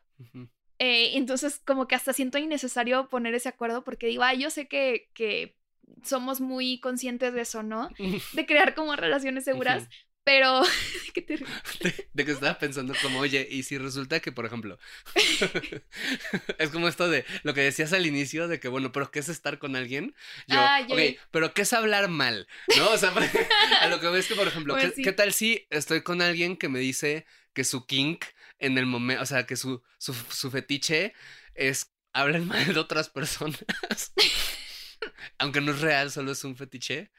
Eh, 0.80 1.16
entonces, 1.16 1.60
como 1.64 1.86
que 1.88 1.94
hasta 1.94 2.12
siento 2.12 2.38
innecesario 2.38 3.08
poner 3.08 3.34
ese 3.34 3.48
acuerdo 3.48 3.82
porque 3.84 4.06
digo, 4.08 4.22
ah, 4.24 4.34
yo 4.34 4.50
sé 4.50 4.66
que, 4.68 5.08
que 5.14 5.56
somos 6.04 6.40
muy 6.40 6.78
conscientes 6.80 7.32
de 7.32 7.40
eso, 7.40 7.62
¿no? 7.62 7.88
De 8.34 8.46
crear 8.46 8.74
como 8.74 8.94
relaciones 8.96 9.44
seguras. 9.44 9.88
Pero... 10.28 10.62
¿Qué 11.14 11.22
te 11.22 11.36
ríes? 11.36 11.48
de, 11.80 12.08
de 12.12 12.24
que 12.26 12.32
estaba 12.32 12.58
pensando 12.58 12.92
como, 13.00 13.18
oye, 13.20 13.48
y 13.50 13.62
si 13.62 13.78
resulta 13.78 14.20
que, 14.20 14.30
por 14.30 14.44
ejemplo, 14.44 14.78
es 16.58 16.68
como 16.70 16.86
esto 16.86 17.08
de 17.08 17.24
lo 17.44 17.54
que 17.54 17.62
decías 17.62 17.94
al 17.94 18.04
inicio, 18.04 18.46
de 18.46 18.60
que, 18.60 18.68
bueno, 18.68 18.92
pero 18.92 19.10
¿qué 19.10 19.20
es 19.20 19.30
estar 19.30 19.58
con 19.58 19.74
alguien? 19.74 20.14
Yo, 20.46 20.56
Ah, 20.58 20.80
ok, 20.86 20.98
ya. 20.98 21.20
pero 21.30 21.54
¿qué 21.54 21.62
es 21.62 21.72
hablar 21.72 22.08
mal? 22.08 22.46
¿No? 22.76 22.90
O 22.90 22.98
sea, 22.98 23.10
a 23.80 23.88
lo 23.88 24.00
que 24.00 24.08
ves 24.08 24.26
que, 24.26 24.34
por 24.34 24.46
ejemplo, 24.46 24.74
Pues 24.74 24.90
¿qué, 24.90 24.96
sí. 24.96 25.02
qué 25.02 25.12
tal 25.12 25.32
si 25.32 25.66
estoy 25.70 26.02
con 26.02 26.20
alguien 26.20 26.58
que 26.58 26.68
me 26.68 26.78
dice 26.78 27.24
que 27.54 27.64
su 27.64 27.86
kink 27.86 28.24
en 28.58 28.76
el 28.76 28.84
momento, 28.84 29.22
o 29.22 29.26
sea, 29.26 29.46
que 29.46 29.56
su, 29.56 29.82
su, 29.96 30.12
su 30.12 30.50
fetiche 30.50 31.14
es 31.54 31.90
hablar 32.12 32.42
mal 32.42 32.74
de 32.74 32.78
otras 32.78 33.08
personas? 33.08 33.64
Aunque 35.38 35.60
no 35.62 35.72
es 35.72 35.80
real, 35.80 36.10
solo 36.10 36.32
es 36.32 36.44
un 36.44 36.54
fetiche. 36.56 37.10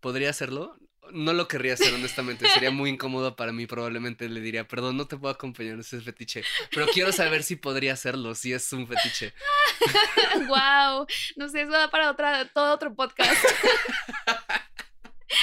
¿Podría 0.00 0.30
hacerlo? 0.30 0.78
No 1.12 1.32
lo 1.32 1.46
querría 1.48 1.74
hacer, 1.74 1.92
honestamente. 1.94 2.48
Sería 2.48 2.70
muy 2.70 2.90
incómodo 2.90 3.36
para 3.36 3.52
mí. 3.52 3.66
Probablemente 3.66 4.28
le 4.28 4.40
diría, 4.40 4.66
perdón, 4.66 4.96
no 4.96 5.06
te 5.06 5.16
puedo 5.16 5.32
acompañar 5.32 5.78
ese 5.78 6.00
fetiche. 6.00 6.42
Pero 6.70 6.86
quiero 6.88 7.12
saber 7.12 7.42
si 7.42 7.56
podría 7.56 7.92
hacerlo, 7.92 8.34
si 8.34 8.52
es 8.52 8.72
un 8.72 8.86
fetiche. 8.86 9.32
wow, 10.48 11.06
no 11.36 11.48
sé, 11.48 11.62
eso 11.62 11.72
da 11.72 11.90
para 11.90 12.10
otra, 12.10 12.46
todo 12.48 12.72
otro 12.74 12.94
podcast. 12.94 13.32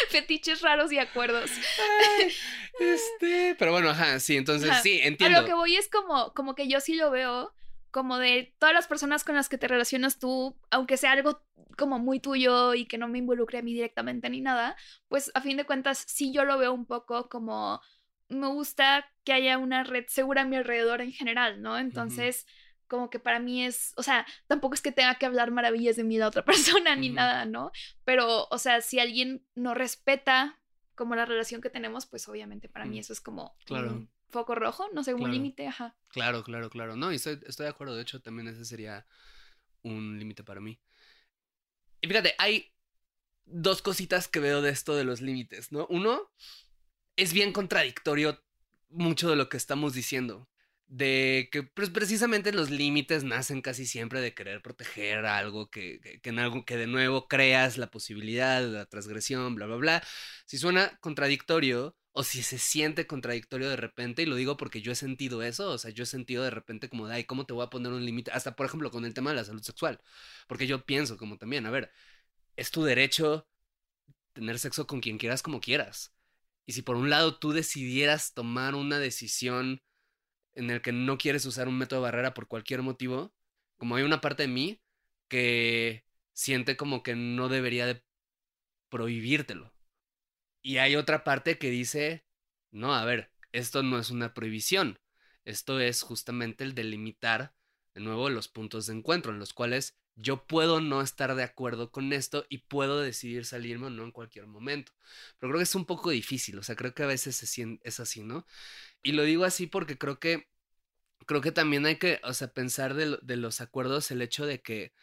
Fetiches 0.09 0.61
raros 0.61 0.91
y 0.91 0.99
acuerdos. 0.99 1.51
Este, 2.79 3.55
pero 3.59 3.73
bueno, 3.73 3.89
ajá, 3.89 4.19
sí, 4.19 4.37
entonces 4.37 4.71
Ajá. 4.71 4.81
sí, 4.81 5.01
A 5.01 5.05
entiendo. 5.05 5.41
lo 5.41 5.45
que 5.45 5.53
voy 5.53 5.75
es 5.75 5.87
como, 5.87 6.33
como 6.33 6.55
que 6.55 6.67
yo 6.67 6.79
sí 6.79 6.95
lo 6.95 7.11
veo 7.11 7.53
como 7.91 8.17
de 8.17 8.55
todas 8.57 8.73
las 8.73 8.87
personas 8.87 9.23
con 9.23 9.35
las 9.35 9.49
que 9.49 9.57
te 9.57 9.67
relacionas 9.67 10.17
tú, 10.17 10.57
aunque 10.69 10.97
sea 10.97 11.11
algo 11.11 11.43
como 11.77 11.99
muy 11.99 12.19
tuyo 12.19 12.73
y 12.73 12.85
que 12.85 12.97
no 12.97 13.07
me 13.07 13.19
involucre 13.19 13.59
a 13.59 13.61
mí 13.61 13.73
directamente 13.73 14.29
ni 14.29 14.41
nada, 14.41 14.75
pues 15.07 15.31
a 15.35 15.41
fin 15.41 15.57
de 15.57 15.65
cuentas 15.65 16.03
sí 16.07 16.31
yo 16.33 16.45
lo 16.45 16.57
veo 16.57 16.73
un 16.73 16.85
poco 16.85 17.29
como 17.29 17.81
me 18.29 18.47
gusta 18.47 19.05
que 19.25 19.33
haya 19.33 19.57
una 19.57 19.83
red 19.83 20.05
segura 20.07 20.43
a 20.43 20.45
mi 20.45 20.55
alrededor 20.55 21.01
en 21.01 21.11
general, 21.11 21.61
¿no? 21.61 21.77
Entonces, 21.77 22.45
como 22.87 23.09
que 23.09 23.19
para 23.19 23.39
mí 23.39 23.65
es, 23.65 23.93
o 23.97 24.03
sea, 24.03 24.25
tampoco 24.47 24.73
es 24.73 24.81
que 24.81 24.91
tenga 24.93 25.15
que 25.15 25.25
hablar 25.25 25.51
maravillas 25.51 25.97
de 25.97 26.03
mí 26.05 26.17
la 26.17 26.27
otra 26.27 26.45
persona 26.85 26.95
ni 26.95 27.09
nada, 27.09 27.45
¿no? 27.45 27.71
Pero, 28.05 28.47
o 28.49 28.57
sea, 28.57 28.81
si 28.81 28.99
alguien 28.99 29.45
no 29.55 29.73
respeta 29.73 30.59
como 30.95 31.15
la 31.15 31.25
relación 31.25 31.61
que 31.61 31.69
tenemos, 31.69 32.05
pues 32.05 32.27
obviamente 32.29 32.69
para 32.69 32.85
mí 32.85 32.97
Mm. 32.97 32.99
eso 32.99 33.13
es 33.13 33.21
como 33.21 33.55
Claro. 33.65 34.07
Un 34.31 34.33
foco 34.33 34.55
rojo, 34.55 34.87
no 34.93 35.03
sé, 35.03 35.13
un 35.13 35.19
Claro. 35.19 35.33
límite, 35.33 35.67
ajá. 35.67 35.95
Claro, 36.09 36.43
claro, 36.43 36.69
claro. 36.69 36.95
No, 36.95 37.11
y 37.11 37.15
estoy, 37.15 37.39
estoy 37.45 37.65
de 37.65 37.69
acuerdo. 37.69 37.95
De 37.95 38.01
hecho, 38.01 38.21
también 38.21 38.47
ese 38.47 38.63
sería 38.65 39.05
un 39.83 40.17
límite 40.17 40.43
para 40.43 40.61
mí. 40.61 40.79
Y 42.01 42.07
fíjate, 42.07 42.33
hay 42.37 42.73
dos 43.45 43.81
cositas 43.81 44.27
que 44.27 44.39
veo 44.39 44.61
de 44.61 44.71
esto 44.71 44.95
de 44.95 45.03
los 45.03 45.21
límites, 45.21 45.71
¿no? 45.71 45.85
Uno, 45.89 46.31
es 47.17 47.33
bien 47.33 47.51
contradictorio 47.51 48.41
mucho 48.89 49.29
de 49.29 49.35
lo 49.35 49.49
que 49.49 49.57
estamos 49.57 49.93
diciendo. 49.93 50.47
De 50.87 51.47
que 51.51 51.63
pues, 51.63 51.89
precisamente 51.89 52.51
los 52.51 52.69
límites 52.69 53.23
nacen 53.23 53.61
casi 53.61 53.85
siempre 53.85 54.19
de 54.19 54.33
querer 54.33 54.61
proteger 54.61 55.25
algo 55.25 55.69
que, 55.69 55.99
que, 56.01 56.19
que 56.19 56.29
en 56.29 56.39
algo 56.39 56.65
que 56.65 56.75
de 56.75 56.87
nuevo 56.87 57.27
creas 57.27 57.77
la 57.77 57.87
posibilidad 57.89 58.61
de 58.61 58.67
la 58.69 58.85
transgresión, 58.85 59.55
bla, 59.55 59.67
bla, 59.67 59.77
bla. 59.77 60.03
Si 60.45 60.57
suena 60.57 60.97
contradictorio 60.99 61.95
o 62.13 62.23
si 62.23 62.43
se 62.43 62.57
siente 62.57 63.07
contradictorio 63.07 63.69
de 63.69 63.77
repente, 63.77 64.23
y 64.23 64.25
lo 64.25 64.35
digo 64.35 64.57
porque 64.57 64.81
yo 64.81 64.91
he 64.91 64.95
sentido 64.95 65.43
eso, 65.43 65.71
o 65.71 65.77
sea, 65.77 65.91
yo 65.91 66.03
he 66.03 66.07
sentido 66.07 66.43
de 66.43 66.49
repente 66.51 66.89
como 66.89 67.05
ay, 67.07 67.23
¿cómo 67.25 67.45
te 67.45 67.53
voy 67.53 67.65
a 67.65 67.69
poner 67.69 67.91
un 67.93 68.05
límite? 68.05 68.31
Hasta, 68.31 68.55
por 68.55 68.65
ejemplo, 68.65 68.91
con 68.91 69.05
el 69.05 69.13
tema 69.13 69.31
de 69.31 69.37
la 69.37 69.45
salud 69.45 69.61
sexual, 69.63 70.01
porque 70.47 70.67
yo 70.67 70.85
pienso 70.85 71.17
como 71.17 71.37
también, 71.37 71.65
a 71.65 71.71
ver, 71.71 71.91
es 72.57 72.71
tu 72.71 72.83
derecho 72.83 73.47
tener 74.33 74.59
sexo 74.59 74.87
con 74.87 75.01
quien 75.01 75.17
quieras 75.17 75.41
como 75.43 75.61
quieras. 75.61 76.13
Y 76.65 76.73
si 76.73 76.81
por 76.81 76.95
un 76.97 77.09
lado 77.09 77.37
tú 77.39 77.51
decidieras 77.53 78.33
tomar 78.33 78.75
una 78.75 78.99
decisión 78.99 79.81
en 80.53 80.69
el 80.69 80.81
que 80.81 80.91
no 80.91 81.17
quieres 81.17 81.45
usar 81.45 81.67
un 81.67 81.77
método 81.77 82.01
de 82.01 82.03
barrera 82.03 82.33
por 82.33 82.47
cualquier 82.47 82.81
motivo, 82.81 83.33
como 83.77 83.95
hay 83.95 84.03
una 84.03 84.21
parte 84.21 84.43
de 84.43 84.49
mí 84.49 84.81
que 85.27 86.05
siente 86.33 86.77
como 86.77 87.03
que 87.03 87.15
no 87.15 87.49
debería 87.49 87.85
de 87.85 88.03
prohibírtelo. 88.89 89.73
Y 90.61 90.77
hay 90.77 90.95
otra 90.95 91.23
parte 91.23 91.57
que 91.57 91.69
dice, 91.69 92.25
no, 92.71 92.93
a 92.95 93.05
ver, 93.05 93.31
esto 93.51 93.83
no 93.83 93.99
es 93.99 94.11
una 94.11 94.33
prohibición, 94.33 94.99
esto 95.45 95.79
es 95.79 96.01
justamente 96.03 96.63
el 96.63 96.75
delimitar 96.75 97.53
de 97.93 98.01
nuevo 98.01 98.29
los 98.29 98.47
puntos 98.47 98.87
de 98.87 98.93
encuentro 98.93 99.31
en 99.31 99.39
los 99.39 99.53
cuales 99.53 99.97
yo 100.15 100.45
puedo 100.45 100.81
no 100.81 101.01
estar 101.01 101.35
de 101.35 101.43
acuerdo 101.43 101.91
con 101.91 102.13
esto 102.13 102.45
y 102.49 102.59
puedo 102.59 103.01
decidir 103.01 103.45
salirme 103.45 103.87
o 103.87 103.89
no 103.89 104.03
en 104.03 104.11
cualquier 104.11 104.45
momento. 104.47 104.91
Pero 105.39 105.51
creo 105.51 105.59
que 105.59 105.63
es 105.63 105.75
un 105.75 105.85
poco 105.85 106.11
difícil, 106.11 106.59
o 106.59 106.63
sea, 106.63 106.75
creo 106.75 106.93
que 106.93 107.03
a 107.03 107.07
veces 107.07 107.41
es 107.83 107.99
así, 107.99 108.23
¿no? 108.23 108.45
Y 109.03 109.13
lo 109.13 109.23
digo 109.23 109.45
así 109.45 109.67
porque 109.67 109.97
creo 109.97 110.19
que 110.19 110.47
creo 111.27 111.41
que 111.41 111.51
también 111.51 111.85
hay 111.85 111.97
que, 111.97 112.19
o 112.23 112.33
sea, 112.33 112.53
pensar 112.53 112.93
de 112.95 113.35
los 113.37 113.61
acuerdos 113.61 114.11
el 114.11 114.21
hecho 114.21 114.45
de 114.45 114.61
que 114.61 114.93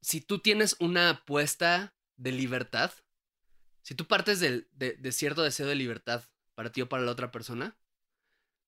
si 0.00 0.20
tú 0.20 0.40
tienes 0.40 0.76
una 0.80 1.10
apuesta 1.10 1.94
de 2.16 2.32
libertad, 2.32 2.92
si 3.82 3.94
tú 3.94 4.06
partes 4.06 4.40
del- 4.40 4.68
de, 4.72 4.94
de 4.94 5.12
cierto 5.12 5.42
deseo 5.42 5.66
de 5.66 5.74
libertad 5.74 6.24
para 6.54 6.70
ti 6.72 6.80
o 6.82 6.88
para 6.88 7.02
la 7.02 7.10
otra 7.12 7.30
persona, 7.30 7.76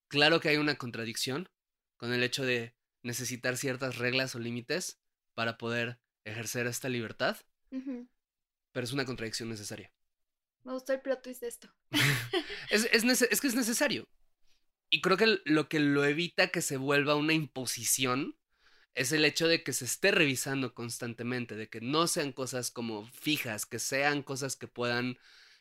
claro 0.08 0.40
que 0.40 0.48
hay 0.48 0.56
una 0.56 0.76
contradicción 0.76 1.48
con 1.96 2.12
el 2.12 2.22
hecho 2.22 2.44
de 2.44 2.74
necesitar 3.02 3.56
ciertas 3.56 3.98
reglas 3.98 4.34
o 4.34 4.38
límites 4.38 5.00
para 5.34 5.58
poder 5.58 6.00
ejercer 6.24 6.66
esta 6.66 6.88
libertad, 6.88 7.36
pero 8.72 8.84
es 8.84 8.92
una 8.92 9.04
contradicción 9.04 9.48
necesaria. 9.48 9.92
Me 10.64 10.72
gustó 10.72 10.92
el 10.94 11.00
plot 11.00 11.22
twist 11.22 11.40
de 11.42 11.48
esto. 11.48 11.68
Es, 12.70 12.88
es, 12.92 13.04
nece- 13.04 13.28
es 13.30 13.40
que 13.40 13.46
es 13.48 13.54
necesario. 13.54 14.08
Y 14.90 15.00
creo 15.02 15.16
que 15.16 15.38
lo 15.44 15.68
que 15.68 15.78
lo 15.80 16.04
evita 16.04 16.48
que 16.48 16.62
se 16.62 16.76
vuelva 16.78 17.14
una 17.14 17.34
imposición 17.34 18.36
es 18.94 19.12
el 19.12 19.24
hecho 19.24 19.48
de 19.48 19.62
que 19.62 19.72
se 19.72 19.84
esté 19.84 20.10
revisando 20.10 20.74
constantemente, 20.74 21.56
de 21.56 21.68
que 21.68 21.80
no 21.80 22.06
sean 22.06 22.32
cosas 22.32 22.70
como 22.70 23.06
fijas, 23.08 23.66
que 23.66 23.78
sean 23.78 24.22
cosas 24.22 24.56
que 24.56 24.68
puedan, 24.68 25.18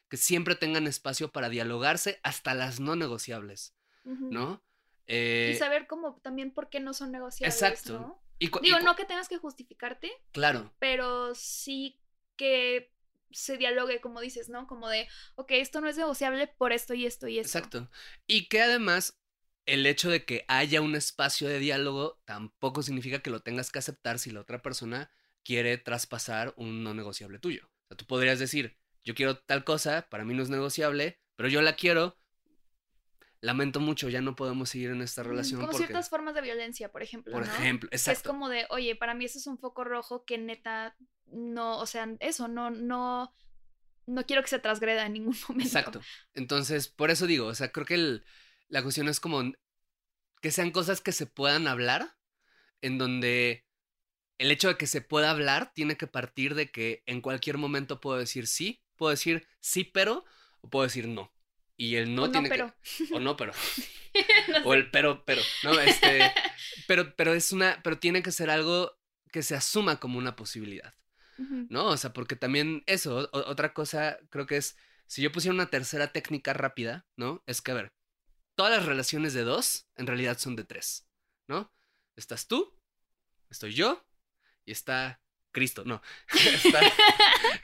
que 0.10 0.18
siempre 0.18 0.56
tengan 0.56 0.88
espacio 0.88 1.32
para 1.32 1.50
dialogarse 1.50 2.20
hasta 2.24 2.54
las 2.54 2.80
no 2.80 2.96
negociables. 2.96 3.74
¿no? 4.06 4.62
Y 5.08 5.08
Eh, 5.08 5.56
saber 5.58 5.88
como 5.88 6.16
también 6.22 6.52
por 6.54 6.70
qué 6.70 6.80
no 6.80 6.94
son 6.94 7.12
negociables, 7.12 7.56
Exacto. 7.56 8.00
¿no? 8.00 8.20
y 8.40 8.48
cu- 8.50 8.60
y 8.62 8.66
Digo, 8.68 8.80
no 8.80 8.96
que 8.96 9.06
tengas 9.06 9.28
que 9.28 9.38
justificarte, 9.38 10.12
Claro, 10.32 10.72
pero 10.80 11.36
sí 11.36 12.00
que 12.36 12.92
se 13.32 13.58
dialogue, 13.58 14.00
como 14.00 14.22
dices, 14.22 14.50
¿no? 14.50 14.68
Como 14.68 14.88
de, 14.90 15.08
ok, 15.36 15.52
esto 15.52 15.82
no 15.82 15.88
es 15.90 15.98
negociable 15.98 16.48
por 16.48 16.72
esto 16.72 16.94
y 16.94 17.06
esto 17.06 17.28
y 17.28 17.40
esto. 17.40 17.58
exacto. 17.58 17.90
Y 18.28 18.48
que 18.48 18.62
además 18.62 19.18
el 19.66 19.86
hecho 19.86 20.10
de 20.10 20.26
que 20.26 20.46
haya 20.48 20.82
un 20.82 20.96
espacio 20.96 21.48
de 21.48 21.60
diálogo 21.60 22.22
tampoco 22.26 22.82
significa 22.84 23.20
que 23.20 23.30
lo 23.30 23.42
tengas 23.42 23.72
que 23.72 23.80
aceptar 23.80 24.20
si 24.20 24.32
la 24.32 24.42
otra 24.42 24.62
persona 24.62 25.10
quiere 25.44 25.78
traspasar 25.78 26.54
un 26.58 26.84
no 26.84 26.94
negociable 26.94 27.40
tuyo. 27.40 27.66
O 27.66 27.88
sea, 27.88 27.98
tú 27.98 28.06
podrías 28.06 28.40
decir, 28.40 28.78
yo 29.04 29.16
quiero 29.16 29.38
tal 29.38 29.64
cosa, 29.64 30.08
para 30.10 30.26
mí 30.26 30.34
no 30.34 30.44
es 30.44 30.50
negociable, 30.50 31.20
pero 31.36 31.50
yo 31.50 31.62
la 31.62 31.76
quiero. 31.76 32.18
Lamento 33.42 33.82
mucho, 33.82 34.08
ya 34.08 34.22
no 34.22 34.38
podemos 34.38 34.70
seguir 34.70 34.92
en 34.92 35.02
esta 35.02 35.22
Mm, 35.24 35.28
relación. 35.28 35.60
Como 35.60 35.72
porque, 35.74 35.88
ciertas 35.88 36.10
formas 36.10 36.34
de 36.34 36.42
violencia, 36.42 36.90
por 36.92 37.04
ejemplo. 37.04 37.34
por 37.34 37.46
¿no? 37.46 37.54
ejemplo, 37.54 37.90
exacto. 37.92 38.20
Es 38.20 38.24
como 38.24 38.48
de, 38.48 38.66
oye, 38.70 38.96
para 38.96 39.14
mí 39.14 39.26
eso 39.26 39.38
es 39.38 39.48
un 39.48 39.58
foco 39.58 39.84
rojo 39.84 40.24
que 40.24 40.38
neta 40.38 40.96
no, 41.26 41.78
o 41.80 41.86
sea, 41.86 42.08
eso, 42.22 42.48
no, 42.48 42.70
no, 42.70 43.36
no 44.06 44.26
quiero 44.26 44.42
que 44.44 44.48
se 44.48 44.60
transgreda 44.60 45.06
en 45.06 45.14
ningún 45.14 45.36
momento. 45.50 45.68
Exacto. 45.78 46.02
Entonces, 46.34 46.88
por 46.88 47.12
eso 47.12 47.28
digo, 47.28 47.48
o 47.48 47.56
sea, 47.56 47.72
creo 47.74 47.86
que 47.86 47.96
el- 47.96 48.24
la 48.74 48.82
cuestión 48.82 49.08
es 49.08 49.20
como 49.20 49.54
que 50.42 50.52
sean 50.52 50.72
cosas 50.72 51.02
que 51.02 51.12
se 51.14 51.28
puedan 51.28 51.68
hablar, 51.68 52.18
en 52.82 52.98
donde 52.98 53.66
el 54.40 54.52
hecho 54.52 54.70
de 54.70 54.78
que 54.78 54.88
se 54.88 55.02
pueda 55.02 55.32
hablar 55.32 55.72
tiene 55.74 55.98
que 55.98 56.08
partir 56.08 56.56
de 56.56 56.72
que 56.72 57.04
en 57.06 57.22
cualquier 57.22 57.58
momento 57.58 58.02
puedo 58.02 58.18
decir 58.20 58.48
sí, 58.48 58.82
puedo 58.96 59.12
decir 59.12 59.48
sí, 59.60 59.84
pero, 59.84 60.26
o 60.62 60.70
puedo 60.70 60.84
decir 60.86 61.08
no. 61.08 61.32
Y 61.78 61.96
el 61.96 62.16
no 62.16 62.24
O 62.24 62.26
no, 62.28 62.32
tiene 62.32 62.50
pero. 62.50 62.76
que. 63.08 63.14
O 63.16 63.20
no, 63.20 63.38
pero. 63.38 63.54
No 64.50 64.70
O 64.70 64.74
el 64.76 64.92
pero, 64.92 65.26
pero. 65.26 65.42
No, 65.64 65.80
este. 65.80 66.32
Pero, 66.88 67.16
pero 67.16 67.34
es 67.34 67.52
una. 67.52 67.80
Pero 67.84 68.00
tiene 68.00 68.22
que 68.24 68.32
ser 68.32 68.50
algo 68.50 68.98
que 69.32 69.42
se 69.44 69.56
asuma 69.56 70.00
como 70.00 70.18
una 70.20 70.36
posibilidad. 70.36 70.94
¿no? 71.70 71.88
O 71.88 71.98
sea, 71.98 72.14
porque 72.14 72.36
también 72.36 72.84
eso, 72.88 73.30
o- 73.32 73.50
otra 73.50 73.74
cosa 73.74 74.20
creo 74.30 74.46
que 74.46 74.58
es, 74.58 74.78
si 75.08 75.22
yo 75.22 75.32
pusiera 75.32 75.54
una 75.56 75.70
tercera 75.70 76.12
técnica 76.12 76.54
rápida, 76.54 77.06
¿no? 77.18 77.44
Es 77.48 77.62
que, 77.62 77.72
a 77.72 77.76
ver, 77.76 77.94
todas 78.56 78.72
las 78.72 78.86
relaciones 78.86 79.34
de 79.34 79.44
dos 79.44 79.88
en 79.96 80.08
realidad 80.08 80.38
son 80.38 80.56
de 80.56 80.64
tres, 80.64 81.08
¿no? 81.48 81.72
Estás 82.16 82.48
tú, 82.48 82.78
estoy 83.50 83.74
yo 83.74 84.06
y 84.66 84.72
está 84.72 85.22
Cristo, 85.52 85.84
no. 85.86 86.02
Está, 86.34 86.82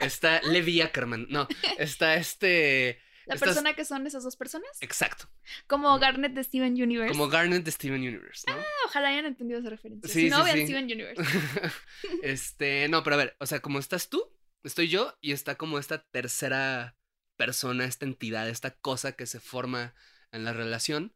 está 0.00 0.42
Levi 0.42 0.80
Ackerman, 0.80 1.26
no. 1.28 1.48
Está 1.76 2.14
este... 2.14 3.02
La 3.26 3.36
persona 3.36 3.74
que 3.74 3.84
son 3.84 4.06
esas 4.06 4.24
dos 4.24 4.34
personas. 4.34 4.70
Exacto. 4.80 5.30
Como 5.68 5.96
Garnet 6.00 6.32
de 6.32 6.42
Steven 6.42 6.72
Universe. 6.72 7.12
Como 7.12 7.28
Garnet 7.28 7.62
de 7.62 7.70
Steven 7.70 8.00
Universe, 8.00 8.44
¿no? 8.48 8.54
Ah, 8.58 8.64
Ojalá 8.86 9.08
hayan 9.08 9.26
entendido 9.26 9.60
esa 9.60 9.70
referencia. 9.70 10.12
Sí, 10.12 10.22
si 10.22 10.30
no, 10.30 10.38
sí, 10.38 10.44
vean 10.44 10.56
sí. 10.56 10.64
Steven 10.64 10.84
Universe. 10.84 11.22
este, 12.22 12.88
no, 12.88 13.04
pero 13.04 13.14
a 13.14 13.18
ver, 13.18 13.36
o 13.38 13.46
sea, 13.46 13.60
como 13.60 13.78
estás 13.78 14.08
tú, 14.08 14.32
estoy 14.64 14.88
yo 14.88 15.16
y 15.20 15.30
está 15.30 15.54
como 15.54 15.78
esta 15.78 16.02
tercera 16.02 16.96
persona, 17.36 17.84
esta 17.84 18.04
entidad, 18.04 18.48
esta 18.48 18.72
cosa 18.72 19.12
que 19.12 19.26
se 19.26 19.38
forma 19.38 19.94
en 20.32 20.44
la 20.44 20.52
relación. 20.52 21.14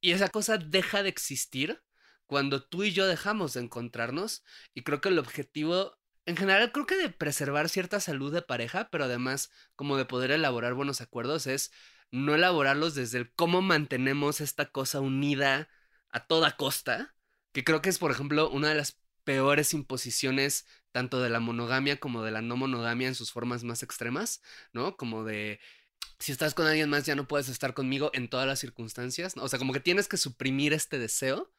Y 0.00 0.12
esa 0.12 0.28
cosa 0.28 0.58
deja 0.58 1.02
de 1.02 1.08
existir 1.08 1.82
cuando 2.26 2.62
tú 2.62 2.84
y 2.84 2.92
yo 2.92 3.06
dejamos 3.06 3.54
de 3.54 3.60
encontrarnos. 3.60 4.44
Y 4.74 4.82
creo 4.82 5.00
que 5.00 5.08
el 5.08 5.18
objetivo, 5.18 5.98
en 6.26 6.36
general, 6.36 6.72
creo 6.72 6.86
que 6.86 6.96
de 6.96 7.10
preservar 7.10 7.68
cierta 7.68 8.00
salud 8.00 8.32
de 8.32 8.42
pareja, 8.42 8.88
pero 8.90 9.04
además 9.04 9.50
como 9.76 9.96
de 9.96 10.04
poder 10.04 10.30
elaborar 10.30 10.74
buenos 10.74 11.00
acuerdos, 11.00 11.46
es 11.46 11.72
no 12.10 12.34
elaborarlos 12.34 12.94
desde 12.94 13.18
el 13.18 13.32
cómo 13.34 13.62
mantenemos 13.62 14.40
esta 14.40 14.66
cosa 14.70 15.00
unida 15.00 15.68
a 16.10 16.26
toda 16.26 16.56
costa, 16.56 17.14
que 17.52 17.64
creo 17.64 17.82
que 17.82 17.90
es, 17.90 17.98
por 17.98 18.10
ejemplo, 18.10 18.50
una 18.50 18.68
de 18.68 18.76
las 18.76 19.00
peores 19.24 19.74
imposiciones 19.74 20.66
tanto 20.92 21.20
de 21.20 21.30
la 21.30 21.40
monogamia 21.40 21.98
como 21.98 22.22
de 22.22 22.30
la 22.30 22.40
no 22.40 22.56
monogamia 22.56 23.08
en 23.08 23.14
sus 23.16 23.32
formas 23.32 23.64
más 23.64 23.82
extremas, 23.82 24.42
¿no? 24.72 24.96
Como 24.96 25.24
de 25.24 25.60
si 26.18 26.32
estás 26.32 26.54
con 26.54 26.66
alguien 26.66 26.88
más 26.90 27.04
ya 27.06 27.14
no 27.14 27.26
puedes 27.28 27.48
estar 27.48 27.74
conmigo 27.74 28.10
en 28.14 28.28
todas 28.28 28.46
las 28.46 28.58
circunstancias, 28.60 29.36
¿no? 29.36 29.42
o 29.44 29.48
sea, 29.48 29.58
como 29.58 29.72
que 29.72 29.80
tienes 29.80 30.08
que 30.08 30.16
suprimir 30.16 30.72
este 30.72 30.98
deseo. 30.98 31.50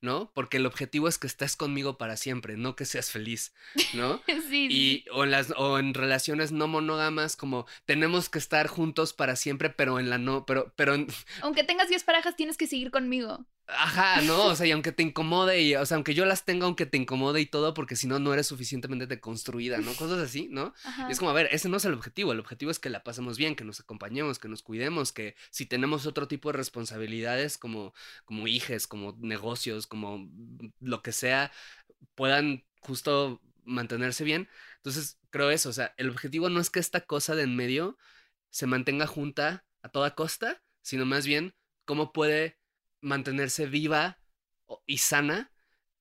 ¿no? 0.00 0.30
Porque 0.34 0.56
el 0.56 0.64
objetivo 0.64 1.06
es 1.06 1.18
que 1.18 1.26
estés 1.26 1.54
conmigo 1.54 1.98
para 1.98 2.16
siempre, 2.16 2.56
no 2.56 2.76
que 2.76 2.86
seas 2.86 3.10
feliz, 3.10 3.52
¿no? 3.92 4.22
Sí, 4.26 4.40
sí. 4.48 4.68
Y 4.70 5.04
o 5.12 5.24
en 5.24 5.30
las 5.32 5.52
o 5.56 5.78
en 5.78 5.92
relaciones 5.92 6.50
no 6.50 6.66
monógamas 6.66 7.36
como 7.36 7.66
tenemos 7.84 8.30
que 8.30 8.38
estar 8.38 8.68
juntos 8.68 9.12
para 9.12 9.36
siempre, 9.36 9.68
pero 9.68 9.98
en 10.00 10.08
la 10.08 10.16
no, 10.16 10.46
pero 10.46 10.72
pero 10.76 10.94
en- 10.94 11.08
Aunque 11.42 11.62
tengas 11.62 11.88
10 11.90 12.04
parejas, 12.04 12.36
tienes 12.36 12.56
que 12.56 12.66
seguir 12.66 12.90
conmigo. 12.90 13.44
Ajá, 13.72 14.20
no, 14.22 14.46
o 14.46 14.56
sea, 14.56 14.66
y 14.66 14.70
aunque 14.70 14.92
te 14.92 15.02
incomode, 15.02 15.60
y, 15.60 15.74
o 15.74 15.86
sea, 15.86 15.96
aunque 15.96 16.14
yo 16.14 16.24
las 16.24 16.44
tenga, 16.44 16.66
aunque 16.66 16.86
te 16.86 16.96
incomode 16.96 17.40
y 17.40 17.46
todo, 17.46 17.74
porque 17.74 17.96
si 17.96 18.06
no, 18.06 18.18
no 18.18 18.32
eres 18.32 18.46
suficientemente 18.46 19.06
deconstruida, 19.06 19.78
¿no? 19.78 19.94
Cosas 19.94 20.18
así, 20.18 20.48
¿no? 20.50 20.74
Ajá. 20.84 21.08
Y 21.08 21.12
es 21.12 21.18
como, 21.18 21.30
a 21.30 21.34
ver, 21.34 21.48
ese 21.52 21.68
no 21.68 21.76
es 21.76 21.84
el 21.84 21.94
objetivo, 21.94 22.32
el 22.32 22.40
objetivo 22.40 22.70
es 22.70 22.78
que 22.78 22.90
la 22.90 23.02
pasemos 23.02 23.38
bien, 23.38 23.56
que 23.56 23.64
nos 23.64 23.80
acompañemos, 23.80 24.38
que 24.38 24.48
nos 24.48 24.62
cuidemos, 24.62 25.12
que 25.12 25.36
si 25.50 25.66
tenemos 25.66 26.06
otro 26.06 26.28
tipo 26.28 26.50
de 26.50 26.58
responsabilidades 26.58 27.58
como, 27.58 27.94
como 28.24 28.46
hijes, 28.46 28.86
como 28.86 29.16
negocios, 29.20 29.86
como 29.86 30.28
lo 30.80 31.02
que 31.02 31.12
sea, 31.12 31.52
puedan 32.14 32.64
justo 32.80 33.40
mantenerse 33.64 34.24
bien. 34.24 34.48
Entonces, 34.76 35.18
creo 35.30 35.50
eso, 35.50 35.68
o 35.68 35.72
sea, 35.72 35.94
el 35.96 36.10
objetivo 36.10 36.48
no 36.48 36.60
es 36.60 36.70
que 36.70 36.80
esta 36.80 37.02
cosa 37.02 37.34
de 37.34 37.42
en 37.44 37.56
medio 37.56 37.98
se 38.50 38.66
mantenga 38.66 39.06
junta 39.06 39.64
a 39.82 39.88
toda 39.88 40.14
costa, 40.14 40.62
sino 40.82 41.06
más 41.06 41.26
bien 41.26 41.54
cómo 41.84 42.12
puede 42.12 42.59
mantenerse 43.00 43.66
viva 43.66 44.18
y 44.86 44.98
sana 44.98 45.52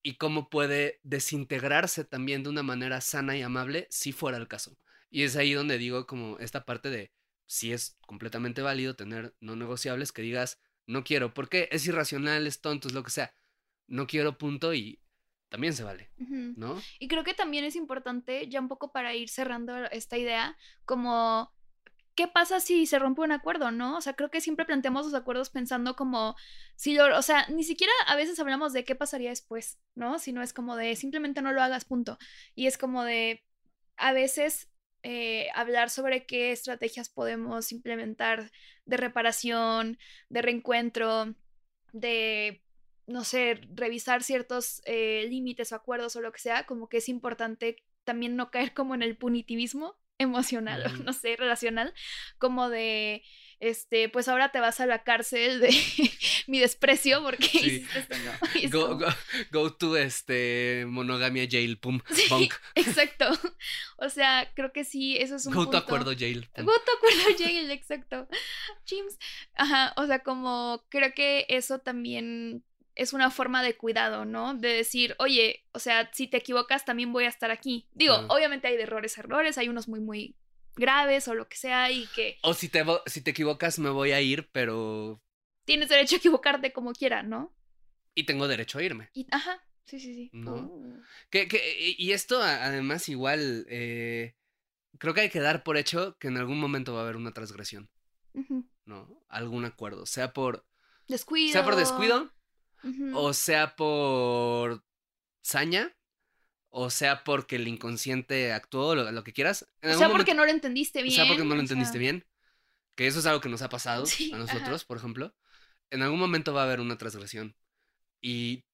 y 0.02 0.16
cómo 0.16 0.50
puede 0.50 1.00
desintegrarse 1.04 2.06
también 2.06 2.44
de 2.44 2.50
una 2.50 2.64
manera 2.64 3.02
sana 3.02 3.38
y 3.38 3.42
amable 3.42 3.88
si 3.90 4.12
fuera 4.12 4.38
el 4.38 4.48
caso. 4.48 4.78
Y 5.10 5.24
es 5.24 5.36
ahí 5.36 5.54
donde 5.54 5.78
digo 5.78 6.08
como 6.08 6.38
esta 6.40 6.66
parte 6.66 6.90
de 6.90 7.12
si 7.46 7.74
es 7.74 7.98
completamente 8.06 8.62
válido 8.62 8.96
tener 8.96 9.36
no 9.40 9.56
negociables 9.56 10.12
que 10.12 10.22
digas 10.22 10.60
no 10.86 11.04
quiero, 11.04 11.34
porque 11.34 11.70
es 11.72 11.86
irracional, 11.86 12.48
es 12.48 12.62
tonto, 12.62 12.88
es 12.88 12.96
lo 12.96 13.04
que 13.04 13.12
sea. 13.12 13.34
No 13.88 14.08
quiero 14.08 14.38
punto 14.40 14.74
y 14.74 15.00
también 15.50 15.74
se 15.74 15.84
vale. 15.84 16.10
¿no? 16.18 16.82
Y 17.00 17.08
creo 17.08 17.24
que 17.24 17.36
también 17.36 17.64
es 17.64 17.76
importante, 17.76 18.48
ya 18.48 18.60
un 18.60 18.68
poco 18.68 18.92
para 18.92 19.14
ir 19.14 19.30
cerrando 19.30 19.76
esta 19.92 20.18
idea, 20.18 20.58
como, 20.86 21.54
¿qué 22.20 22.28
pasa 22.28 22.60
si 22.60 22.86
se 22.86 23.00
rompe 23.00 23.22
un 23.22 23.32
acuerdo, 23.32 23.72
no? 23.72 23.96
O 23.96 24.02
sea, 24.02 24.12
creo 24.12 24.30
que 24.30 24.42
siempre 24.42 24.66
planteamos 24.66 25.06
los 25.06 25.14
acuerdos 25.14 25.50
pensando 25.50 25.96
como, 25.96 26.36
si 26.76 26.94
lo, 26.94 27.18
o 27.18 27.22
sea, 27.22 27.48
ni 27.48 27.64
siquiera 27.64 27.94
a 28.08 28.18
veces 28.18 28.38
hablamos 28.42 28.74
de 28.74 28.84
qué 28.84 28.94
pasaría 28.94 29.30
después, 29.30 29.80
¿no? 29.96 30.20
Sino 30.20 30.42
es 30.42 30.52
como 30.52 30.76
de, 30.76 30.98
simplemente 30.98 31.42
no 31.42 31.54
lo 31.54 31.62
hagas, 31.62 31.86
punto. 31.86 32.18
Y 32.56 32.68
es 32.68 32.78
como 32.78 33.06
de, 33.06 33.46
a 33.96 34.12
veces 34.12 34.70
eh, 35.02 35.48
hablar 35.56 35.90
sobre 35.90 36.26
qué 36.26 36.52
estrategias 36.52 37.08
podemos 37.08 37.72
implementar 37.72 38.52
de 38.84 38.98
reparación, 38.98 39.98
de 40.28 40.42
reencuentro, 40.42 41.36
de, 41.94 42.62
no 43.08 43.24
sé, 43.24 43.62
revisar 43.74 44.24
ciertos 44.24 44.82
eh, 44.84 45.26
límites 45.30 45.72
o 45.72 45.76
acuerdos 45.78 46.18
o 46.18 46.22
lo 46.22 46.34
que 46.34 46.40
sea, 46.40 46.66
como 46.66 46.90
que 46.90 46.98
es 46.98 47.08
importante 47.08 47.78
también 48.04 48.36
no 48.36 48.52
caer 48.52 48.74
como 48.74 48.94
en 48.94 49.04
el 49.04 49.16
punitivismo 49.16 49.98
emocional, 50.20 50.84
o 50.86 51.04
no 51.04 51.14
sé, 51.14 51.36
relacional, 51.36 51.94
como 52.38 52.70
de, 52.70 53.24
este, 53.60 54.08
pues 54.10 54.28
ahora 54.28 54.52
te 54.52 54.60
vas 54.60 54.80
a 54.80 54.86
la 54.86 55.04
cárcel 55.04 55.60
de 55.60 55.70
mi 56.48 56.60
desprecio 56.60 57.22
porque 57.24 57.48
Sí. 58.54 58.68
Go, 58.70 58.88
como- 58.90 59.00
go, 59.00 59.08
go 59.52 59.74
to 59.74 59.98
este 59.98 60.86
monogamia 60.88 61.48
jail, 61.50 61.78
pum, 61.80 62.00
Sí, 62.12 62.24
bunk. 62.30 62.54
exacto. 62.76 63.26
O 63.98 64.10
sea, 64.10 64.50
creo 64.56 64.72
que 64.72 64.84
sí, 64.86 65.18
eso 65.18 65.36
es 65.36 65.46
un 65.46 65.54
Go 65.54 65.62
to 65.66 65.72
punto. 65.72 65.78
acuerdo 65.78 66.14
jail. 66.18 66.48
pum. 66.54 66.66
Go 66.66 66.72
to 66.74 66.92
acuerdo 66.98 67.38
Jail, 67.38 67.70
exacto. 67.72 68.28
James. 68.88 69.18
Ajá, 69.56 69.94
o 69.98 70.06
sea, 70.08 70.20
como 70.20 70.86
creo 70.90 71.14
que 71.14 71.46
eso 71.50 71.80
también 71.80 72.64
es 73.00 73.14
una 73.14 73.32
forma 73.32 73.64
de 73.64 73.76
cuidado, 73.78 74.26
¿no? 74.26 74.54
De 74.54 74.70
decir, 74.70 75.16
oye, 75.20 75.66
o 75.72 75.80
sea, 75.80 76.10
si 76.14 76.28
te 76.28 76.38
equivocas, 76.38 76.86
también 76.86 77.12
voy 77.14 77.26
a 77.26 77.30
estar 77.30 77.50
aquí. 77.52 77.88
Digo, 77.94 78.16
obviamente 78.30 78.68
hay 78.68 78.76
de 78.78 78.84
errores, 78.84 79.18
errores, 79.18 79.58
hay 79.58 79.70
unos 79.70 79.88
muy, 79.88 80.00
muy 80.00 80.36
graves 80.76 81.28
o 81.28 81.34
lo 81.34 81.48
que 81.48 81.58
sea, 81.58 81.92
y 81.92 82.06
que 82.16 82.38
O 82.44 82.54
si 82.54 82.70
te, 82.70 82.84
si 83.06 83.22
te 83.22 83.32
equivocas 83.32 83.80
me 83.80 83.90
voy 83.90 84.12
a 84.12 84.22
ir, 84.22 84.50
pero... 84.52 85.22
tienes 85.66 85.90
derecho 85.90 86.16
a 86.16 86.20
equivocarte 86.20 86.72
como 86.74 86.94
quiera, 86.94 87.24
¿no? 87.24 87.54
Y 88.16 88.24
tengo 88.26 88.48
derecho 88.48 88.80
a 88.80 88.84
irme. 88.84 89.10
Y, 89.14 89.26
ajá, 89.32 89.64
sí, 89.86 90.00
sí, 90.00 90.14
sí. 90.14 90.30
No. 90.34 90.56
Uh. 90.56 91.02
Que, 91.30 91.48
que- 91.48 91.96
y 91.98 92.12
esto 92.12 92.42
además 92.42 93.08
igual, 93.10 93.66
eh, 93.70 94.36
creo 94.98 95.14
que 95.14 95.22
hay 95.22 95.30
que 95.30 95.40
dar 95.40 95.64
por 95.64 95.78
hecho 95.78 96.18
que 96.20 96.28
en 96.28 96.38
algún 96.38 96.60
momento 96.60 96.94
va 96.94 97.00
a 97.00 97.04
haber 97.04 97.16
una 97.16 97.32
transgresión. 97.34 97.90
¿no? 98.86 99.24
Algún 99.28 99.66
acuerdo, 99.66 100.06
sea 100.06 100.34
por, 100.34 100.66
Descuido. 101.08 101.52
sea 101.54 101.64
por 101.64 101.76
descuido, 101.76 102.32
O 103.14 103.34
sea 103.34 103.76
por 103.76 104.84
saña, 105.42 105.96
o 106.70 106.90
sea 106.90 107.24
porque 107.24 107.56
el 107.58 107.68
inconsciente 107.68 108.54
actuó, 108.54 108.96
lo, 108.96 109.12
lo 109.12 109.24
que 109.24 109.34
quieras. 109.34 109.68
En 109.82 109.92
O 109.92 109.98
sea, 109.98 110.08
porque 110.08 110.32
momento- 110.32 110.34
no 110.36 110.46
lo 110.46 110.52
entendiste 110.52 111.02
bien. 111.02 111.14
O 111.14 111.16
sea, 111.16 111.28
porque 111.28 111.44
no 111.44 111.56
lo 111.56 111.62
entendiste 111.62 111.94
sea, 111.94 112.00
bien. 112.00 112.26
Que 112.96 113.08
eso 113.08 113.20
es 113.20 113.26
algo 113.26 113.42
que 113.42 113.50
nos 113.50 113.62
ha 113.62 113.70
pasado 113.70 114.06
Sí, 114.06 114.32
a 114.32 114.36
ajá. 114.36 114.46
nosotros, 114.46 114.86
por 114.86 114.98
ejemplo. 114.98 115.36
En 115.90 116.02
algún 116.02 116.20
momento 116.20 116.54
va 116.54 116.62
a 116.62 116.66
haber 116.66 116.80
una 116.82 116.98
transgresión. 116.98 117.56
Y 118.22 118.66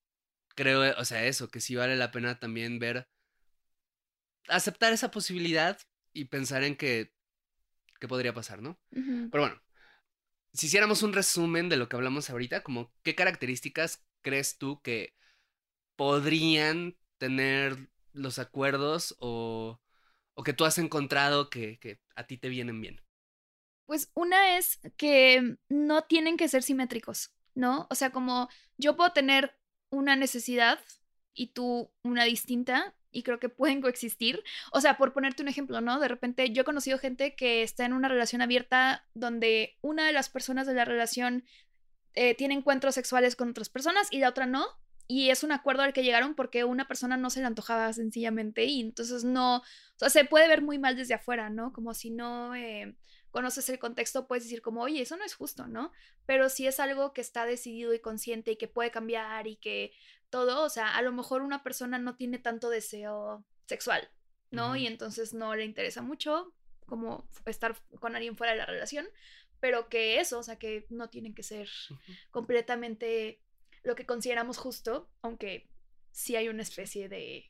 creo, 0.56 0.96
o 1.00 1.06
sea, 1.06 1.26
eso, 1.26 1.50
que 1.50 1.62
sí 1.62 1.76
vale 1.76 1.96
la 1.96 2.12
pena 2.12 2.40
también 2.40 2.80
ver, 2.80 3.08
aceptar 4.48 4.94
esa 4.94 5.12
posibilidad 5.12 5.80
y 6.14 6.26
pensar 6.26 6.64
en 6.64 6.76
que, 6.76 7.14
qué 8.00 8.08
podría 8.08 8.34
pasar, 8.34 8.62
¿no? 8.62 8.80
Pero 8.90 9.44
bueno, 9.44 9.62
si 10.56 10.68
hiciéramos 10.68 11.04
un 11.04 11.14
resumen 11.14 11.70
de 11.70 11.78
lo 11.78 11.90
que 11.90 11.96
hablamos 11.96 12.30
ahorita, 12.30 12.64
como 12.64 12.92
qué 13.04 13.16
características 13.16 14.06
crees 14.22 14.58
tú 14.58 14.82
que 14.82 15.14
podrían 15.96 16.98
tener 17.18 17.90
los 18.14 18.40
acuerdos 18.40 19.16
o, 19.20 19.80
o 20.34 20.44
que 20.44 20.54
tú 20.54 20.66
has 20.66 20.78
encontrado 20.78 21.50
que, 21.50 21.78
que 21.80 22.00
a 22.16 22.26
ti 22.26 22.38
te 22.38 22.50
vienen 22.50 22.80
bien? 22.82 23.02
Pues 23.86 24.12
una 24.16 24.58
es 24.58 24.80
que 24.98 25.58
no 25.70 26.04
tienen 26.04 26.38
que 26.38 26.48
ser 26.48 26.64
simétricos, 26.64 27.34
¿no? 27.54 27.88
O 27.90 27.96
sea, 27.96 28.12
como 28.12 28.50
yo 28.78 28.96
puedo 28.96 29.12
tener 29.12 29.58
una 29.90 30.16
necesidad 30.16 30.80
y 31.34 31.48
tú 31.48 31.92
una 32.02 32.24
distinta 32.24 32.95
y 33.16 33.24
creo 33.24 33.40
que 33.40 33.50
pueden 33.50 33.82
coexistir. 33.82 34.44
O 34.72 34.82
sea, 34.82 34.98
por 34.98 35.14
ponerte 35.14 35.42
un 35.42 35.48
ejemplo, 35.48 35.80
¿no? 35.80 36.00
De 36.00 36.10
repente 36.10 36.52
yo 36.52 36.62
he 36.62 36.66
conocido 36.66 37.00
gente 37.00 37.34
que 37.36 37.64
está 37.64 37.86
en 37.86 37.94
una 37.94 38.10
relación 38.10 38.42
abierta 38.42 39.06
donde 39.14 39.78
una 39.82 40.06
de 40.06 40.12
las 40.12 40.30
personas 40.30 40.68
de 40.68 40.74
la 40.74 40.84
relación 40.84 41.46
eh, 42.14 42.36
tiene 42.36 42.56
encuentros 42.56 42.94
sexuales 42.96 43.38
con 43.38 43.50
otras 43.50 43.70
personas 43.70 44.10
y 44.12 44.20
la 44.20 44.30
otra 44.30 44.46
no. 44.46 44.66
Y 45.08 45.30
es 45.30 45.44
un 45.44 45.54
acuerdo 45.54 45.84
al 45.84 45.94
que 45.94 46.04
llegaron 46.04 46.36
porque 46.36 46.66
una 46.66 46.88
persona 46.88 47.16
no 47.16 47.30
se 47.30 47.40
le 47.40 47.46
antojaba 47.46 47.94
sencillamente 47.94 48.66
y 48.66 48.82
entonces 48.82 49.24
no, 49.24 49.58
o 49.58 49.64
sea, 49.96 50.10
se 50.10 50.26
puede 50.26 50.48
ver 50.48 50.62
muy 50.62 50.78
mal 50.78 50.98
desde 50.98 51.14
afuera, 51.14 51.50
¿no? 51.50 51.72
Como 51.72 51.94
si 51.94 52.10
no 52.10 52.54
eh, 52.56 52.98
conoces 53.30 53.70
el 53.70 53.80
contexto, 53.80 54.28
puedes 54.28 54.44
decir 54.44 54.62
como, 54.62 54.82
oye, 54.82 55.02
eso 55.02 55.16
no 55.16 55.24
es 55.24 55.36
justo, 55.36 55.68
¿no? 55.68 55.92
Pero 56.26 56.50
si 56.50 56.68
es 56.68 56.80
algo 56.80 57.14
que 57.14 57.22
está 57.22 57.46
decidido 57.46 57.94
y 57.94 58.00
consciente 58.00 58.52
y 58.52 58.56
que 58.58 58.68
puede 58.68 58.92
cambiar 58.92 59.46
y 59.48 59.58
que 59.58 59.94
todo, 60.36 60.66
o 60.66 60.70
sea, 60.70 60.98
a 60.98 61.02
lo 61.02 61.14
mejor 61.14 61.44
una 61.44 61.64
persona 61.64 61.98
no 61.98 62.18
tiene 62.18 62.40
tanto 62.40 62.70
deseo 62.70 63.46
sexual, 63.68 64.12
¿no? 64.52 64.76
Y 64.76 64.86
entonces 64.86 65.34
no 65.34 65.56
le 65.56 65.64
interesa 65.64 66.02
mucho 66.02 66.54
como 66.86 67.30
estar 67.46 67.82
con 68.02 68.18
alguien 68.18 68.36
fuera 68.36 68.52
de 68.52 68.58
la 68.58 68.66
relación, 68.66 69.08
pero 69.62 69.88
que 69.88 70.20
eso, 70.20 70.38
o 70.38 70.44
sea, 70.44 70.60
que 70.60 70.88
no 70.90 71.10
tienen 71.10 71.34
que 71.34 71.42
ser 71.42 71.70
completamente 72.32 73.42
lo 73.84 73.96
que 73.96 74.06
consideramos 74.06 74.58
justo, 74.58 75.10
aunque 75.22 75.70
sí 76.12 76.36
hay 76.36 76.50
una 76.50 76.64
especie 76.64 77.08
de 77.08 77.50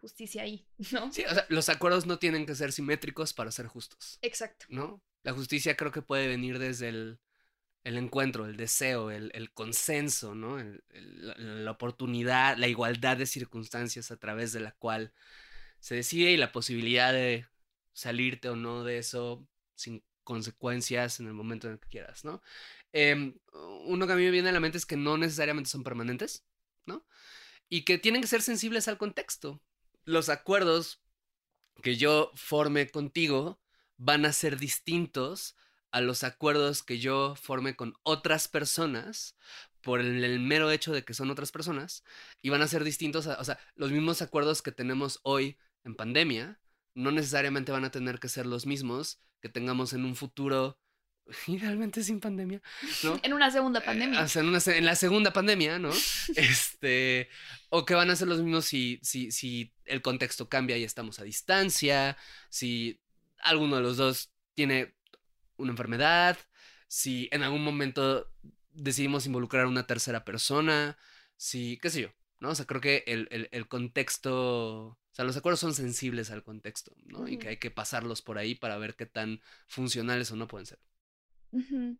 justicia 0.00 0.42
ahí, 0.42 0.68
¿no? 0.92 1.10
Sí, 1.12 1.24
o 1.24 1.34
sea, 1.34 1.46
los 1.48 1.68
acuerdos 1.68 2.06
no 2.06 2.20
tienen 2.20 2.46
que 2.46 2.54
ser 2.54 2.70
simétricos 2.70 3.34
para 3.34 3.50
ser 3.50 3.66
justos. 3.66 4.20
Exacto. 4.22 4.66
¿No? 4.68 5.02
La 5.24 5.32
justicia 5.32 5.76
creo 5.76 5.90
que 5.90 6.00
puede 6.00 6.28
venir 6.28 6.60
desde 6.60 6.90
el, 6.90 7.18
el 7.84 7.98
encuentro, 7.98 8.46
el 8.46 8.56
deseo, 8.56 9.10
el, 9.10 9.50
consenso, 9.52 10.34
¿no? 10.34 10.56
La, 10.90 11.70
oportunidad, 11.70 12.56
la 12.56 12.66
igualdad 12.66 13.18
de 13.18 13.26
circunstancias 13.26 14.10
a 14.10 14.16
través 14.16 14.52
de 14.52 14.60
la 14.60 14.72
cual 14.72 15.12
se 15.80 15.94
decide 15.94 16.32
y 16.32 16.38
la 16.38 16.50
posibilidad 16.50 17.12
de 17.12 17.46
salirte 17.92 18.48
o 18.48 18.56
no 18.56 18.84
de 18.84 18.98
eso 18.98 19.46
sin 19.74 20.02
consecuencias 20.24 21.20
en 21.20 21.26
el 21.26 21.34
momento 21.34 21.66
en 21.66 21.74
el 21.74 21.78
que 21.80 21.90
quieras, 21.90 22.24
¿no? 22.24 22.42
Eh, 22.94 23.34
uno 23.84 24.06
que 24.06 24.12
a 24.14 24.16
mí 24.16 24.22
me 24.22 24.30
viene 24.30 24.48
a 24.48 24.52
la 24.52 24.60
mente 24.60 24.78
es 24.78 24.86
que 24.86 24.96
no 24.96 25.18
necesariamente 25.18 25.68
son 25.68 25.84
permanentes, 25.84 26.46
¿no? 26.86 27.06
Y 27.68 27.82
que 27.84 27.98
tienen 27.98 28.22
que 28.22 28.28
ser 28.28 28.40
sensibles 28.40 28.88
al 28.88 28.96
contexto. 28.96 29.62
Los 30.04 30.30
acuerdos 30.30 31.02
que 31.82 31.96
yo 31.96 32.32
forme 32.34 32.88
contigo 32.88 33.60
van 33.98 34.24
a 34.24 34.32
ser 34.32 34.58
distintos 34.58 35.56
a 35.94 36.00
los 36.00 36.24
acuerdos 36.24 36.82
que 36.82 36.98
yo 36.98 37.36
forme 37.36 37.76
con 37.76 37.94
otras 38.02 38.48
personas 38.48 39.36
por 39.80 40.00
el, 40.00 40.24
el, 40.24 40.40
mero 40.40 40.72
hecho 40.72 40.92
de 40.92 41.04
que 41.04 41.14
son 41.14 41.30
otras 41.30 41.52
personas 41.52 42.02
y 42.42 42.48
van 42.48 42.62
a 42.62 42.66
ser 42.66 42.82
distintos, 42.82 43.28
a, 43.28 43.38
o 43.38 43.44
sea, 43.44 43.60
los 43.76 43.92
mismos 43.92 44.20
acuerdos 44.20 44.60
que 44.60 44.72
tenemos 44.72 45.20
hoy 45.22 45.56
en 45.84 45.94
pandemia 45.94 46.58
no 46.94 47.12
necesariamente 47.12 47.70
van 47.70 47.84
a 47.84 47.92
tener 47.92 48.18
que 48.18 48.28
ser 48.28 48.44
los 48.44 48.66
mismos 48.66 49.20
que 49.40 49.48
tengamos 49.48 49.92
en 49.92 50.04
un 50.04 50.16
futuro 50.16 50.80
idealmente 51.46 52.02
sin 52.02 52.18
pandemia, 52.18 52.60
¿no? 53.04 53.20
en 53.22 53.32
una 53.32 53.52
segunda 53.52 53.80
pandemia. 53.80 54.18
Eh, 54.18 54.24
o 54.24 54.28
sea, 54.28 54.42
en, 54.42 54.48
una, 54.48 54.58
en, 54.66 54.84
la 54.84 54.96
segunda 54.96 55.32
pandemia, 55.32 55.78
¿no? 55.78 55.90
este, 56.34 57.28
o 57.68 57.84
que 57.84 57.94
van 57.94 58.10
a 58.10 58.16
ser 58.16 58.26
los 58.26 58.42
mismos 58.42 58.64
si, 58.64 58.98
si, 59.04 59.30
si 59.30 59.72
el 59.84 60.02
contexto 60.02 60.48
cambia 60.48 60.76
y 60.76 60.82
estamos 60.82 61.20
a 61.20 61.22
distancia, 61.22 62.16
si 62.48 63.00
alguno 63.38 63.76
de 63.76 63.82
los 63.82 63.96
dos 63.96 64.32
tiene 64.54 64.96
una 65.56 65.70
enfermedad, 65.70 66.38
si 66.88 67.28
en 67.32 67.42
algún 67.42 67.64
momento 67.64 68.30
decidimos 68.72 69.26
involucrar 69.26 69.64
a 69.64 69.68
una 69.68 69.86
tercera 69.86 70.24
persona, 70.24 70.96
si, 71.36 71.78
qué 71.78 71.90
sé 71.90 72.02
yo, 72.02 72.08
¿no? 72.40 72.50
O 72.50 72.54
sea, 72.54 72.66
creo 72.66 72.80
que 72.80 73.04
el, 73.06 73.28
el, 73.30 73.48
el 73.52 73.68
contexto, 73.68 74.86
o 74.86 74.98
sea, 75.12 75.24
los 75.24 75.36
acuerdos 75.36 75.60
son 75.60 75.74
sensibles 75.74 76.30
al 76.30 76.42
contexto, 76.42 76.92
¿no? 77.04 77.20
Uh 77.20 77.24
-huh. 77.24 77.32
Y 77.32 77.38
que 77.38 77.48
hay 77.48 77.56
que 77.58 77.70
pasarlos 77.70 78.22
por 78.22 78.38
ahí 78.38 78.54
para 78.54 78.78
ver 78.78 78.94
qué 78.96 79.06
tan 79.06 79.40
funcionales 79.66 80.30
o 80.30 80.36
no 80.36 80.48
pueden 80.48 80.66
ser. 80.66 80.78
Uh 81.52 81.60
-huh. 81.60 81.98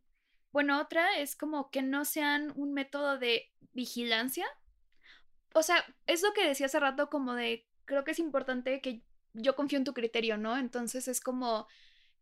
Bueno, 0.53 0.81
otra 0.81 1.19
es 1.19 1.35
como 1.35 1.71
que 1.71 1.83
no 1.83 2.05
sean 2.05 2.53
un 2.55 2.73
método 2.75 3.19
de 3.19 3.53
vigilancia. 3.73 4.47
O 5.53 5.63
sea, 5.63 5.85
es 6.07 6.23
lo 6.23 6.33
que 6.33 6.47
decía 6.47 6.67
hace 6.67 6.79
rato 6.79 7.11
como 7.11 7.35
de, 7.35 7.67
creo 7.85 8.05
que 8.05 8.13
es 8.13 8.19
importante 8.19 8.81
que 8.81 9.03
yo 9.33 9.57
confío 9.57 9.79
en 9.79 9.85
tu 9.85 9.95
criterio, 9.95 10.37
¿no? 10.37 10.57
Entonces 10.57 11.09
es 11.09 11.21
como, 11.21 11.67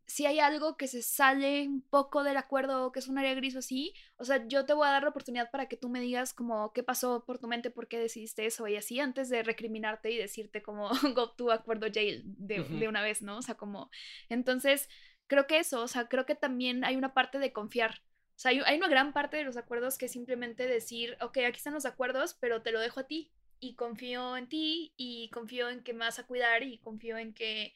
si 0.05 0.25
hay 0.25 0.39
algo 0.39 0.75
que 0.77 0.87
se 0.87 1.01
sale 1.01 1.67
un 1.67 1.81
poco 1.81 2.23
del 2.23 2.37
acuerdo 2.37 2.85
o 2.85 2.91
que 2.91 2.99
es 2.99 3.07
un 3.07 3.17
área 3.17 3.33
gris 3.33 3.55
o 3.55 3.59
así, 3.59 3.93
o 4.17 4.25
sea, 4.25 4.45
yo 4.47 4.65
te 4.65 4.73
voy 4.73 4.87
a 4.87 4.91
dar 4.91 5.03
la 5.03 5.09
oportunidad 5.09 5.49
para 5.51 5.67
que 5.67 5.77
tú 5.77 5.89
me 5.89 6.01
digas 6.01 6.33
como 6.33 6.73
qué 6.73 6.83
pasó 6.83 7.23
por 7.25 7.39
tu 7.39 7.47
mente, 7.47 7.71
por 7.71 7.87
qué 7.87 7.99
decidiste 7.99 8.45
eso 8.45 8.67
y 8.67 8.75
así 8.75 8.99
antes 8.99 9.29
de 9.29 9.43
recriminarte 9.43 10.11
y 10.11 10.17
decirte 10.17 10.61
como 10.61 10.89
go 11.15 11.31
to 11.31 11.51
acuerdo 11.51 11.87
jail 11.93 12.23
de, 12.25 12.61
uh 12.61 12.65
-huh. 12.65 12.79
de 12.79 12.87
una 12.87 13.01
vez, 13.01 13.21
¿no? 13.21 13.37
O 13.37 13.41
sea, 13.41 13.55
como, 13.55 13.89
entonces, 14.29 14.89
creo 15.27 15.47
que 15.47 15.59
eso, 15.59 15.81
o 15.81 15.87
sea, 15.87 16.07
creo 16.07 16.25
que 16.25 16.35
también 16.35 16.83
hay 16.83 16.95
una 16.95 17.13
parte 17.13 17.39
de 17.39 17.53
confiar. 17.53 18.01
O 18.35 18.39
sea, 18.39 18.51
hay, 18.51 18.59
hay 18.65 18.77
una 18.77 18.87
gran 18.87 19.13
parte 19.13 19.37
de 19.37 19.43
los 19.43 19.57
acuerdos 19.57 19.97
que 19.97 20.07
es 20.07 20.11
simplemente 20.11 20.67
decir, 20.67 21.17
ok, 21.21 21.37
aquí 21.39 21.57
están 21.57 21.73
los 21.73 21.85
acuerdos, 21.85 22.35
pero 22.39 22.61
te 22.61 22.71
lo 22.71 22.79
dejo 22.79 22.99
a 22.99 23.07
ti 23.07 23.31
y 23.59 23.75
confío 23.75 24.35
en 24.35 24.49
ti 24.49 24.93
y 24.97 25.29
confío 25.29 25.69
en 25.69 25.83
que 25.83 25.93
me 25.93 25.99
vas 25.99 26.19
a 26.19 26.27
cuidar 26.27 26.63
y 26.63 26.79
confío 26.79 27.17
en 27.17 27.33
que 27.33 27.73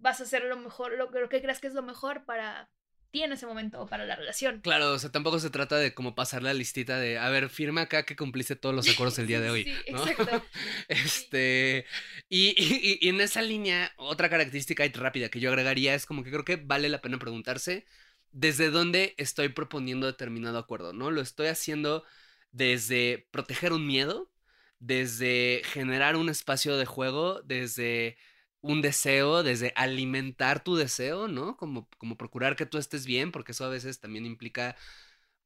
vas 0.00 0.20
a 0.20 0.24
hacer 0.24 0.44
lo 0.44 0.56
mejor, 0.56 0.92
lo, 0.96 1.10
lo 1.10 1.28
que 1.28 1.40
creas 1.40 1.60
que 1.60 1.68
es 1.68 1.74
lo 1.74 1.82
mejor 1.82 2.24
para 2.24 2.68
ti 3.10 3.22
en 3.22 3.32
ese 3.32 3.46
momento 3.46 3.80
o 3.80 3.86
para 3.86 4.04
la 4.06 4.16
relación. 4.16 4.60
Claro, 4.60 4.92
o 4.92 4.98
sea, 4.98 5.10
tampoco 5.10 5.38
se 5.40 5.50
trata 5.50 5.76
de 5.76 5.94
como 5.94 6.14
pasar 6.14 6.42
la 6.42 6.54
listita 6.54 6.98
de, 6.98 7.18
a 7.18 7.28
ver, 7.28 7.48
firma 7.48 7.82
acá 7.82 8.04
que 8.04 8.16
cumpliste 8.16 8.56
todos 8.56 8.74
los 8.74 8.88
acuerdos 8.88 9.18
el 9.18 9.26
día 9.26 9.40
de 9.40 9.50
hoy. 9.50 9.64
sí, 9.64 9.92
¿no? 9.92 10.06
exacto. 10.06 10.44
este, 10.88 11.86
y, 12.28 12.54
y, 12.56 12.98
y, 13.00 13.08
en 13.08 13.20
esa 13.20 13.42
línea, 13.42 13.92
otra 13.96 14.28
característica 14.30 14.84
rápida 14.94 15.28
que 15.28 15.40
yo 15.40 15.50
agregaría 15.50 15.94
es 15.94 16.06
como 16.06 16.22
que 16.22 16.30
creo 16.30 16.44
que 16.44 16.56
vale 16.56 16.88
la 16.88 17.00
pena 17.00 17.18
preguntarse 17.18 17.86
desde 18.32 18.70
dónde 18.70 19.14
estoy 19.16 19.48
proponiendo 19.48 20.06
determinado 20.06 20.58
acuerdo, 20.58 20.92
¿no? 20.92 21.10
Lo 21.10 21.20
estoy 21.20 21.48
haciendo 21.48 22.04
desde 22.52 23.26
proteger 23.30 23.72
un 23.72 23.86
miedo, 23.86 24.30
desde 24.78 25.62
generar 25.64 26.16
un 26.16 26.28
espacio 26.28 26.76
de 26.76 26.86
juego, 26.86 27.42
desde 27.42 28.16
un 28.62 28.82
deseo, 28.82 29.42
desde 29.42 29.72
alimentar 29.76 30.62
tu 30.62 30.76
deseo, 30.76 31.28
¿no? 31.28 31.56
Como, 31.56 31.88
como 31.98 32.16
procurar 32.16 32.56
que 32.56 32.66
tú 32.66 32.78
estés 32.78 33.06
bien, 33.06 33.32
porque 33.32 33.52
eso 33.52 33.64
a 33.64 33.68
veces 33.68 34.00
también 34.00 34.26
implica, 34.26 34.76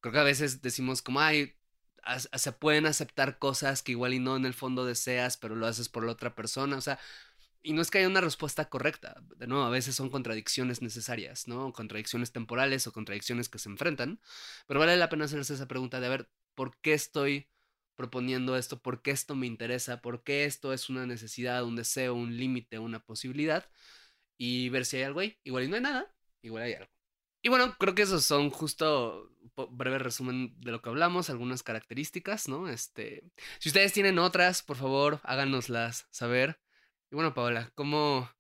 creo 0.00 0.12
que 0.12 0.20
a 0.20 0.24
veces 0.24 0.62
decimos 0.62 1.02
como, 1.02 1.20
ay, 1.20 1.56
se 2.34 2.52
pueden 2.52 2.86
aceptar 2.86 3.38
cosas 3.38 3.82
que 3.82 3.92
igual 3.92 4.14
y 4.14 4.18
no 4.18 4.36
en 4.36 4.46
el 4.46 4.54
fondo 4.54 4.84
deseas, 4.84 5.36
pero 5.36 5.56
lo 5.56 5.66
haces 5.66 5.88
por 5.88 6.04
la 6.04 6.12
otra 6.12 6.34
persona, 6.34 6.76
o 6.76 6.80
sea, 6.80 6.98
y 7.62 7.72
no 7.72 7.80
es 7.82 7.90
que 7.90 7.98
haya 7.98 8.08
una 8.08 8.20
respuesta 8.20 8.68
correcta, 8.68 9.22
de 9.36 9.46
nuevo, 9.46 9.64
a 9.64 9.70
veces 9.70 9.94
son 9.96 10.10
contradicciones 10.10 10.82
necesarias, 10.82 11.48
¿no? 11.48 11.72
Contradicciones 11.72 12.30
temporales 12.32 12.86
o 12.86 12.92
contradicciones 12.92 13.48
que 13.48 13.58
se 13.58 13.70
enfrentan, 13.70 14.20
pero 14.66 14.80
vale 14.80 14.96
la 14.96 15.08
pena 15.08 15.24
hacerse 15.26 15.54
esa 15.54 15.66
pregunta 15.68 16.00
de 16.00 16.06
a 16.06 16.10
ver, 16.10 16.30
¿por 16.54 16.76
qué 16.80 16.92
estoy 16.94 17.48
proponiendo 17.96 18.56
esto, 18.56 18.80
por 18.80 19.02
qué 19.02 19.10
esto 19.10 19.34
me 19.34 19.46
interesa, 19.46 20.00
por 20.00 20.22
qué 20.24 20.44
esto 20.44 20.72
es 20.72 20.88
una 20.90 21.06
necesidad, 21.06 21.64
un 21.64 21.76
deseo, 21.76 22.14
un 22.14 22.36
límite, 22.36 22.78
una 22.78 23.00
posibilidad, 23.00 23.68
y 24.38 24.68
ver 24.70 24.84
si 24.84 24.98
hay 24.98 25.04
algo 25.04 25.20
ahí. 25.20 25.38
Igual 25.44 25.64
y 25.64 25.68
no 25.68 25.76
hay 25.76 25.82
nada, 25.82 26.14
igual 26.42 26.64
hay 26.64 26.74
algo. 26.74 26.90
Y 27.42 27.50
bueno, 27.50 27.76
creo 27.78 27.94
que 27.94 28.02
esos 28.02 28.24
son 28.24 28.50
justo 28.50 29.30
breve 29.70 29.98
resumen 29.98 30.58
de 30.60 30.72
lo 30.72 30.80
que 30.80 30.88
hablamos, 30.88 31.30
algunas 31.30 31.62
características, 31.62 32.48
¿no? 32.48 32.68
Este, 32.68 33.22
si 33.58 33.68
ustedes 33.68 33.92
tienen 33.92 34.18
otras, 34.18 34.62
por 34.62 34.76
favor, 34.76 35.20
háganoslas 35.24 36.06
saber. 36.10 36.60
Y 37.10 37.14
bueno, 37.14 37.34
Paola, 37.34 37.70
¿cómo, 37.74 38.30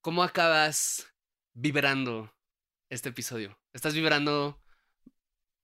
cómo 0.00 0.22
acabas 0.22 1.06
vibrando 1.54 2.34
este 2.90 3.10
episodio? 3.10 3.58
¿Estás 3.72 3.94
vibrando 3.94 4.60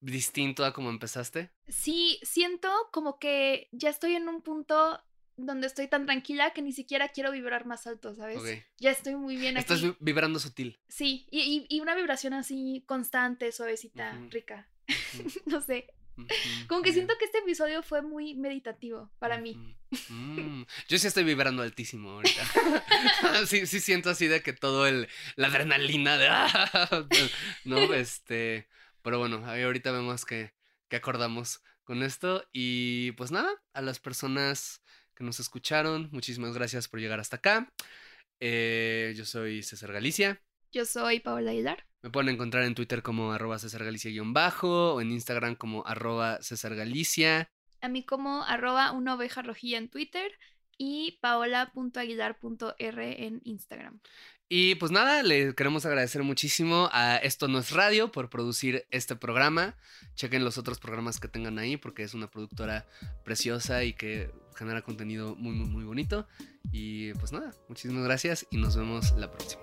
distinto 0.00 0.64
a 0.64 0.72
como 0.72 0.90
empezaste? 0.90 1.50
Sí, 1.68 2.18
siento 2.22 2.68
como 2.92 3.18
que 3.18 3.68
ya 3.72 3.90
estoy 3.90 4.14
en 4.14 4.28
un 4.28 4.42
punto 4.42 5.00
donde 5.36 5.66
estoy 5.66 5.88
tan 5.88 6.06
tranquila 6.06 6.52
que 6.52 6.62
ni 6.62 6.72
siquiera 6.72 7.08
quiero 7.08 7.30
vibrar 7.30 7.66
más 7.66 7.86
alto, 7.86 8.14
¿sabes? 8.14 8.38
Okay. 8.38 8.62
Ya 8.78 8.90
estoy 8.90 9.16
muy 9.16 9.36
bien 9.36 9.56
Estás 9.56 9.82
aquí. 9.82 9.94
vibrando 10.00 10.38
sutil. 10.38 10.78
Sí, 10.88 11.26
y, 11.30 11.66
y, 11.68 11.76
y, 11.76 11.80
una 11.80 11.94
vibración 11.94 12.32
así 12.32 12.82
constante, 12.86 13.52
suavecita, 13.52 14.12
uh 14.14 14.24
-huh. 14.24 14.30
rica. 14.30 14.68
Uh 14.88 14.92
-huh. 15.28 15.42
no 15.46 15.60
sé. 15.60 15.88
Uh 16.16 16.22
-huh. 16.22 16.66
Como 16.68 16.80
que 16.80 16.94
siento 16.94 17.14
que 17.18 17.26
este 17.26 17.38
episodio 17.38 17.82
fue 17.82 18.00
muy 18.00 18.34
meditativo 18.34 19.10
para 19.18 19.38
mí. 19.38 19.76
Mm. 20.08 20.62
Yo 20.88 20.98
sí 20.98 21.06
estoy 21.06 21.24
vibrando 21.24 21.62
altísimo 21.62 22.10
ahorita. 22.12 22.42
sí, 23.46 23.66
sí 23.66 23.80
siento 23.80 24.08
así 24.10 24.26
de 24.26 24.42
que 24.42 24.54
todo 24.54 24.86
el 24.86 25.08
la 25.36 25.48
adrenalina 25.48 26.16
de 26.16 26.28
no, 27.64 27.92
este 27.92 28.68
Pero 29.06 29.20
bueno, 29.20 29.40
ahí 29.46 29.62
ahorita 29.62 29.92
vemos 29.92 30.24
que, 30.24 30.52
que 30.88 30.96
acordamos 30.96 31.62
con 31.84 32.02
esto. 32.02 32.44
Y 32.52 33.12
pues 33.12 33.30
nada, 33.30 33.48
a 33.72 33.80
las 33.80 34.00
personas 34.00 34.82
que 35.14 35.22
nos 35.22 35.38
escucharon, 35.38 36.08
muchísimas 36.10 36.54
gracias 36.54 36.88
por 36.88 36.98
llegar 36.98 37.20
hasta 37.20 37.36
acá. 37.36 37.72
Eh, 38.40 39.14
yo 39.16 39.24
soy 39.24 39.62
César 39.62 39.92
Galicia. 39.92 40.42
Yo 40.72 40.84
soy 40.84 41.20
Paola 41.20 41.52
Aguilar. 41.52 41.86
Me 42.02 42.10
pueden 42.10 42.30
encontrar 42.30 42.64
en 42.64 42.74
Twitter 42.74 43.04
como 43.04 43.30
arroba 43.30 43.60
César 43.60 43.84
Galicia-bajo 43.84 44.94
o 44.94 45.00
en 45.00 45.12
Instagram 45.12 45.54
como 45.54 45.86
arroba 45.86 46.42
César 46.42 46.74
Galicia. 46.74 47.48
A 47.80 47.88
mí 47.88 48.04
como 48.04 48.42
arroba 48.42 48.90
una 48.90 49.14
oveja 49.14 49.42
rojilla 49.42 49.78
en 49.78 49.88
Twitter 49.88 50.32
y 50.78 51.20
paola.aguilar.r 51.22 53.24
en 53.24 53.40
Instagram. 53.44 54.00
Y 54.48 54.76
pues 54.76 54.92
nada, 54.92 55.24
le 55.24 55.54
queremos 55.54 55.86
agradecer 55.86 56.22
muchísimo 56.22 56.88
a 56.92 57.16
Esto 57.16 57.48
No 57.48 57.58
es 57.58 57.72
Radio 57.72 58.12
por 58.12 58.30
producir 58.30 58.86
este 58.90 59.16
programa. 59.16 59.74
Chequen 60.14 60.44
los 60.44 60.56
otros 60.56 60.78
programas 60.78 61.18
que 61.18 61.26
tengan 61.26 61.58
ahí 61.58 61.76
porque 61.76 62.04
es 62.04 62.14
una 62.14 62.30
productora 62.30 62.86
preciosa 63.24 63.82
y 63.82 63.92
que 63.92 64.30
genera 64.54 64.82
contenido 64.82 65.34
muy, 65.34 65.52
muy, 65.52 65.68
muy 65.68 65.84
bonito. 65.84 66.28
Y 66.70 67.12
pues 67.14 67.32
nada, 67.32 67.52
muchísimas 67.68 68.04
gracias 68.04 68.46
y 68.50 68.58
nos 68.58 68.76
vemos 68.76 69.12
la 69.16 69.30
próxima. 69.32 69.62